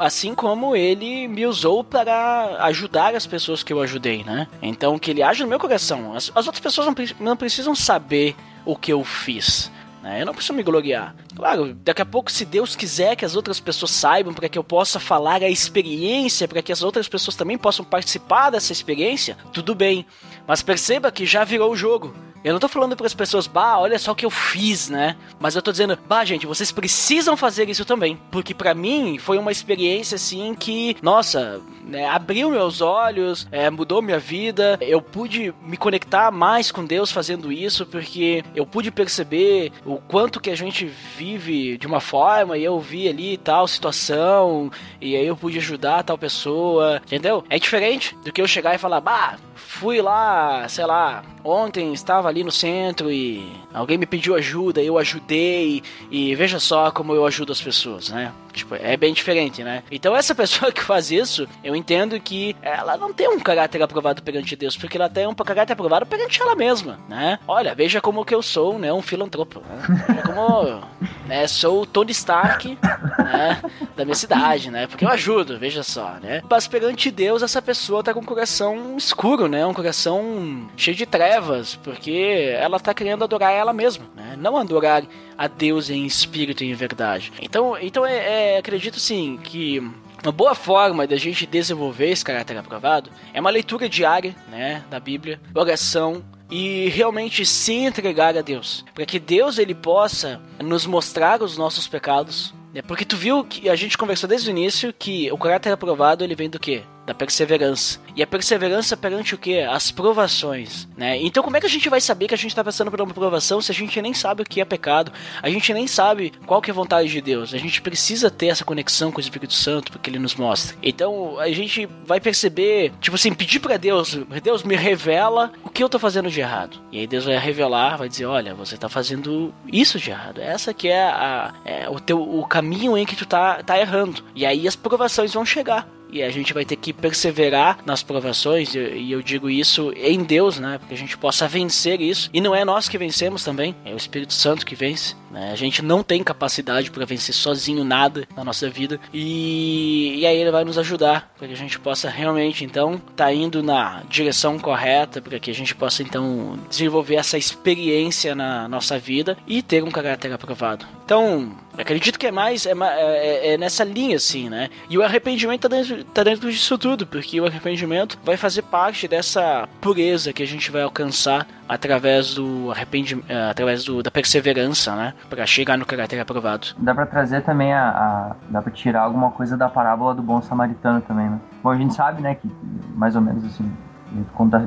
assim 0.00 0.34
como 0.34 0.74
ele 0.74 1.28
me 1.28 1.46
usou 1.46 1.84
para 1.84 2.56
ajudar 2.64 3.14
as 3.14 3.26
pessoas 3.26 3.62
que 3.62 3.72
eu 3.72 3.80
ajudei, 3.80 4.24
né? 4.24 4.48
Então, 4.60 4.98
que 4.98 5.12
ele 5.12 5.22
haja 5.22 5.44
no 5.44 5.50
meu 5.50 5.60
coração. 5.60 6.14
As, 6.14 6.32
as 6.34 6.46
outras 6.46 6.60
pessoas 6.60 6.88
não, 6.88 6.94
não 7.20 7.36
precisam 7.36 7.74
saber 7.74 8.34
o 8.64 8.76
que 8.76 8.92
eu 8.92 9.04
fiz. 9.04 9.70
Né? 10.02 10.22
Eu 10.22 10.26
não 10.26 10.34
preciso 10.34 10.54
me 10.54 10.62
gloriar. 10.62 11.14
Claro, 11.36 11.74
daqui 11.74 12.02
a 12.02 12.06
pouco, 12.06 12.30
se 12.30 12.44
Deus 12.44 12.74
quiser 12.74 13.14
que 13.14 13.24
as 13.24 13.36
outras 13.36 13.60
pessoas 13.60 13.92
saibam, 13.92 14.34
para 14.34 14.48
que 14.48 14.58
eu 14.58 14.64
possa 14.64 14.98
falar 14.98 15.42
a 15.42 15.48
experiência, 15.48 16.48
para 16.48 16.60
que 16.60 16.72
as 16.72 16.82
outras 16.82 17.08
pessoas 17.08 17.36
também 17.36 17.56
possam 17.56 17.84
participar 17.84 18.50
dessa 18.50 18.72
experiência, 18.72 19.36
tudo 19.52 19.74
bem. 19.74 20.04
Mas 20.46 20.62
perceba 20.62 21.12
que 21.12 21.24
já 21.24 21.44
virou 21.44 21.70
o 21.70 21.76
jogo. 21.76 22.12
Eu 22.44 22.52
não 22.52 22.60
tô 22.60 22.68
falando 22.68 22.96
para 22.96 23.06
as 23.06 23.14
pessoas, 23.14 23.46
bah, 23.46 23.78
olha 23.78 23.98
só 23.98 24.12
o 24.12 24.14
que 24.14 24.26
eu 24.26 24.30
fiz, 24.30 24.88
né? 24.88 25.16
Mas 25.38 25.54
eu 25.54 25.62
tô 25.62 25.70
dizendo, 25.70 25.96
bah, 26.08 26.24
gente, 26.24 26.46
vocês 26.46 26.72
precisam 26.72 27.36
fazer 27.36 27.68
isso 27.68 27.84
também. 27.84 28.18
Porque 28.30 28.52
para 28.52 28.74
mim 28.74 29.18
foi 29.18 29.38
uma 29.38 29.52
experiência 29.52 30.16
assim 30.16 30.54
que, 30.54 30.96
nossa, 31.00 31.60
né, 31.84 32.08
abriu 32.08 32.50
meus 32.50 32.80
olhos, 32.80 33.46
é, 33.52 33.70
mudou 33.70 34.02
minha 34.02 34.18
vida. 34.18 34.76
Eu 34.80 35.00
pude 35.00 35.54
me 35.62 35.76
conectar 35.76 36.30
mais 36.32 36.72
com 36.72 36.84
Deus 36.84 37.12
fazendo 37.12 37.52
isso, 37.52 37.86
porque 37.86 38.42
eu 38.56 38.66
pude 38.66 38.90
perceber 38.90 39.72
o 39.84 39.96
quanto 39.96 40.40
que 40.40 40.50
a 40.50 40.56
gente 40.56 40.86
vive 41.16 41.78
de 41.78 41.86
uma 41.86 42.00
forma 42.00 42.58
e 42.58 42.64
eu 42.64 42.80
vi 42.80 43.08
ali 43.08 43.36
tal 43.36 43.68
situação, 43.68 44.70
e 45.00 45.16
aí 45.16 45.26
eu 45.26 45.36
pude 45.36 45.58
ajudar 45.58 46.02
tal 46.02 46.18
pessoa, 46.18 47.00
entendeu? 47.04 47.44
É 47.48 47.58
diferente 47.58 48.16
do 48.24 48.32
que 48.32 48.40
eu 48.40 48.48
chegar 48.48 48.74
e 48.74 48.78
falar, 48.78 49.00
bah, 49.00 49.36
fui 49.66 50.00
lá, 50.00 50.68
sei 50.68 50.84
lá, 50.84 51.22
ontem 51.44 51.92
estava 51.92 52.28
ali 52.28 52.44
no 52.44 52.52
centro 52.52 53.10
e 53.10 53.52
alguém 53.72 53.98
me 53.98 54.06
pediu 54.06 54.34
ajuda, 54.34 54.82
eu 54.82 54.98
ajudei 54.98 55.82
e 56.10 56.34
veja 56.34 56.58
só 56.58 56.90
como 56.90 57.14
eu 57.14 57.26
ajudo 57.26 57.52
as 57.52 57.60
pessoas, 57.60 58.10
né? 58.10 58.32
Tipo, 58.52 58.74
é 58.74 58.96
bem 58.96 59.14
diferente, 59.14 59.64
né? 59.64 59.82
Então 59.90 60.14
essa 60.14 60.34
pessoa 60.36 60.70
que 60.70 60.82
faz 60.82 61.10
isso, 61.10 61.48
eu 61.64 61.74
entendo 61.74 62.18
que 62.20 62.54
ela 62.60 62.96
não 62.96 63.12
tem 63.12 63.28
um 63.28 63.40
caráter 63.40 63.82
aprovado 63.82 64.22
perante 64.22 64.54
Deus, 64.54 64.76
porque 64.76 64.96
ela 64.96 65.08
tem 65.08 65.26
um 65.26 65.34
caráter 65.34 65.72
aprovado 65.72 66.06
perante 66.06 66.40
ela 66.40 66.54
mesma, 66.54 66.98
né? 67.08 67.38
Olha, 67.48 67.74
veja 67.74 68.00
como 68.00 68.24
que 68.24 68.34
eu 68.34 68.42
sou, 68.42 68.78
né? 68.78 68.92
Um 68.92 69.02
filantropo, 69.02 69.60
né? 69.60 70.04
Veja 70.08 70.22
como 70.22 70.82
né, 71.26 71.46
sou 71.46 71.82
o 71.82 71.86
Tony 71.86 72.12
Stark, 72.12 72.78
né? 73.18 73.62
Da 73.96 74.04
minha 74.04 74.14
cidade, 74.14 74.70
né? 74.70 74.86
Porque 74.86 75.04
eu 75.04 75.08
ajudo, 75.08 75.58
veja 75.58 75.82
só, 75.82 76.16
né? 76.22 76.42
Mas 76.48 76.66
perante 76.66 77.10
Deus, 77.10 77.42
essa 77.42 77.62
pessoa 77.62 78.02
tá 78.02 78.12
com 78.12 78.20
um 78.20 78.24
coração 78.24 78.96
escuro, 78.96 79.48
né? 79.52 79.66
Um 79.66 79.74
coração 79.74 80.68
cheio 80.76 80.96
de 80.96 81.06
trevas, 81.06 81.76
porque 81.76 82.54
ela 82.58 82.80
tá 82.80 82.94
querendo 82.94 83.22
adorar 83.22 83.52
ela 83.52 83.72
mesma, 83.72 84.06
né? 84.16 84.34
Não 84.38 84.56
adorar 84.56 85.04
a 85.36 85.46
Deus 85.46 85.90
em 85.90 86.04
espírito 86.06 86.64
e 86.64 86.70
em 86.70 86.74
verdade. 86.74 87.32
Então, 87.40 87.76
então 87.78 88.04
é, 88.04 88.54
é 88.54 88.58
acredito 88.58 88.98
sim 88.98 89.38
que 89.42 89.78
uma 90.22 90.32
boa 90.32 90.54
forma 90.54 91.06
da 91.06 91.16
gente 91.16 91.46
desenvolver 91.46 92.10
esse 92.10 92.24
caráter 92.24 92.56
aprovado 92.56 93.10
é 93.34 93.40
uma 93.40 93.50
leitura 93.50 93.88
diária, 93.88 94.34
né, 94.48 94.82
da 94.88 94.98
Bíblia, 94.98 95.40
oração 95.54 96.24
e 96.50 96.88
realmente 96.88 97.44
se 97.44 97.72
entregar 97.72 98.36
a 98.36 98.42
Deus, 98.42 98.84
para 98.94 99.06
que 99.06 99.18
Deus 99.18 99.58
ele 99.58 99.74
possa 99.74 100.40
nos 100.62 100.86
mostrar 100.86 101.42
os 101.42 101.56
nossos 101.56 101.88
pecados, 101.88 102.54
né? 102.72 102.80
Porque 102.82 103.04
tu 103.04 103.16
viu 103.16 103.44
que 103.44 103.68
a 103.68 103.76
gente 103.76 103.98
conversou 103.98 104.28
desde 104.28 104.48
o 104.48 104.52
início 104.52 104.92
que 104.92 105.30
o 105.30 105.38
caráter 105.38 105.72
aprovado 105.72 106.24
ele 106.24 106.34
vem 106.34 106.48
do 106.48 106.58
quê? 106.58 106.82
Da 107.06 107.14
perseverança. 107.14 108.00
E 108.14 108.22
a 108.22 108.26
perseverança 108.26 108.96
perante 108.96 109.34
o 109.34 109.38
que? 109.38 109.60
As 109.60 109.90
provações, 109.90 110.88
né? 110.96 111.16
Então 111.18 111.42
como 111.42 111.56
é 111.56 111.60
que 111.60 111.66
a 111.66 111.70
gente 111.70 111.88
vai 111.88 112.00
saber 112.00 112.28
que 112.28 112.34
a 112.34 112.38
gente 112.38 112.50
está 112.50 112.62
passando 112.62 112.90
por 112.90 113.00
uma 113.00 113.14
provação 113.14 113.60
se 113.60 113.70
a 113.70 113.74
gente 113.74 114.00
nem 114.02 114.14
sabe 114.14 114.42
o 114.42 114.44
que 114.44 114.60
é 114.60 114.64
pecado? 114.64 115.12
A 115.42 115.48
gente 115.48 115.72
nem 115.72 115.86
sabe 115.86 116.32
qual 116.46 116.60
que 116.60 116.70
é 116.70 116.72
a 116.72 116.74
vontade 116.74 117.08
de 117.08 117.20
Deus. 117.20 117.54
A 117.54 117.58
gente 117.58 117.80
precisa 117.80 118.30
ter 118.30 118.46
essa 118.48 118.64
conexão 118.64 119.10
com 119.10 119.18
o 119.18 119.20
Espírito 119.20 119.54
Santo 119.54 119.92
porque 119.92 120.10
ele 120.10 120.18
nos 120.18 120.34
mostra. 120.34 120.76
Então 120.82 121.38
a 121.38 121.50
gente 121.50 121.88
vai 122.04 122.20
perceber, 122.20 122.92
tipo 123.00 123.16
assim, 123.16 123.32
pedir 123.32 123.60
para 123.60 123.76
Deus, 123.76 124.18
Deus 124.42 124.62
me 124.62 124.76
revela 124.76 125.52
o 125.64 125.70
que 125.70 125.82
eu 125.82 125.88
tô 125.88 125.98
fazendo 125.98 126.30
de 126.30 126.40
errado. 126.40 126.78
E 126.90 126.98
aí 126.98 127.06
Deus 127.06 127.24
vai 127.24 127.38
revelar, 127.38 127.96
vai 127.96 128.08
dizer, 128.08 128.26
olha, 128.26 128.54
você 128.54 128.76
tá 128.76 128.88
fazendo 128.88 129.54
isso 129.72 129.98
de 129.98 130.10
errado. 130.10 130.40
Essa 130.40 130.74
que 130.74 130.88
é, 130.88 131.04
a, 131.04 131.54
é 131.64 131.88
o 131.88 131.98
teu 131.98 132.20
o 132.20 132.46
caminho 132.46 132.96
em 132.96 133.06
que 133.06 133.16
tu 133.16 133.26
tá, 133.26 133.62
tá 133.62 133.78
errando. 133.78 134.22
E 134.34 134.44
aí 134.46 134.66
as 134.66 134.76
provações 134.76 135.32
vão 135.32 135.44
chegar 135.44 135.88
e 136.12 136.22
a 136.22 136.30
gente 136.30 136.52
vai 136.52 136.64
ter 136.64 136.76
que 136.76 136.92
perseverar 136.92 137.78
nas 138.02 138.04
provações, 138.04 138.74
e 138.74 139.10
eu 139.10 139.22
digo 139.22 139.48
isso 139.48 139.92
em 139.96 140.22
Deus, 140.22 140.58
né? 140.58 140.78
Porque 140.78 140.94
a 140.94 140.98
gente 140.98 141.16
possa 141.16 141.46
vencer 141.46 142.00
isso. 142.00 142.28
E 142.32 142.40
não 142.40 142.54
é 142.54 142.64
nós 142.64 142.88
que 142.88 142.98
vencemos 142.98 143.44
também, 143.44 143.74
é 143.84 143.94
o 143.94 143.96
Espírito 143.96 144.32
Santo 144.32 144.66
que 144.66 144.74
vence. 144.74 145.14
Né? 145.30 145.50
A 145.52 145.56
gente 145.56 145.80
não 145.82 146.02
tem 146.02 146.22
capacidade 146.22 146.90
para 146.90 147.06
vencer 147.06 147.34
sozinho 147.34 147.84
nada 147.84 148.26
na 148.36 148.44
nossa 148.44 148.68
vida. 148.68 149.00
E, 149.12 150.16
e 150.18 150.26
aí 150.26 150.36
ele 150.36 150.50
vai 150.50 150.64
nos 150.64 150.76
ajudar 150.76 151.32
para 151.38 151.46
que 151.46 151.54
a 151.54 151.56
gente 151.56 151.78
possa 151.78 152.10
realmente, 152.10 152.64
então, 152.64 153.00
tá 153.16 153.32
indo 153.32 153.62
na 153.62 154.02
direção 154.08 154.58
correta, 154.58 155.22
para 155.22 155.38
que 155.38 155.50
a 155.50 155.54
gente 155.54 155.74
possa, 155.74 156.02
então, 156.02 156.58
desenvolver 156.68 157.16
essa 157.16 157.38
experiência 157.38 158.34
na 158.34 158.68
nossa 158.68 158.98
vida 158.98 159.36
e 159.46 159.62
ter 159.62 159.82
um 159.82 159.90
caráter 159.90 160.32
aprovado. 160.32 160.86
Então, 161.04 161.52
acredito 161.76 162.18
que 162.18 162.26
é 162.26 162.32
mais, 162.32 162.66
é, 162.66 162.72
é, 162.72 163.54
é 163.54 163.58
nessa 163.58 163.84
linha, 163.84 164.16
assim, 164.16 164.48
né? 164.48 164.68
E 164.88 164.98
o 164.98 165.02
arrependimento 165.02 165.62
tá 165.62 165.68
dentro, 165.68 166.04
tá 166.04 166.22
dentro 166.22 166.50
disso 166.50 166.76
tudo, 166.78 167.06
porque 167.06 167.40
o 167.40 167.46
arrependimento 167.46 168.18
vai 168.24 168.36
fazer 168.36 168.62
parte 168.62 169.08
dessa 169.08 169.68
pureza 169.80 170.32
que 170.32 170.42
a 170.42 170.46
gente 170.46 170.70
vai 170.70 170.82
alcançar 170.82 171.46
através 171.68 172.34
do 172.34 172.70
arrependimento, 172.70 173.24
eh, 173.28 173.50
através 173.50 173.84
do, 173.84 174.02
da 174.02 174.10
perseverança, 174.10 174.94
né? 174.94 175.14
Para 175.30 175.46
chegar 175.46 175.78
no 175.78 175.86
caráter 175.86 176.20
aprovado. 176.20 176.68
Dá 176.78 176.94
para 176.94 177.06
trazer 177.06 177.42
também 177.42 177.72
a, 177.72 177.88
a 177.88 178.36
dá 178.50 178.60
para 178.60 178.72
tirar 178.72 179.02
alguma 179.02 179.30
coisa 179.30 179.56
da 179.56 179.68
parábola 179.68 180.14
do 180.14 180.22
bom 180.22 180.42
samaritano 180.42 181.00
também, 181.00 181.28
né? 181.30 181.40
Bom, 181.62 181.70
a 181.70 181.76
gente 181.76 181.94
sabe, 181.94 182.20
né, 182.20 182.34
que 182.34 182.50
mais 182.94 183.16
ou 183.16 183.22
menos 183.22 183.44
assim, 183.44 183.70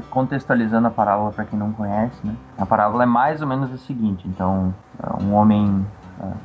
contextualizando 0.09 0.87
a 0.87 0.91
parábola 0.91 1.31
para 1.31 1.45
quem 1.45 1.57
não 1.57 1.71
conhece, 1.71 2.15
né? 2.23 2.35
A 2.57 2.65
parábola 2.65 3.03
é 3.03 3.05
mais 3.05 3.41
ou 3.41 3.47
menos 3.47 3.71
o 3.71 3.77
seguinte, 3.77 4.27
então, 4.27 4.73
um 5.21 5.33
homem 5.33 5.85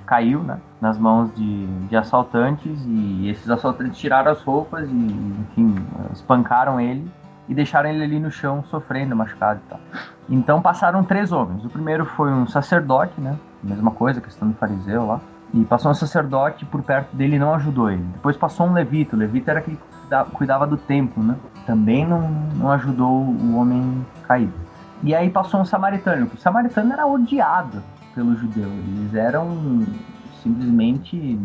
caiu, 0.07 0.43
né, 0.43 0.59
nas 0.81 0.99
mãos 0.99 1.35
de, 1.35 1.67
de 1.67 1.97
assaltantes 1.97 2.79
e 2.87 3.29
esses 3.29 3.49
assaltantes 3.51 3.99
tiraram 3.99 4.33
as 4.33 4.43
roupas 4.43 4.89
e, 4.89 4.93
enfim, 4.93 5.75
espancaram 6.13 6.81
ele 6.81 7.11
e 7.49 7.55
deixaram 7.55 7.91
ele 7.91 8.05
ali 8.05 8.21
no 8.21 8.31
chão 8.31 8.63
sofrendo, 8.71 9.17
machucado 9.17 9.61
e 9.67 9.69
tal. 9.69 9.81
Então 10.29 10.63
passaram 10.63 11.03
três 11.03 11.33
homens. 11.33 11.65
O 11.65 11.69
primeiro 11.69 12.07
foi 12.07 12.33
um 12.33 12.47
sacerdote, 12.47 13.21
né? 13.21 13.37
Mesma 13.63 13.91
coisa, 13.91 14.21
questão 14.21 14.49
do 14.49 14.55
fariseu 14.55 15.05
lá. 15.05 15.21
E 15.53 15.65
passou 15.65 15.91
um 15.91 15.95
sacerdote 15.95 16.65
por 16.65 16.81
perto 16.81 17.15
dele 17.17 17.35
e 17.35 17.39
não 17.41 17.53
ajudou 17.55 17.91
ele. 17.91 18.05
Depois 18.13 18.37
passou 18.37 18.69
um 18.69 18.73
levita. 18.73 19.17
O 19.17 19.19
levita 19.19 19.51
era 19.51 19.59
aquele 19.59 19.77
que 19.77 20.31
cuidava 20.33 20.65
do 20.65 20.77
templo, 20.77 21.23
né? 21.25 21.35
Também 21.67 22.07
não, 22.07 22.21
não 22.55 22.71
ajudou 22.71 23.11
o 23.11 23.57
homem 23.57 24.07
caído. 24.29 24.55
E 25.03 25.13
aí 25.13 25.29
passou 25.29 25.61
um 25.61 25.65
samaritano. 25.65 26.31
O 26.33 26.39
samaritano 26.39 26.93
era 26.93 27.05
odiado 27.05 27.83
pelo 28.15 28.37
judeu. 28.37 28.69
Eles 28.69 29.15
eram 29.15 29.87
simplesmente, 30.43 31.39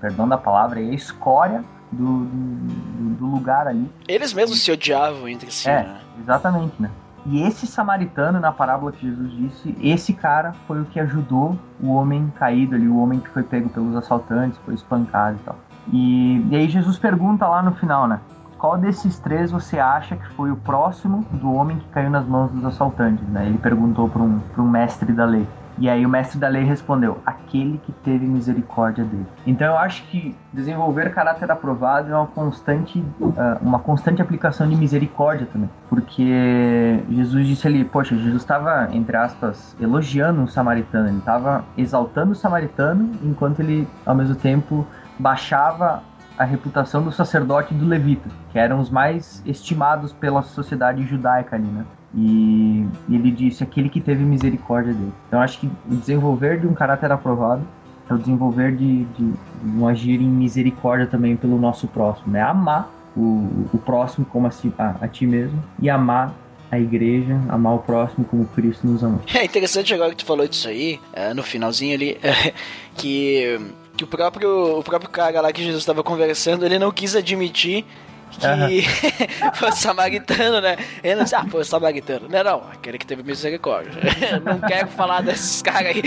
perdão 0.00 0.28
da 0.28 0.36
palavra, 0.36 0.80
a 0.80 0.82
escória 0.82 1.64
do, 1.90 2.24
do, 2.24 3.14
do, 3.16 3.26
lugar 3.26 3.66
ali. 3.66 3.90
Eles 4.06 4.32
mesmos 4.32 4.62
se 4.62 4.70
odiavam 4.70 5.28
entre 5.28 5.50
si, 5.50 5.68
é, 5.68 5.82
né? 5.82 6.00
Exatamente, 6.20 6.74
né? 6.80 6.90
E 7.26 7.42
esse 7.42 7.66
samaritano, 7.66 8.40
na 8.40 8.50
parábola 8.50 8.92
que 8.92 9.06
Jesus 9.06 9.30
disse, 9.32 9.76
esse 9.82 10.12
cara 10.12 10.52
foi 10.66 10.80
o 10.80 10.84
que 10.86 10.98
ajudou 10.98 11.58
o 11.80 11.92
homem 11.92 12.32
caído 12.38 12.74
ali, 12.74 12.88
o 12.88 12.98
homem 12.98 13.20
que 13.20 13.28
foi 13.28 13.42
pego 13.42 13.68
pelos 13.68 13.94
assaltantes, 13.94 14.58
foi 14.64 14.74
espancado 14.74 15.36
e 15.36 15.44
tal. 15.44 15.58
E, 15.92 16.46
e 16.50 16.56
aí 16.56 16.68
Jesus 16.68 16.98
pergunta 16.98 17.46
lá 17.46 17.62
no 17.62 17.72
final, 17.72 18.08
né? 18.08 18.20
Qual 18.60 18.76
desses 18.76 19.18
três 19.18 19.50
você 19.50 19.78
acha 19.78 20.16
que 20.16 20.28
foi 20.34 20.50
o 20.50 20.56
próximo 20.56 21.24
do 21.32 21.52
homem 21.52 21.78
que 21.78 21.88
caiu 21.88 22.10
nas 22.10 22.26
mãos 22.26 22.50
dos 22.50 22.64
assaltantes? 22.64 23.26
Né? 23.28 23.46
Ele 23.46 23.56
perguntou 23.56 24.06
para 24.06 24.20
um, 24.20 24.38
um 24.58 24.68
mestre 24.68 25.12
da 25.12 25.24
lei. 25.24 25.46
E 25.80 25.88
aí 25.88 26.04
o 26.04 26.08
mestre 26.08 26.38
da 26.38 26.46
lei 26.46 26.62
respondeu: 26.62 27.18
aquele 27.24 27.78
que 27.78 27.90
teve 27.90 28.26
misericórdia 28.26 29.02
dele. 29.02 29.26
Então 29.46 29.66
eu 29.66 29.78
acho 29.78 30.04
que 30.08 30.36
desenvolver 30.52 31.10
caráter 31.12 31.50
aprovado 31.50 32.12
é 32.12 32.14
uma 32.16 32.26
constante, 32.26 33.02
uh, 33.18 33.34
uma 33.62 33.78
constante 33.78 34.20
aplicação 34.20 34.68
de 34.68 34.76
misericórdia 34.76 35.48
também, 35.50 35.70
porque 35.88 37.02
Jesus 37.10 37.46
disse 37.46 37.66
ali, 37.66 37.84
poxa, 37.84 38.14
Jesus 38.14 38.42
estava 38.42 38.90
entre 38.92 39.16
aspas 39.16 39.74
elogiando 39.80 40.42
um 40.42 40.46
samaritano, 40.46 41.08
ele 41.08 41.18
estava 41.18 41.64
exaltando 41.78 42.32
o 42.32 42.34
samaritano 42.34 43.12
enquanto 43.22 43.60
ele 43.60 43.88
ao 44.04 44.14
mesmo 44.14 44.34
tempo 44.34 44.86
baixava 45.18 46.02
a 46.38 46.44
reputação 46.44 47.02
do 47.02 47.12
sacerdote 47.12 47.74
e 47.74 47.76
do 47.76 47.86
levita, 47.86 48.28
que 48.50 48.58
eram 48.58 48.80
os 48.80 48.90
mais 48.90 49.42
estimados 49.46 50.12
pela 50.12 50.42
sociedade 50.42 51.02
judaica 51.04 51.56
ali, 51.56 51.66
né? 51.66 51.84
E 52.14 52.86
ele 53.08 53.30
disse 53.30 53.62
aquele 53.62 53.88
que 53.88 54.00
teve 54.00 54.24
misericórdia 54.24 54.92
dele. 54.92 55.12
Então 55.28 55.40
acho 55.40 55.60
que 55.60 55.66
o 55.66 55.94
desenvolver 55.94 56.60
de 56.60 56.66
um 56.66 56.74
caráter 56.74 57.12
aprovado 57.12 57.62
é 58.08 58.14
o 58.14 58.18
desenvolver 58.18 58.74
de, 58.74 59.04
de, 59.04 59.32
um 59.64 59.86
agir 59.86 60.20
em 60.20 60.28
misericórdia 60.28 61.06
também 61.06 61.36
pelo 61.36 61.58
nosso 61.58 61.86
próximo, 61.86 62.32
né? 62.32 62.42
Amar 62.42 62.90
o, 63.16 63.68
o 63.72 63.78
próximo 63.84 64.26
como 64.26 64.48
a, 64.48 64.50
a, 64.78 64.96
a 65.02 65.08
ti 65.08 65.26
mesmo 65.26 65.62
e 65.80 65.88
amar 65.88 66.34
a 66.70 66.78
igreja, 66.78 67.40
amar 67.48 67.74
o 67.74 67.78
próximo 67.78 68.24
como 68.24 68.46
Cristo 68.46 68.86
nos 68.86 69.02
amou. 69.02 69.20
É 69.34 69.44
interessante 69.44 69.92
agora 69.92 70.10
que 70.10 70.18
tu 70.18 70.24
falou 70.24 70.46
disso 70.46 70.68
aí, 70.68 71.00
é, 71.12 71.34
no 71.34 71.42
finalzinho 71.42 71.94
ali, 71.94 72.18
é, 72.22 72.52
que, 72.96 73.58
que 73.96 74.04
o, 74.04 74.06
próprio, 74.06 74.78
o 74.78 74.82
próprio 74.82 75.10
cara 75.10 75.40
lá 75.40 75.52
que 75.52 75.62
Jesus 75.62 75.82
estava 75.82 76.02
conversando, 76.02 76.64
ele 76.64 76.78
não 76.78 76.92
quis 76.92 77.16
admitir 77.16 77.84
que 78.30 78.46
uhum. 78.46 79.52
foi 79.54 79.72
samaritano, 79.72 80.60
né? 80.60 80.76
Ele 81.02 81.16
não 81.16 81.24
disse, 81.24 81.34
ah, 81.34 81.44
foi 81.50 81.64
samaritano. 81.64 82.28
Não, 82.28 82.44
não, 82.44 82.62
aquele 82.72 82.98
que 82.98 83.06
teve 83.06 83.22
misericórdia. 83.22 83.92
não 84.44 84.60
quero 84.60 84.88
falar 84.88 85.22
desses 85.22 85.60
caras 85.62 85.96
aí. 85.96 86.02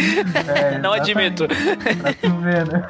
É, 0.56 0.78
não 0.80 0.94
admito. 0.94 1.48
Pra 1.48 2.14
tu 2.14 2.30
ver, 2.38 2.68
né? 2.68 2.88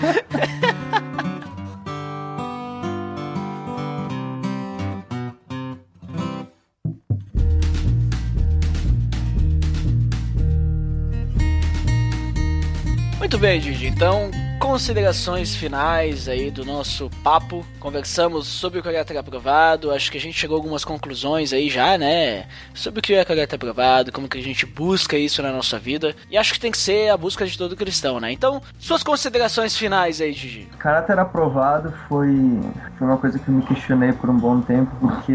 Muito 13.19 13.37
bem, 13.37 13.59
Gigi. 13.59 13.87
Então, 13.87 14.29
considerações 14.63 15.53
finais 15.53 16.29
aí 16.29 16.49
do 16.49 16.63
nosso 16.63 17.09
papo. 17.21 17.65
Conversamos 17.81 18.47
sobre 18.47 18.79
o 18.79 18.83
caráter 18.83 19.17
aprovado. 19.17 19.91
Acho 19.91 20.09
que 20.09 20.17
a 20.17 20.21
gente 20.21 20.39
chegou 20.39 20.55
a 20.55 20.59
algumas 20.59 20.85
conclusões 20.85 21.51
aí 21.51 21.69
já, 21.69 21.97
né? 21.97 22.45
Sobre 22.73 23.01
o 23.01 23.03
que 23.03 23.13
é 23.13 23.25
caráter 23.25 23.55
aprovado, 23.55 24.09
como 24.09 24.29
que 24.29 24.37
a 24.37 24.41
gente 24.41 24.65
busca 24.65 25.17
isso 25.17 25.43
na 25.43 25.51
nossa 25.51 25.77
vida. 25.77 26.15
E 26.31 26.37
acho 26.37 26.53
que 26.53 26.61
tem 26.61 26.71
que 26.71 26.77
ser 26.77 27.09
a 27.09 27.17
busca 27.17 27.45
de 27.45 27.57
todo 27.57 27.75
cristão, 27.75 28.21
né? 28.21 28.31
Então, 28.31 28.61
suas 28.79 29.03
considerações 29.03 29.75
finais 29.75 30.21
aí, 30.21 30.31
Gigi. 30.31 30.69
Caráter 30.79 31.19
aprovado 31.19 31.93
foi, 32.07 32.61
foi 32.97 33.07
uma 33.07 33.17
coisa 33.17 33.37
que 33.37 33.49
eu 33.49 33.55
me 33.55 33.63
questionei 33.63 34.13
por 34.13 34.29
um 34.29 34.37
bom 34.37 34.61
tempo, 34.61 34.95
porque 34.97 35.33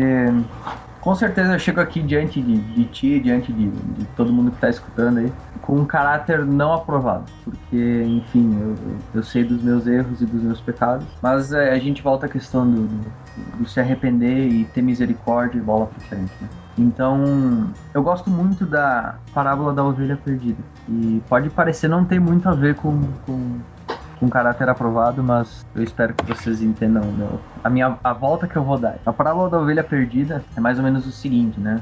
com 1.08 1.14
certeza 1.14 1.54
eu 1.54 1.58
chego 1.58 1.80
aqui 1.80 2.02
diante 2.02 2.38
de, 2.42 2.58
de 2.58 2.84
ti, 2.84 3.18
diante 3.18 3.50
de, 3.50 3.70
de 3.70 4.04
todo 4.08 4.30
mundo 4.30 4.50
que 4.50 4.58
está 4.58 4.68
escutando 4.68 5.20
aí, 5.20 5.32
com 5.62 5.76
um 5.76 5.86
caráter 5.86 6.44
não 6.44 6.74
aprovado, 6.74 7.24
porque, 7.42 8.02
enfim, 8.06 8.54
eu, 8.60 8.74
eu, 9.14 9.22
sei 9.22 9.42
dos 9.42 9.62
meus 9.62 9.86
erros 9.86 10.20
e 10.20 10.26
dos 10.26 10.42
meus 10.42 10.60
pecados, 10.60 11.06
mas 11.22 11.50
é, 11.50 11.72
a 11.72 11.78
gente 11.78 12.02
volta 12.02 12.26
à 12.26 12.28
questão 12.28 12.70
do, 12.70 12.82
do, 12.82 13.10
do, 13.56 13.66
se 13.66 13.80
arrepender 13.80 14.48
e 14.48 14.66
ter 14.66 14.82
misericórdia 14.82 15.56
e 15.56 15.62
bola 15.62 15.86
pra 15.86 15.98
frente, 16.08 16.32
né? 16.42 16.48
Então, 16.76 17.72
eu 17.94 18.02
gosto 18.02 18.28
muito 18.28 18.66
da 18.66 19.14
parábola 19.32 19.72
da 19.72 19.82
ovelha 19.82 20.16
perdida. 20.22 20.62
E 20.86 21.22
pode 21.26 21.48
parecer 21.48 21.88
não 21.88 22.04
ter 22.04 22.20
muito 22.20 22.46
a 22.50 22.52
ver 22.52 22.74
com, 22.74 23.00
com 23.24 23.56
com 24.18 24.28
caráter 24.28 24.68
aprovado, 24.68 25.22
mas 25.22 25.66
eu 25.74 25.82
espero 25.82 26.14
que 26.14 26.24
vocês 26.26 26.62
entendam 26.62 27.02
meu, 27.12 27.40
a 27.62 27.70
minha 27.70 27.98
a 28.02 28.12
volta 28.12 28.46
que 28.46 28.56
eu 28.56 28.62
vou 28.62 28.78
dar. 28.78 28.98
A 29.04 29.12
parábola 29.12 29.48
da 29.48 29.58
ovelha 29.58 29.84
perdida 29.84 30.44
é 30.56 30.60
mais 30.60 30.78
ou 30.78 30.84
menos 30.84 31.06
o 31.06 31.12
seguinte, 31.12 31.58
né? 31.60 31.80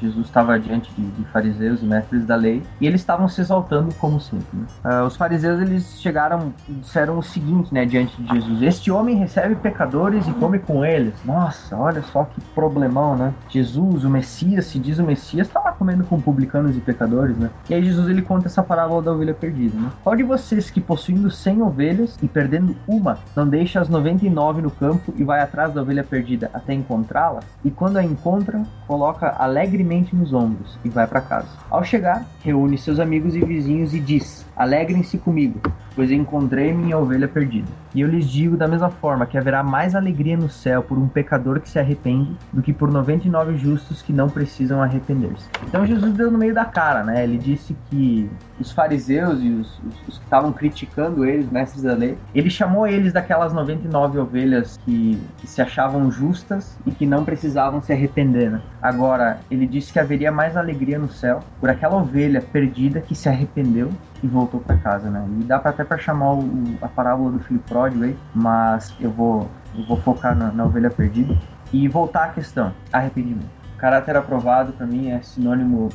Jesus 0.00 0.26
estava 0.26 0.58
diante 0.58 0.92
de, 0.94 1.02
de 1.02 1.24
fariseus 1.26 1.82
e 1.82 1.84
mestres 1.84 2.24
da 2.26 2.34
lei 2.34 2.62
e 2.80 2.86
eles 2.86 3.00
estavam 3.00 3.28
se 3.28 3.40
exaltando 3.40 3.94
como 3.94 4.20
sempre. 4.20 4.46
Né? 4.52 4.66
Uh, 4.84 5.06
os 5.06 5.16
fariseus 5.16 5.60
eles 5.60 6.00
chegaram 6.00 6.52
e 6.68 6.72
disseram 6.74 7.18
o 7.18 7.22
seguinte, 7.22 7.72
né, 7.72 7.84
diante 7.84 8.20
de 8.20 8.34
Jesus: 8.34 8.62
Este 8.62 8.90
homem 8.90 9.16
recebe 9.16 9.54
pecadores 9.54 10.26
e 10.26 10.32
come 10.32 10.58
com 10.58 10.84
eles. 10.84 11.14
Nossa, 11.24 11.76
olha 11.76 12.02
só 12.02 12.24
que 12.24 12.40
problemão, 12.54 13.16
né? 13.16 13.32
Jesus, 13.48 14.04
o 14.04 14.10
Messias, 14.10 14.66
se 14.66 14.78
diz 14.78 14.98
o 14.98 15.02
Messias, 15.02 15.46
estava 15.46 15.72
comendo 15.72 16.04
com 16.04 16.20
publicanos 16.20 16.76
e 16.76 16.80
pecadores, 16.80 17.36
né? 17.36 17.50
E 17.68 17.74
aí 17.74 17.84
Jesus 17.84 18.08
ele 18.08 18.22
conta 18.22 18.46
essa 18.46 18.62
parábola 18.62 19.02
da 19.02 19.12
ovelha 19.12 19.34
perdida, 19.34 19.78
né? 19.78 19.90
Qual 20.02 20.14
de 20.16 20.22
vocês 20.22 20.70
que 20.70 20.80
possuindo 20.80 21.30
100 21.30 21.62
ovelhas 21.72 22.16
e 22.22 22.28
perdendo 22.28 22.76
uma, 22.86 23.18
não 23.34 23.48
deixa 23.48 23.80
as 23.80 23.88
99 23.88 24.62
no 24.62 24.70
campo 24.70 25.12
e 25.16 25.24
vai 25.24 25.40
atrás 25.40 25.72
da 25.72 25.82
ovelha 25.82 26.04
perdida 26.04 26.50
até 26.52 26.74
encontrá-la, 26.74 27.40
e 27.64 27.70
quando 27.70 27.96
a 27.96 28.04
encontra, 28.04 28.62
coloca 28.86 29.34
alegremente 29.38 30.14
nos 30.14 30.32
ombros 30.32 30.78
e 30.84 30.90
vai 30.90 31.06
para 31.06 31.20
casa. 31.20 31.48
Ao 31.70 31.82
chegar, 31.82 32.24
reúne 32.42 32.76
seus 32.76 33.00
amigos 33.00 33.34
e 33.34 33.40
vizinhos 33.40 33.94
e 33.94 34.00
diz: 34.00 34.46
Alegrem-se 34.62 35.18
comigo, 35.18 35.60
pois 35.92 36.12
encontrei 36.12 36.72
minha 36.72 36.96
ovelha 36.96 37.26
perdida. 37.26 37.68
E 37.92 38.00
eu 38.00 38.06
lhes 38.06 38.30
digo 38.30 38.56
da 38.56 38.68
mesma 38.68 38.90
forma 38.90 39.26
que 39.26 39.36
haverá 39.36 39.60
mais 39.60 39.96
alegria 39.96 40.36
no 40.36 40.48
céu 40.48 40.84
por 40.84 40.96
um 40.96 41.08
pecador 41.08 41.58
que 41.58 41.68
se 41.68 41.80
arrepende 41.80 42.36
do 42.52 42.62
que 42.62 42.72
por 42.72 42.88
99 42.88 43.56
justos 43.56 44.00
que 44.00 44.12
não 44.12 44.28
precisam 44.28 44.80
arrepender-se. 44.80 45.48
Então 45.66 45.84
Jesus 45.84 46.14
deu 46.14 46.30
no 46.30 46.38
meio 46.38 46.54
da 46.54 46.64
cara, 46.64 47.02
né? 47.02 47.24
Ele 47.24 47.38
disse 47.38 47.76
que 47.90 48.30
os 48.60 48.70
fariseus 48.70 49.42
e 49.42 49.50
os, 49.50 49.80
os, 49.80 50.08
os 50.08 50.18
que 50.18 50.24
estavam 50.24 50.52
criticando 50.52 51.24
ele, 51.24 51.42
os 51.42 51.50
mestres 51.50 51.82
da 51.82 51.94
lei, 51.94 52.16
ele 52.32 52.48
chamou 52.48 52.86
eles 52.86 53.12
daquelas 53.12 53.52
99 53.52 54.16
ovelhas 54.16 54.78
que, 54.84 55.20
que 55.38 55.48
se 55.48 55.60
achavam 55.60 56.08
justas 56.08 56.78
e 56.86 56.92
que 56.92 57.04
não 57.04 57.24
precisavam 57.24 57.82
se 57.82 57.92
arrepender, 57.92 58.48
né? 58.48 58.62
Agora, 58.80 59.40
ele 59.50 59.66
disse 59.66 59.92
que 59.92 59.98
haveria 59.98 60.30
mais 60.30 60.56
alegria 60.56 61.00
no 61.00 61.08
céu 61.08 61.40
por 61.58 61.68
aquela 61.68 61.96
ovelha 61.96 62.40
perdida 62.40 63.00
que 63.00 63.16
se 63.16 63.28
arrependeu 63.28 63.90
e 64.22 64.26
voltou 64.26 64.60
para 64.60 64.76
casa, 64.76 65.10
né? 65.10 65.24
E 65.40 65.44
dá 65.44 65.58
pra, 65.58 65.70
até 65.70 65.84
para 65.84 65.98
chamar 65.98 66.34
o, 66.34 66.44
a 66.80 66.88
parábola 66.88 67.32
do 67.32 67.40
filho 67.40 67.60
pródigo 67.60 68.04
aí, 68.04 68.16
mas 68.34 68.94
eu 69.00 69.10
vou, 69.10 69.50
eu 69.76 69.84
vou 69.84 69.96
focar 69.96 70.36
na, 70.36 70.52
na 70.52 70.64
ovelha 70.64 70.90
perdida 70.90 71.36
e 71.72 71.88
voltar 71.88 72.24
à 72.24 72.28
questão, 72.28 72.72
arrependimento. 72.92 73.50
Caráter 73.78 74.16
aprovado 74.16 74.72
para 74.72 74.86
mim 74.86 75.10
é 75.10 75.20
sinônimo 75.22 75.88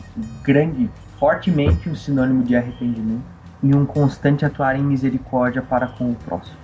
grande, 0.43 0.89
fortemente 1.17 1.89
um 1.89 1.95
sinônimo 1.95 2.43
de 2.43 2.55
arrependimento 2.55 3.23
e 3.63 3.73
um 3.73 3.85
constante 3.85 4.45
atuar 4.45 4.75
em 4.75 4.83
misericórdia 4.83 5.61
para 5.61 5.87
com 5.87 6.11
o 6.11 6.15
próximo. 6.15 6.57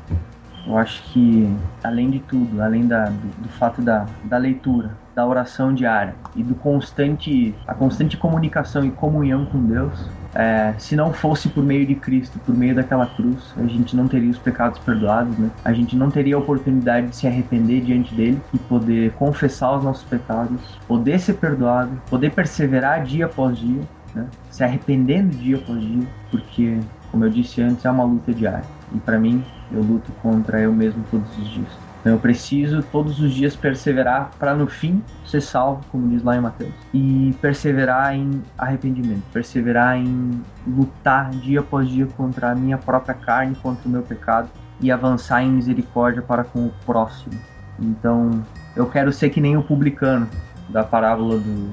Eu 0.65 0.77
acho 0.77 1.03
que, 1.11 1.53
além 1.83 2.09
de 2.09 2.19
tudo, 2.19 2.61
além 2.61 2.87
da, 2.87 3.05
do, 3.05 3.41
do 3.41 3.49
fato 3.49 3.81
da, 3.81 4.05
da 4.23 4.37
leitura, 4.37 4.91
da 5.13 5.25
oração 5.25 5.73
diária 5.73 6.15
e 6.35 6.43
do 6.43 6.55
constante, 6.55 7.53
a 7.67 7.73
constante 7.73 8.17
comunicação 8.17 8.85
e 8.85 8.91
comunhão 8.91 9.45
com 9.45 9.63
Deus, 9.65 10.09
é, 10.35 10.73
se 10.77 10.95
não 10.95 11.13
fosse 11.13 11.49
por 11.49 11.63
meio 11.63 11.85
de 11.85 11.95
Cristo, 11.95 12.39
por 12.39 12.55
meio 12.55 12.75
daquela 12.75 13.05
cruz, 13.05 13.53
a 13.57 13.63
gente 13.63 13.95
não 13.95 14.07
teria 14.07 14.31
os 14.31 14.37
pecados 14.37 14.79
perdoados, 14.79 15.37
né? 15.37 15.49
A 15.63 15.73
gente 15.73 15.95
não 15.95 16.09
teria 16.09 16.35
a 16.35 16.39
oportunidade 16.39 17.07
de 17.07 17.15
se 17.15 17.27
arrepender 17.27 17.81
diante 17.81 18.13
dele 18.15 18.41
e 18.53 18.57
poder 18.57 19.11
confessar 19.13 19.77
os 19.77 19.83
nossos 19.83 20.03
pecados, 20.03 20.59
poder 20.87 21.19
ser 21.19 21.33
perdoado, 21.33 21.91
poder 22.09 22.31
perseverar 22.31 23.03
dia 23.03 23.25
após 23.25 23.57
dia, 23.57 23.81
né? 24.15 24.27
Se 24.49 24.63
arrependendo 24.63 25.35
dia 25.35 25.57
após 25.57 25.79
dia, 25.79 26.07
porque, 26.31 26.79
como 27.11 27.25
eu 27.25 27.29
disse 27.29 27.61
antes, 27.61 27.85
é 27.85 27.91
uma 27.91 28.03
luta 28.03 28.33
diária. 28.33 28.65
E 28.93 28.99
para 28.99 29.19
mim, 29.19 29.43
eu 29.71 29.81
luto 29.81 30.11
contra 30.21 30.59
eu 30.59 30.73
mesmo 30.73 31.03
todos 31.11 31.37
os 31.37 31.49
dias. 31.49 31.82
Então 32.03 32.11
eu 32.11 32.19
preciso 32.19 32.83
todos 32.83 33.21
os 33.21 33.33
dias 33.33 33.55
perseverar 33.55 34.31
para 34.37 34.53
no 34.53 34.67
fim 34.67 35.01
ser 35.25 35.39
salvo, 35.39 35.85
como 35.89 36.09
diz 36.09 36.21
lá 36.21 36.35
em 36.35 36.41
Mateus. 36.41 36.73
E 36.93 37.33
perseverar 37.41 38.13
em 38.13 38.41
arrependimento, 38.57 39.23
perseverar 39.31 39.97
em 39.97 40.41
lutar 40.67 41.29
dia 41.29 41.61
após 41.61 41.87
dia 41.87 42.05
contra 42.05 42.51
a 42.51 42.55
minha 42.55 42.77
própria 42.77 43.15
carne, 43.15 43.55
contra 43.55 43.87
o 43.87 43.89
meu 43.89 44.01
pecado 44.01 44.49
e 44.81 44.91
avançar 44.91 45.43
em 45.43 45.51
misericórdia 45.53 46.21
para 46.21 46.43
com 46.43 46.65
o 46.65 46.73
próximo. 46.85 47.39
Então 47.79 48.43
eu 48.75 48.85
quero 48.85 49.13
ser 49.13 49.29
que 49.29 49.39
nem 49.39 49.55
o 49.55 49.63
publicano 49.63 50.27
da 50.67 50.83
parábola 50.83 51.39
do, 51.39 51.71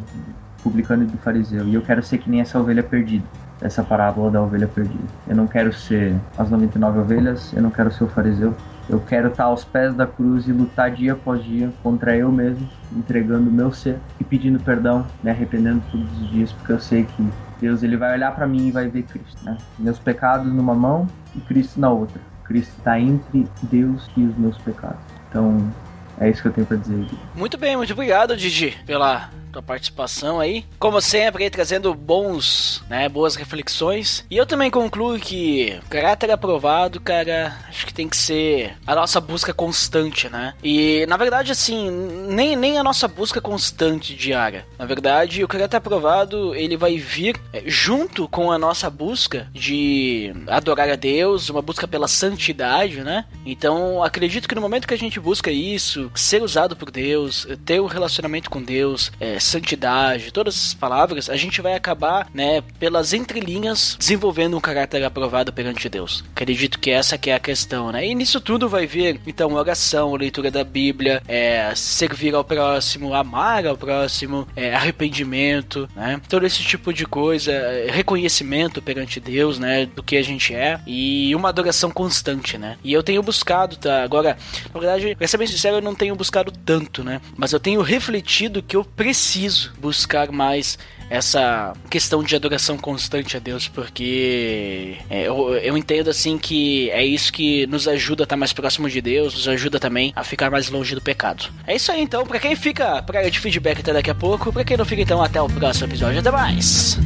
publicano 0.62 1.02
e 1.02 1.06
do 1.06 1.18
fariseu. 1.18 1.66
E 1.66 1.74
eu 1.74 1.82
quero 1.82 2.04
ser 2.04 2.18
que 2.18 2.30
nem 2.30 2.40
essa 2.40 2.56
ovelha 2.56 2.84
perdida 2.84 3.24
essa 3.60 3.82
parábola 3.82 4.30
da 4.30 4.42
ovelha 4.42 4.66
perdida. 4.66 5.04
Eu 5.28 5.36
não 5.36 5.46
quero 5.46 5.72
ser 5.72 6.14
as 6.36 6.50
99 6.50 7.00
ovelhas, 7.00 7.52
eu 7.52 7.62
não 7.62 7.70
quero 7.70 7.90
ser 7.92 8.04
o 8.04 8.08
fariseu, 8.08 8.54
eu 8.88 9.00
quero 9.00 9.28
estar 9.28 9.44
aos 9.44 9.64
pés 9.64 9.94
da 9.94 10.06
cruz 10.06 10.48
e 10.48 10.52
lutar 10.52 10.90
dia 10.90 11.12
após 11.12 11.42
dia 11.44 11.70
contra 11.82 12.16
eu 12.16 12.30
mesmo, 12.32 12.68
entregando 12.96 13.48
o 13.48 13.52
meu 13.52 13.72
ser 13.72 13.98
e 14.18 14.24
pedindo 14.24 14.58
perdão, 14.58 15.06
me 15.22 15.30
arrependendo 15.30 15.82
todos 15.90 16.20
os 16.20 16.30
dias, 16.30 16.52
porque 16.52 16.72
eu 16.72 16.80
sei 16.80 17.04
que 17.04 17.28
Deus 17.60 17.82
ele 17.82 17.96
vai 17.96 18.14
olhar 18.14 18.34
para 18.34 18.46
mim 18.46 18.68
e 18.68 18.70
vai 18.70 18.88
ver 18.88 19.02
Cristo, 19.02 19.44
né? 19.44 19.56
Meus 19.78 19.98
pecados 19.98 20.52
numa 20.52 20.74
mão 20.74 21.06
e 21.36 21.40
Cristo 21.40 21.78
na 21.78 21.90
outra. 21.90 22.20
Cristo 22.44 22.74
está 22.78 22.98
entre 22.98 23.46
Deus 23.64 24.10
e 24.16 24.24
os 24.24 24.36
meus 24.36 24.58
pecados. 24.58 24.98
Então, 25.28 25.72
é 26.18 26.28
isso 26.28 26.42
que 26.42 26.48
eu 26.48 26.52
tenho 26.52 26.66
para 26.66 26.78
dizer. 26.78 27.06
Muito 27.34 27.56
bem, 27.56 27.76
muito 27.76 27.92
obrigado, 27.92 28.36
Didi, 28.36 28.76
pela 28.84 29.30
tua 29.50 29.62
participação 29.62 30.40
aí. 30.40 30.64
Como 30.78 31.00
sempre, 31.00 31.50
trazendo 31.50 31.92
bons, 31.94 32.82
né, 32.88 33.08
boas 33.08 33.36
reflexões. 33.36 34.24
E 34.30 34.36
eu 34.36 34.46
também 34.46 34.70
concluo 34.70 35.18
que 35.18 35.78
caráter 35.88 36.30
aprovado, 36.30 37.00
cara, 37.00 37.56
acho 37.68 37.86
que 37.86 37.94
tem 37.94 38.08
que 38.08 38.16
ser 38.16 38.76
a 38.86 38.94
nossa 38.94 39.20
busca 39.20 39.52
constante, 39.52 40.28
né? 40.28 40.54
E 40.62 41.04
na 41.06 41.16
verdade, 41.16 41.52
assim, 41.52 41.90
nem, 41.90 42.56
nem 42.56 42.78
a 42.78 42.84
nossa 42.84 43.08
busca 43.08 43.40
constante 43.40 44.14
diária. 44.14 44.66
Na 44.78 44.84
verdade, 44.84 45.42
o 45.42 45.48
caráter 45.48 45.76
aprovado 45.76 46.54
ele 46.54 46.76
vai 46.76 46.96
vir 46.96 47.40
é, 47.52 47.62
junto 47.66 48.28
com 48.28 48.52
a 48.52 48.58
nossa 48.58 48.88
busca 48.88 49.48
de 49.52 50.32
adorar 50.46 50.88
a 50.88 50.96
Deus, 50.96 51.50
uma 51.50 51.62
busca 51.62 51.88
pela 51.88 52.06
santidade, 52.06 53.02
né? 53.02 53.24
Então, 53.44 54.02
acredito 54.02 54.48
que 54.48 54.54
no 54.54 54.60
momento 54.60 54.86
que 54.86 54.94
a 54.94 54.98
gente 54.98 55.18
busca 55.18 55.50
isso, 55.50 56.10
ser 56.14 56.42
usado 56.42 56.76
por 56.76 56.90
Deus, 56.90 57.46
ter 57.64 57.80
um 57.80 57.86
relacionamento 57.86 58.50
com 58.50 58.62
Deus, 58.62 59.10
é, 59.18 59.39
santidade, 59.40 60.32
todas 60.32 60.54
essas 60.56 60.74
palavras, 60.74 61.30
a 61.30 61.36
gente 61.36 61.60
vai 61.60 61.74
acabar, 61.74 62.28
né, 62.34 62.62
pelas 62.78 63.12
entrelinhas, 63.12 63.96
desenvolvendo 63.98 64.56
um 64.56 64.60
caráter 64.60 65.02
aprovado 65.04 65.52
perante 65.52 65.88
Deus. 65.88 66.24
Acredito 66.34 66.78
que 66.78 66.90
essa 66.90 67.16
que 67.16 67.30
é 67.30 67.34
a 67.34 67.40
questão, 67.40 67.90
né? 67.90 68.06
E 68.06 68.14
nisso 68.14 68.40
tudo 68.40 68.68
vai 68.68 68.86
vir, 68.86 69.20
então, 69.26 69.52
oração, 69.54 70.14
leitura 70.14 70.50
da 70.50 70.64
Bíblia, 70.64 71.22
é, 71.26 71.72
servir 71.74 72.34
ao 72.34 72.44
próximo, 72.44 73.14
amar 73.14 73.66
ao 73.66 73.76
próximo, 73.76 74.46
é, 74.54 74.74
arrependimento, 74.74 75.88
né? 75.94 76.20
Todo 76.28 76.46
esse 76.46 76.62
tipo 76.62 76.92
de 76.92 77.06
coisa, 77.06 77.52
reconhecimento 77.88 78.82
perante 78.82 79.20
Deus, 79.20 79.58
né, 79.58 79.86
do 79.86 80.02
que 80.02 80.16
a 80.16 80.22
gente 80.22 80.54
é 80.54 80.80
e 80.86 81.34
uma 81.34 81.48
adoração 81.48 81.90
constante, 81.90 82.58
né? 82.58 82.76
E 82.84 82.92
eu 82.92 83.02
tenho 83.02 83.22
buscado, 83.22 83.76
tá? 83.76 84.02
Agora, 84.02 84.36
na 84.72 84.80
verdade, 84.80 85.14
pra 85.14 85.26
ser 85.26 85.36
bem 85.36 85.46
sincero, 85.46 85.76
eu 85.76 85.82
não 85.82 85.94
tenho 85.94 86.14
buscado 86.14 86.52
tanto, 86.64 87.02
né? 87.02 87.20
Mas 87.36 87.52
eu 87.52 87.60
tenho 87.60 87.80
refletido 87.80 88.62
que 88.62 88.76
eu 88.76 88.84
preciso 88.84 89.29
preciso 89.30 89.72
buscar 89.78 90.32
mais 90.32 90.76
essa 91.08 91.72
questão 91.88 92.20
de 92.20 92.34
adoração 92.34 92.76
constante 92.76 93.36
a 93.36 93.40
Deus, 93.40 93.68
porque 93.68 94.96
é, 95.08 95.28
eu, 95.28 95.54
eu, 95.54 95.76
entendo 95.76 96.10
assim 96.10 96.36
que 96.36 96.90
é 96.90 97.04
isso 97.04 97.32
que 97.32 97.64
nos 97.68 97.86
ajuda 97.86 98.22
a 98.22 98.24
estar 98.24 98.36
mais 98.36 98.52
próximo 98.52 98.88
de 98.88 99.00
Deus, 99.00 99.34
nos 99.34 99.46
ajuda 99.46 99.78
também 99.78 100.12
a 100.16 100.24
ficar 100.24 100.50
mais 100.50 100.68
longe 100.68 100.96
do 100.96 101.00
pecado. 101.00 101.48
É 101.64 101.76
isso 101.76 101.92
aí 101.92 102.00
então, 102.00 102.26
para 102.26 102.40
quem 102.40 102.56
fica 102.56 103.02
pra 103.02 103.28
de 103.28 103.38
feedback 103.38 103.80
até 103.80 103.92
daqui 103.92 104.10
a 104.10 104.14
pouco, 104.14 104.52
para 104.52 104.64
quem 104.64 104.76
não 104.76 104.84
fica 104.84 105.02
então 105.02 105.22
até 105.22 105.40
o 105.40 105.48
próximo 105.48 105.86
episódio. 105.86 106.18
Até 106.18 106.30
mais! 106.32 106.98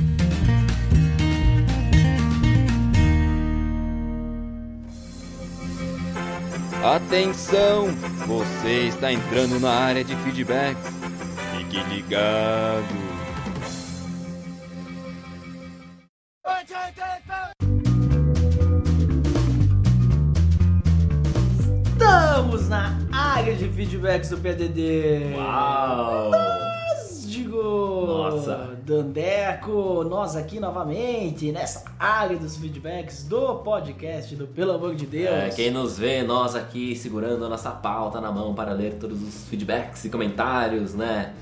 Atenção! 6.83 7.89
Você 8.27 8.89
está 8.89 9.13
entrando 9.13 9.59
na 9.59 9.71
área 9.71 10.05
de 10.05 10.15
feedbacks. 10.17 10.94
Fique 11.75 11.89
ligado. 11.93 12.85
Estamos 21.93 22.69
na 22.69 22.97
área 23.11 23.57
de 23.57 23.69
feedbacks 23.69 24.31
do 24.31 24.37
PDD. 24.39 25.35
Uau! 25.35 26.31
Nós, 26.31 27.27
digo, 27.27 28.07
Nossa. 28.07 28.79
Dandeco, 28.87 30.05
nós 30.05 30.37
aqui 30.37 30.61
novamente 30.61 31.51
nessa 31.51 31.87
área 31.99 32.37
dos 32.37 32.57
feedbacks 32.57 33.25
do 33.25 33.57
podcast 33.57 34.37
do 34.37 34.47
Pelo 34.47 34.75
Amor 34.75 34.95
de 34.95 35.07
Deus. 35.07 35.35
É, 35.35 35.51
quem 35.51 35.73
nos 35.73 35.99
vê, 35.99 36.23
nós 36.23 36.55
aqui 36.55 36.95
segurando 36.95 37.45
a 37.45 37.49
nossa 37.49 37.73
pauta 37.73 38.21
na 38.21 38.31
mão 38.31 38.55
para 38.55 38.73
ler 38.73 38.95
todos 38.95 39.21
os 39.21 39.49
feedbacks 39.49 40.05
e 40.05 40.11
comentários, 40.11 40.95
né? 40.95 41.35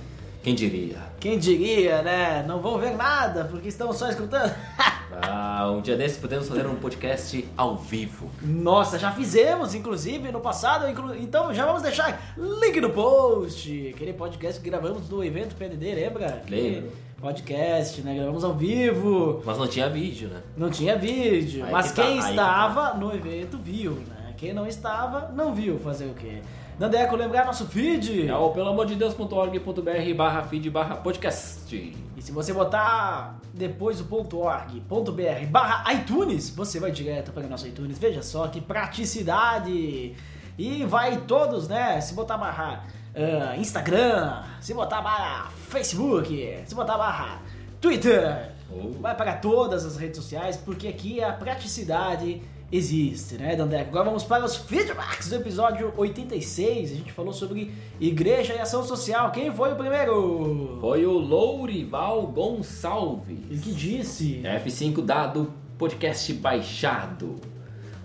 Quem 0.42 0.54
diria? 0.54 0.98
Quem 1.20 1.38
diria, 1.38 2.02
né? 2.02 2.44
Não 2.46 2.60
vão 2.60 2.78
ver 2.78 2.96
nada 2.96 3.44
porque 3.44 3.68
estão 3.68 3.92
só 3.92 4.08
escutando. 4.08 4.52
Ah, 5.24 5.70
um 5.70 5.82
dia 5.82 5.94
desses 5.94 6.16
podemos 6.16 6.48
fazer 6.48 6.66
um 6.66 6.74
podcast 6.76 7.46
ao 7.54 7.76
vivo. 7.76 8.30
Nossa, 8.40 8.98
já 8.98 9.12
fizemos, 9.12 9.74
inclusive, 9.74 10.32
no 10.32 10.40
passado. 10.40 10.88
inclu- 10.88 11.14
Então 11.14 11.52
já 11.52 11.66
vamos 11.66 11.82
deixar 11.82 12.32
link 12.34 12.80
no 12.80 12.88
post. 12.88 13.92
Aquele 13.94 14.14
podcast 14.14 14.58
que 14.58 14.70
gravamos 14.70 15.08
do 15.08 15.22
evento 15.22 15.54
PDD, 15.54 15.94
lembra? 15.96 16.42
Lembro. 16.48 16.92
Podcast, 17.20 18.00
né? 18.00 18.14
Gravamos 18.14 18.42
ao 18.42 18.54
vivo. 18.54 19.42
Mas 19.44 19.58
não 19.58 19.68
tinha 19.68 19.90
vídeo, 19.90 20.30
né? 20.30 20.40
Não 20.56 20.70
tinha 20.70 20.96
vídeo. 20.96 21.66
Aí 21.66 21.70
mas 21.72 21.90
que 21.90 21.96
tá, 21.96 22.02
quem 22.04 22.18
que 22.18 22.28
estava 22.30 22.94
no 22.94 23.14
evento 23.14 23.58
viu, 23.58 23.92
né? 23.92 24.32
Quem 24.38 24.54
não 24.54 24.66
estava, 24.66 25.30
não 25.34 25.54
viu 25.54 25.78
fazer 25.78 26.06
o 26.06 26.14
quê? 26.14 26.40
Dandeco, 26.82 27.14
lembrar 27.14 27.46
nosso 27.46 27.64
feed. 27.68 28.26
É 28.26 28.34
o 28.34 28.50
pelamordedeus.org.br 28.50 30.14
barra 30.16 30.42
feed 30.42 30.68
barra 30.68 30.96
podcast. 30.96 31.72
E 32.16 32.20
se 32.20 32.32
você 32.32 32.52
botar 32.52 33.38
depois 33.54 34.00
o 34.00 34.06
.org.br 34.12 35.46
barra 35.48 35.92
iTunes, 35.92 36.50
você 36.50 36.80
vai 36.80 36.90
direto 36.90 37.30
para 37.30 37.46
o 37.46 37.48
nosso 37.48 37.68
iTunes. 37.68 38.00
Veja 38.00 38.20
só 38.20 38.48
que 38.48 38.60
praticidade. 38.60 40.16
E 40.58 40.84
vai 40.84 41.18
todos, 41.18 41.68
né? 41.68 42.00
Se 42.00 42.14
botar 42.14 42.36
barra 42.36 42.82
ah, 43.14 43.56
Instagram, 43.56 44.42
se 44.60 44.74
botar 44.74 45.02
barra 45.02 45.52
Facebook, 45.68 46.64
se 46.66 46.74
botar 46.74 46.98
barra 46.98 47.42
Twitter, 47.80 48.50
Oh. 48.74 48.90
vai 49.00 49.14
para 49.14 49.34
todas 49.34 49.84
as 49.84 49.98
redes 49.98 50.16
sociais, 50.16 50.56
porque 50.56 50.88
aqui 50.88 51.22
a 51.22 51.30
praticidade 51.30 52.40
existe, 52.72 53.34
né, 53.34 53.54
Dandeco? 53.54 53.90
Agora 53.90 54.06
vamos 54.06 54.24
para 54.24 54.44
os 54.46 54.56
feedbacks 54.56 55.28
do 55.28 55.36
episódio 55.36 55.92
86. 55.94 56.90
A 56.90 56.94
gente 56.94 57.12
falou 57.12 57.34
sobre 57.34 57.70
igreja 58.00 58.54
e 58.54 58.58
ação 58.58 58.82
social. 58.82 59.30
Quem 59.30 59.52
foi 59.52 59.72
o 59.72 59.76
primeiro? 59.76 60.78
Foi 60.80 61.04
o 61.04 61.12
Lourival 61.12 62.26
Gonçalves. 62.28 63.38
Ele 63.50 63.60
que 63.60 63.72
disse. 63.72 64.40
F5 64.42 65.04
dado, 65.04 65.52
podcast 65.76 66.32
baixado. 66.32 67.36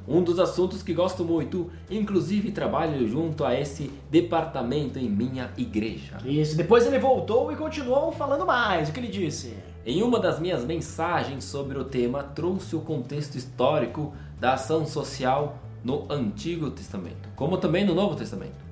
Um 0.05 0.21
dos 0.21 0.39
assuntos 0.39 0.81
que 0.81 0.93
gosto 0.93 1.23
muito, 1.25 1.69
inclusive 1.89 2.51
trabalho 2.51 3.05
junto 3.07 3.43
a 3.43 3.57
esse 3.59 3.91
departamento 4.09 4.97
em 4.97 5.09
minha 5.09 5.51
igreja. 5.57 6.17
Isso, 6.25 6.55
depois 6.55 6.85
ele 6.85 6.97
voltou 6.97 7.51
e 7.51 7.57
continuou 7.57 8.11
falando 8.13 8.45
mais. 8.45 8.87
O 8.87 8.93
que 8.93 9.01
ele 9.01 9.09
disse? 9.09 9.53
Em 9.85 10.01
uma 10.01 10.17
das 10.17 10.39
minhas 10.39 10.63
mensagens 10.63 11.43
sobre 11.43 11.77
o 11.77 11.83
tema, 11.83 12.23
trouxe 12.23 12.73
o 12.73 12.79
contexto 12.79 13.35
histórico 13.35 14.13
da 14.39 14.53
ação 14.53 14.85
social 14.85 15.57
no 15.83 16.05
Antigo 16.11 16.69
Testamento, 16.69 17.29
como 17.35 17.57
também 17.57 17.85
no 17.85 17.95
Novo 17.95 18.15
Testamento. 18.15 18.65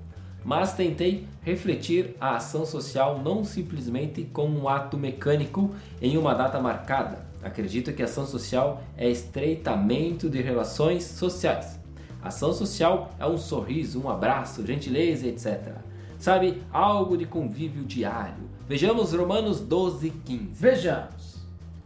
Mas 0.43 0.73
tentei 0.73 1.27
refletir 1.41 2.15
a 2.19 2.35
ação 2.35 2.65
social 2.65 3.21
não 3.23 3.43
simplesmente 3.43 4.23
como 4.31 4.59
um 4.59 4.69
ato 4.69 4.97
mecânico 4.97 5.73
em 6.01 6.17
uma 6.17 6.35
data 6.35 6.59
marcada. 6.59 7.25
Acredito 7.41 7.93
que 7.93 8.01
a 8.01 8.05
ação 8.05 8.25
social 8.25 8.83
é 8.95 9.09
estreitamento 9.09 10.29
de 10.29 10.41
relações 10.41 11.03
sociais. 11.03 11.79
Ação 12.21 12.53
social 12.53 13.11
é 13.19 13.25
um 13.25 13.37
sorriso, 13.37 14.01
um 14.01 14.09
abraço, 14.09 14.65
gentileza, 14.65 15.27
etc. 15.27 15.75
Sabe, 16.17 16.61
algo 16.71 17.17
de 17.17 17.25
convívio 17.25 17.83
diário. 17.83 18.49
Vejamos 18.67 19.13
Romanos 19.13 19.59
12, 19.59 20.09
15. 20.25 20.49
Vejamos. 20.53 21.35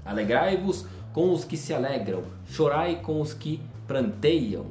Alegrai-vos 0.05 0.85
com 1.13 1.31
os 1.31 1.43
que 1.43 1.57
se 1.57 1.73
alegram, 1.73 2.23
chorai 2.49 3.01
com 3.01 3.21
os 3.21 3.33
que 3.33 3.59
pranteiam. 3.87 4.67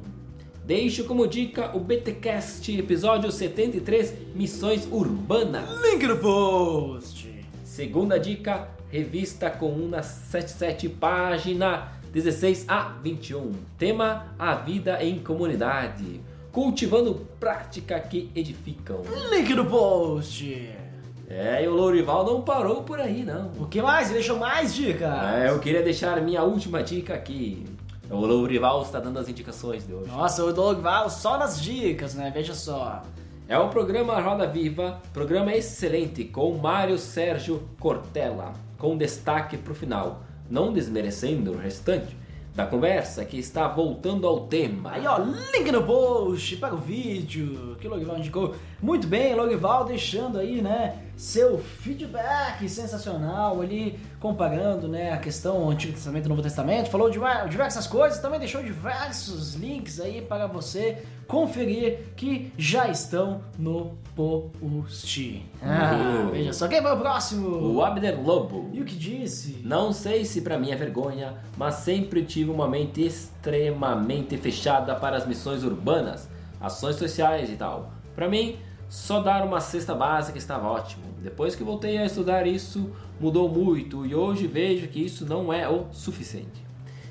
Deixo 0.65 1.05
como 1.05 1.27
dica 1.27 1.75
o 1.75 1.79
BTcast 1.79 2.77
episódio 2.77 3.31
73, 3.31 4.35
Missões 4.35 4.87
Urbanas. 4.91 5.67
Link 5.81 6.05
no 6.05 6.17
post. 6.17 7.33
Segunda 7.63 8.19
dica, 8.19 8.69
revista 8.91 9.49
Comuna 9.49 10.03
77, 10.03 10.89
página 10.89 11.93
16 12.11 12.65
a 12.67 12.89
21. 13.01 13.51
Tema: 13.77 14.33
A 14.37 14.55
vida 14.55 15.03
em 15.03 15.19
comunidade. 15.19 16.21
Cultivando 16.51 17.27
prática 17.39 17.99
que 17.99 18.29
edificam. 18.35 19.01
Link 19.31 19.53
no 19.53 19.65
post. 19.65 20.88
É, 21.29 21.63
e 21.63 21.67
o 21.67 21.75
Lourival 21.75 22.25
não 22.25 22.41
parou 22.41 22.81
por 22.81 22.99
aí, 22.99 23.23
não. 23.23 23.51
O 23.59 23.67
que 23.67 23.81
mais? 23.81 24.07
Ele 24.07 24.15
deixou 24.15 24.37
mais 24.37 24.73
dicas. 24.73 25.13
É, 25.35 25.49
eu 25.49 25.59
queria 25.59 25.83
deixar 25.83 26.19
minha 26.21 26.41
última 26.41 26.81
dica 26.81 27.13
aqui. 27.13 27.65
O 28.09 28.15
Lourival 28.25 28.81
está 28.81 28.99
dando 28.99 29.19
as 29.19 29.29
indicações 29.29 29.85
de 29.85 29.93
hoje. 29.93 30.09
Nossa, 30.09 30.43
o 30.43 30.51
Doug 30.51 30.79
Val 30.79 31.07
só 31.11 31.37
nas 31.37 31.61
dicas, 31.61 32.15
né? 32.15 32.31
Veja 32.33 32.55
só. 32.55 33.03
É 33.47 33.57
o 33.59 33.69
programa 33.69 34.19
Roda 34.19 34.47
Viva, 34.47 34.99
programa 35.13 35.53
excelente 35.53 36.23
com 36.23 36.51
Mário 36.57 36.97
Sérgio 36.97 37.61
Cortella, 37.79 38.53
com 38.77 38.97
destaque 38.97 39.57
pro 39.57 39.75
final, 39.75 40.23
não 40.49 40.73
desmerecendo 40.73 41.51
o 41.51 41.57
restante 41.57 42.17
da 42.55 42.65
conversa 42.65 43.23
que 43.23 43.37
está 43.37 43.67
voltando 43.67 44.27
ao 44.27 44.41
tema. 44.41 44.91
Aí, 44.91 45.05
ó, 45.05 45.17
link 45.19 45.71
no 45.71 45.83
post 45.83 46.57
para 46.57 46.73
o 46.73 46.77
vídeo 46.77 47.77
que 47.79 47.87
o 47.87 47.89
Logival 47.89 48.17
indicou. 48.17 48.55
Muito 48.81 49.07
bem, 49.07 49.35
Logival 49.35 49.85
deixando 49.85 50.39
aí, 50.39 50.61
né, 50.61 50.97
seu 51.19 51.57
feedback 51.59 52.69
sensacional 52.69 53.59
ali, 53.61 53.99
comparando, 54.21 54.87
né, 54.87 55.11
a 55.11 55.17
questão 55.17 55.69
Antigo 55.69 55.91
Testamento 55.91 56.27
e 56.27 56.29
Novo 56.29 56.41
Testamento. 56.41 56.89
Falou 56.89 57.09
de 57.09 57.19
diversas 57.49 57.85
coisas, 57.87 58.19
também 58.19 58.39
deixou 58.39 58.63
diversos 58.63 59.53
links 59.55 59.99
aí 59.99 60.21
para 60.21 60.47
você 60.47 61.03
conferir 61.27 62.13
que 62.15 62.53
já 62.57 62.87
estão 62.87 63.41
no 63.57 63.97
post. 64.15 65.45
Ah, 65.61 65.93
Uhum. 66.23 66.31
veja 66.31 66.53
só, 66.53 66.69
quem 66.69 66.81
vai 66.81 66.93
o 66.93 66.97
próximo? 66.97 67.49
O 67.75 67.83
Abner 67.83 68.17
Lobo. 68.21 68.69
E 68.71 68.81
o 68.81 68.85
que 68.85 68.95
disse? 68.95 69.61
Não 69.65 69.91
sei 69.91 70.23
se 70.23 70.39
pra 70.41 70.57
mim 70.57 70.71
é 70.71 70.75
vergonha, 70.77 71.33
mas 71.57 71.75
sempre 71.75 72.23
tive 72.23 72.49
uma 72.49 72.67
mente 72.67 73.05
extremamente 73.05 74.37
fechada 74.37 74.95
para 74.95 75.17
as 75.17 75.27
missões 75.27 75.63
urbanas, 75.65 76.29
ações 76.61 76.95
sociais 76.95 77.49
e 77.49 77.57
tal. 77.57 77.91
Pra 78.15 78.29
mim, 78.29 78.57
só 78.89 79.21
dar 79.21 79.45
uma 79.45 79.61
cesta 79.61 79.93
básica 79.93 80.39
estava 80.39 80.67
ótimo. 80.67 81.03
Depois 81.21 81.55
que 81.55 81.63
voltei 81.63 81.99
a 81.99 82.05
estudar 82.05 82.47
isso, 82.47 82.91
mudou 83.19 83.47
muito 83.47 84.03
e 84.03 84.15
hoje 84.15 84.47
vejo 84.47 84.87
que 84.87 85.05
isso 85.05 85.27
não 85.27 85.53
é 85.53 85.69
o 85.69 85.85
suficiente. 85.91 86.65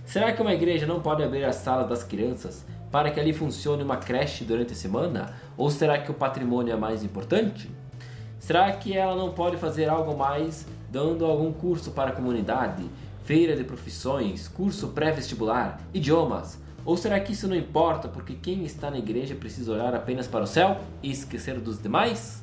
Será 0.04 0.32
que 0.32 0.42
uma 0.42 0.52
igreja 0.52 0.86
não 0.86 1.00
pode 1.00 1.22
abrir 1.22 1.44
as 1.44 1.56
salas 1.56 1.88
das 1.88 2.02
crianças 2.02 2.66
para 2.90 3.12
que 3.12 3.20
ali 3.20 3.32
funcione 3.32 3.84
uma 3.84 3.96
creche 3.96 4.44
durante 4.44 4.72
a 4.72 4.76
semana? 4.76 5.34
Ou 5.56 5.70
será 5.70 5.98
que 5.98 6.10
o 6.10 6.14
patrimônio 6.14 6.72
é 6.72 6.76
mais 6.76 7.04
importante? 7.04 7.70
Será 8.40 8.72
que 8.72 8.96
ela 8.96 9.14
não 9.14 9.32
pode 9.32 9.56
fazer 9.56 9.88
algo 9.88 10.16
mais, 10.16 10.66
dando 10.90 11.24
algum 11.24 11.52
curso 11.52 11.92
para 11.92 12.10
a 12.10 12.14
comunidade, 12.14 12.90
feira 13.22 13.54
de 13.54 13.62
profissões, 13.62 14.48
curso 14.48 14.88
pré-vestibular, 14.88 15.80
idiomas? 15.94 16.58
Ou 16.88 16.96
será 16.96 17.20
que 17.20 17.32
isso 17.32 17.46
não 17.46 17.54
importa 17.54 18.08
porque 18.08 18.32
quem 18.32 18.64
está 18.64 18.90
na 18.90 18.96
igreja 18.96 19.34
precisa 19.34 19.74
olhar 19.74 19.94
apenas 19.94 20.26
para 20.26 20.44
o 20.44 20.46
céu 20.46 20.80
e 21.02 21.10
esquecer 21.10 21.60
dos 21.60 21.78
demais? 21.78 22.42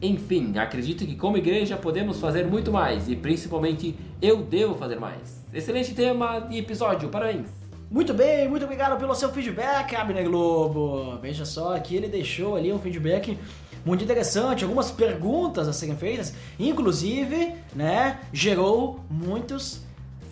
Enfim, 0.00 0.56
acredito 0.56 1.04
que 1.04 1.16
como 1.16 1.36
igreja 1.36 1.76
podemos 1.76 2.20
fazer 2.20 2.46
muito 2.46 2.70
mais 2.70 3.08
e 3.08 3.16
principalmente 3.16 3.98
eu 4.22 4.44
devo 4.44 4.76
fazer 4.76 5.00
mais. 5.00 5.44
Excelente 5.52 5.94
tema 5.94 6.46
e 6.48 6.58
episódio, 6.58 7.08
parabéns! 7.08 7.48
Muito 7.90 8.14
bem, 8.14 8.48
muito 8.48 8.66
obrigado 8.66 8.96
pelo 9.00 9.16
seu 9.16 9.32
feedback, 9.32 9.96
Abner 9.96 10.30
Globo. 10.30 11.18
Veja 11.20 11.44
só, 11.44 11.74
aqui 11.74 11.96
ele 11.96 12.06
deixou 12.06 12.54
ali 12.54 12.72
um 12.72 12.78
feedback 12.78 13.36
muito 13.84 14.04
interessante, 14.04 14.62
algumas 14.62 14.92
perguntas 14.92 15.66
a 15.66 15.72
serem 15.72 15.96
feitas, 15.96 16.32
inclusive, 16.56 17.52
né, 17.74 18.20
gerou 18.32 19.00
muitos 19.10 19.82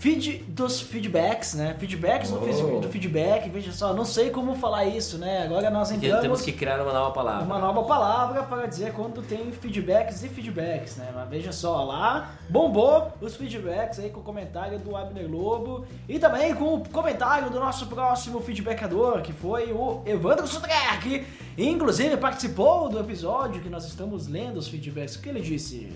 feed 0.00 0.44
dos 0.48 0.80
feedbacks, 0.80 1.52
né? 1.52 1.76
Feedbacks 1.78 2.30
do, 2.30 2.40
Oh. 2.40 2.80
do 2.80 2.88
feedback, 2.88 3.50
veja 3.50 3.70
só, 3.70 3.92
não 3.92 4.06
sei 4.06 4.30
como 4.30 4.54
falar 4.54 4.86
isso, 4.86 5.18
né? 5.18 5.44
Agora 5.44 5.68
nós 5.70 5.90
entramos 5.92 6.22
temos 6.22 6.40
que 6.40 6.52
criar 6.52 6.80
uma 6.80 6.90
nova 6.90 7.10
palavra. 7.12 7.44
uma 7.44 7.58
nova 7.58 7.82
palavra 7.82 8.42
para 8.44 8.66
dizer 8.66 8.94
quando 8.94 9.20
tem 9.20 9.52
feedbacks 9.52 10.24
e 10.24 10.28
feedbacks, 10.30 10.96
né? 10.96 11.10
Mas 11.14 11.28
veja 11.28 11.52
só, 11.52 11.84
lá 11.84 12.30
bombou 12.48 13.12
os 13.20 13.36
feedbacks 13.36 13.98
aí 13.98 14.08
com 14.08 14.20
o 14.20 14.22
comentário 14.22 14.78
do 14.78 14.96
Abner 14.96 15.30
Lobo 15.30 15.84
e 16.08 16.18
também 16.18 16.54
com 16.54 16.76
o 16.76 16.88
comentário 16.88 17.50
do 17.50 17.60
nosso 17.60 17.86
próximo 17.86 18.40
feedbackador, 18.40 19.20
que 19.20 19.34
foi 19.34 19.70
o 19.70 20.00
Evandro 20.06 20.46
Sutrek, 20.46 21.26
que 21.56 21.62
inclusive 21.62 22.16
participou 22.16 22.88
do 22.88 22.98
episódio 22.98 23.60
que 23.60 23.68
nós 23.68 23.84
estamos 23.84 24.26
lendo 24.26 24.56
os 24.56 24.66
feedbacks. 24.66 25.16
O 25.16 25.20
que 25.20 25.28
ele 25.28 25.42
disse? 25.42 25.92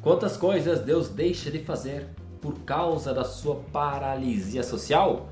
Quantas 0.00 0.38
coisas 0.38 0.80
Deus 0.80 1.10
deixa 1.10 1.50
de 1.50 1.58
fazer 1.58 2.08
por 2.42 2.58
causa 2.60 3.14
da 3.14 3.24
sua 3.24 3.62
paralisia 3.72 4.64
social? 4.64 5.28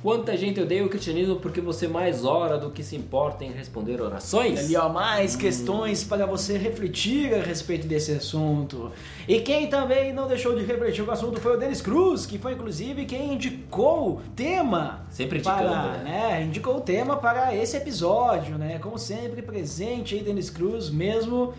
Quanta 0.00 0.36
gente 0.36 0.60
odeia 0.60 0.86
o 0.86 0.88
cristianismo 0.88 1.36
porque 1.36 1.60
você 1.60 1.88
mais 1.88 2.24
ora 2.24 2.56
do 2.56 2.70
que 2.70 2.84
se 2.84 2.94
importa 2.94 3.44
em 3.44 3.50
responder 3.50 4.00
orações? 4.00 4.60
Ali, 4.60 4.76
ó, 4.76 4.88
mais 4.88 5.34
questões 5.34 6.04
para 6.04 6.24
você 6.24 6.56
refletir 6.56 7.34
a 7.34 7.42
respeito 7.42 7.84
desse 7.84 8.12
assunto. 8.12 8.92
E 9.26 9.40
quem 9.40 9.66
também 9.66 10.12
não 10.12 10.28
deixou 10.28 10.54
de 10.54 10.64
refletir 10.64 11.02
o 11.02 11.10
assunto 11.10 11.40
foi 11.40 11.56
o 11.56 11.58
Denis 11.58 11.82
Cruz, 11.82 12.26
que 12.26 12.38
foi 12.38 12.52
inclusive 12.52 13.06
quem 13.06 13.34
indicou 13.34 14.18
o 14.18 14.22
tema. 14.36 15.04
Sempre 15.10 15.38
indicando, 15.38 15.62
para, 15.64 15.98
né? 15.98 16.04
né? 16.04 16.42
Indicou 16.44 16.76
o 16.76 16.80
tema 16.80 17.16
para 17.16 17.54
esse 17.56 17.76
episódio, 17.76 18.56
né? 18.56 18.78
Como 18.78 18.98
sempre, 18.98 19.42
presente 19.42 20.14
aí, 20.14 20.22
Denis 20.22 20.48
Cruz, 20.48 20.90
mesmo 20.90 21.54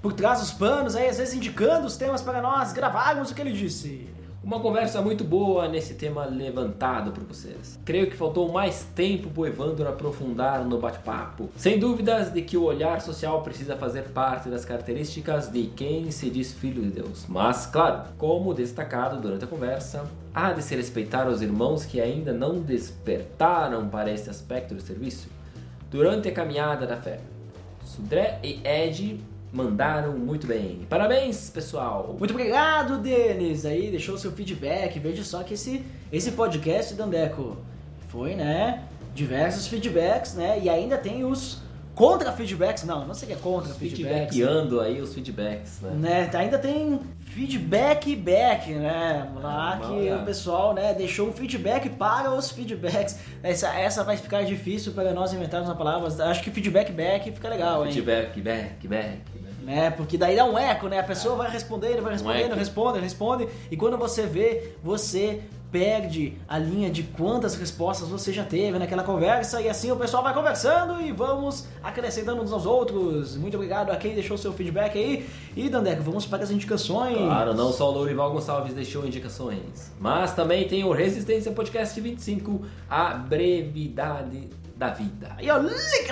por 0.00 0.14
trás 0.14 0.40
dos 0.40 0.52
panos, 0.52 0.96
aí 0.96 1.06
às 1.06 1.18
vezes 1.18 1.34
indicando 1.34 1.86
os 1.86 1.98
temas 1.98 2.22
para 2.22 2.40
nós 2.40 2.72
gravarmos 2.72 3.30
o 3.30 3.34
que 3.34 3.42
ele 3.42 3.52
disse. 3.52 4.13
Uma 4.44 4.60
conversa 4.60 5.00
muito 5.00 5.24
boa 5.24 5.66
nesse 5.68 5.94
tema 5.94 6.26
levantado 6.26 7.12
por 7.12 7.24
vocês. 7.24 7.80
Creio 7.82 8.10
que 8.10 8.14
faltou 8.14 8.52
mais 8.52 8.84
tempo 8.94 9.30
pro 9.30 9.46
Evandro 9.46 9.88
aprofundar 9.88 10.62
no 10.66 10.78
bate-papo. 10.78 11.48
Sem 11.56 11.78
dúvidas 11.78 12.30
de 12.30 12.42
que 12.42 12.54
o 12.54 12.64
olhar 12.64 13.00
social 13.00 13.40
precisa 13.42 13.74
fazer 13.74 14.02
parte 14.10 14.50
das 14.50 14.62
características 14.62 15.50
de 15.50 15.68
quem 15.68 16.10
se 16.10 16.28
diz 16.28 16.52
filho 16.52 16.82
de 16.82 16.90
Deus. 16.90 17.24
Mas, 17.26 17.64
claro, 17.64 18.02
como 18.18 18.52
destacado 18.52 19.18
durante 19.18 19.44
a 19.44 19.48
conversa, 19.48 20.04
há 20.34 20.52
de 20.52 20.62
se 20.62 20.76
respeitar 20.76 21.26
os 21.26 21.40
irmãos 21.40 21.86
que 21.86 21.98
ainda 21.98 22.30
não 22.30 22.60
despertaram 22.60 23.88
para 23.88 24.12
esse 24.12 24.28
aspecto 24.28 24.74
do 24.74 24.82
serviço 24.82 25.26
durante 25.90 26.28
a 26.28 26.32
caminhada 26.32 26.86
da 26.86 26.98
fé. 26.98 27.18
Sudré 27.82 28.40
e 28.42 28.60
Ed 28.62 29.24
mandaram 29.54 30.18
muito 30.18 30.48
bem. 30.48 30.84
Parabéns, 30.90 31.48
pessoal. 31.48 32.16
Muito 32.18 32.32
obrigado, 32.32 32.98
Denis. 32.98 33.64
Aí 33.64 33.88
deixou 33.88 34.18
seu 34.18 34.32
feedback. 34.32 34.98
Veja 34.98 35.22
só 35.22 35.44
que 35.44 35.54
esse, 35.54 35.84
esse 36.12 36.32
podcast, 36.32 36.92
Dandeco, 36.94 37.56
foi, 38.08 38.34
né? 38.34 38.82
Diversos 39.14 39.68
feedbacks, 39.68 40.34
né? 40.34 40.58
E 40.60 40.68
ainda 40.68 40.98
tem 40.98 41.24
os 41.24 41.62
contra 41.94 42.32
feedbacks. 42.32 42.82
Não, 42.82 43.06
não 43.06 43.14
sei 43.14 43.26
o 43.26 43.30
que 43.30 43.36
é 43.38 43.40
contra 43.40 43.72
feedbacks. 43.72 44.34
Feedbackando 44.34 44.80
aí 44.80 45.00
os 45.00 45.14
feedbacks, 45.14 45.80
né? 45.80 45.90
né? 45.94 46.30
Ainda 46.34 46.58
tem 46.58 47.00
feedback 47.26 48.14
back, 48.16 48.72
né? 48.72 49.30
Lá 49.36 49.74
Ah, 49.74 49.86
que 49.86 50.12
o 50.12 50.24
pessoal, 50.24 50.74
né, 50.74 50.94
deixou 50.94 51.28
um 51.28 51.32
feedback 51.32 51.88
para 51.90 52.32
os 52.32 52.50
feedbacks. 52.50 53.18
Essa, 53.42 53.68
essa 53.74 54.02
vai 54.02 54.16
ficar 54.16 54.42
difícil 54.42 54.92
para 54.92 55.12
nós 55.12 55.32
inventarmos 55.32 55.68
uma 55.68 55.76
palavra. 55.76 56.08
Acho 56.28 56.42
que 56.42 56.50
feedback 56.50 56.90
back 56.90 57.30
fica 57.30 57.48
legal, 57.48 57.84
hein? 57.86 57.92
Feedback, 57.92 58.40
back, 58.40 58.88
back. 58.88 59.43
Né? 59.64 59.90
Porque 59.90 60.16
daí 60.16 60.36
dá 60.36 60.44
um 60.44 60.58
eco, 60.58 60.88
né? 60.88 61.00
A 61.00 61.04
pessoa 61.04 61.36
vai 61.36 61.50
respondendo, 61.50 62.02
vai 62.02 62.12
respondendo, 62.12 62.52
eco. 62.52 62.56
responde, 62.56 63.00
responde, 63.00 63.48
e 63.70 63.76
quando 63.76 63.96
você 63.96 64.26
vê, 64.26 64.74
você 64.82 65.42
perde 65.74 66.38
a 66.46 66.56
linha 66.56 66.88
de 66.88 67.02
quantas 67.02 67.56
respostas 67.56 68.08
você 68.08 68.32
já 68.32 68.44
teve 68.44 68.78
naquela 68.78 69.02
conversa 69.02 69.60
e 69.60 69.68
assim 69.68 69.90
o 69.90 69.96
pessoal 69.96 70.22
vai 70.22 70.32
conversando 70.32 71.00
e 71.02 71.10
vamos 71.10 71.66
acrescentando 71.82 72.40
uns 72.40 72.52
aos 72.52 72.64
outros. 72.64 73.36
Muito 73.36 73.56
obrigado 73.56 73.90
a 73.90 73.96
quem 73.96 74.14
deixou 74.14 74.38
seu 74.38 74.52
feedback 74.52 74.96
aí. 74.96 75.28
E 75.56 75.68
Dandeco, 75.68 76.00
vamos 76.04 76.26
para 76.26 76.44
as 76.44 76.52
indicações. 76.52 77.16
Claro, 77.16 77.54
não 77.54 77.72
só 77.72 77.90
o 77.90 77.92
Lourival 77.92 78.32
Gonçalves 78.32 78.72
deixou 78.72 79.04
indicações, 79.04 79.90
mas 79.98 80.32
também 80.32 80.68
tem 80.68 80.84
o 80.84 80.92
Resistência 80.92 81.50
Podcast 81.50 82.00
25, 82.00 82.64
a 82.88 83.14
brevidade 83.14 84.48
da 84.76 84.90
vida. 84.90 85.34
Aí, 85.36 85.50
ó, 85.50 85.58
link 85.58 86.08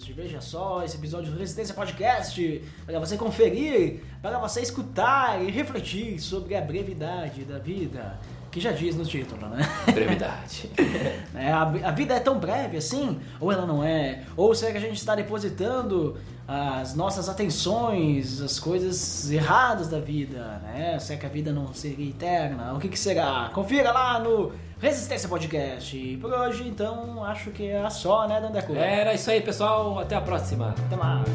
post. 0.00 0.12
Veja 0.12 0.40
só 0.40 0.82
esse 0.82 0.96
episódio 0.96 1.30
do 1.30 1.38
Resistência 1.38 1.74
Podcast 1.74 2.62
para 2.86 2.98
você 2.98 3.16
conferir, 3.16 4.00
para 4.22 4.38
você 4.38 4.60
escutar 4.60 5.42
e 5.42 5.50
refletir 5.50 6.18
sobre 6.18 6.56
a 6.56 6.60
brevidade 6.60 7.44
da 7.44 7.58
vida, 7.58 8.18
que 8.50 8.60
já 8.60 8.72
diz 8.72 8.96
no 8.96 9.04
título, 9.04 9.46
né? 9.48 9.60
Brevidade. 9.92 10.70
É, 11.32 11.52
a, 11.52 11.62
a 11.62 11.90
vida 11.92 12.14
é 12.14 12.20
tão 12.20 12.38
breve 12.38 12.76
assim? 12.76 13.18
Ou 13.38 13.50
ela 13.50 13.64
não 13.64 13.82
é? 13.82 14.24
Ou 14.36 14.54
será 14.54 14.72
que 14.72 14.78
a 14.78 14.80
gente 14.80 14.96
está 14.96 15.14
depositando 15.14 16.18
as 16.46 16.94
nossas 16.94 17.28
atenções, 17.28 18.42
as 18.42 18.58
coisas 18.58 19.30
erradas 19.30 19.88
da 19.88 20.00
vida, 20.00 20.60
né? 20.64 20.98
Será 20.98 21.18
que 21.18 21.26
a 21.26 21.28
vida 21.28 21.52
não 21.52 21.72
seria 21.72 22.10
eterna? 22.10 22.74
O 22.74 22.80
que, 22.80 22.88
que 22.88 22.98
será? 22.98 23.50
Confira 23.54 23.90
lá 23.92 24.18
no 24.18 24.52
Resistência 24.80 25.28
Podcast. 25.28 25.96
E 25.96 26.16
por 26.16 26.32
hoje, 26.32 26.66
então, 26.66 27.22
acho 27.22 27.50
que 27.50 27.68
é 27.68 27.90
só, 27.90 28.26
né, 28.26 28.40
Dandeco? 28.40 28.74
Era 28.74 29.12
isso 29.12 29.30
aí, 29.30 29.40
pessoal. 29.40 29.98
Até 29.98 30.16
a 30.16 30.20
próxima. 30.20 30.74
Até 30.86 30.96
mais. 30.96 31.28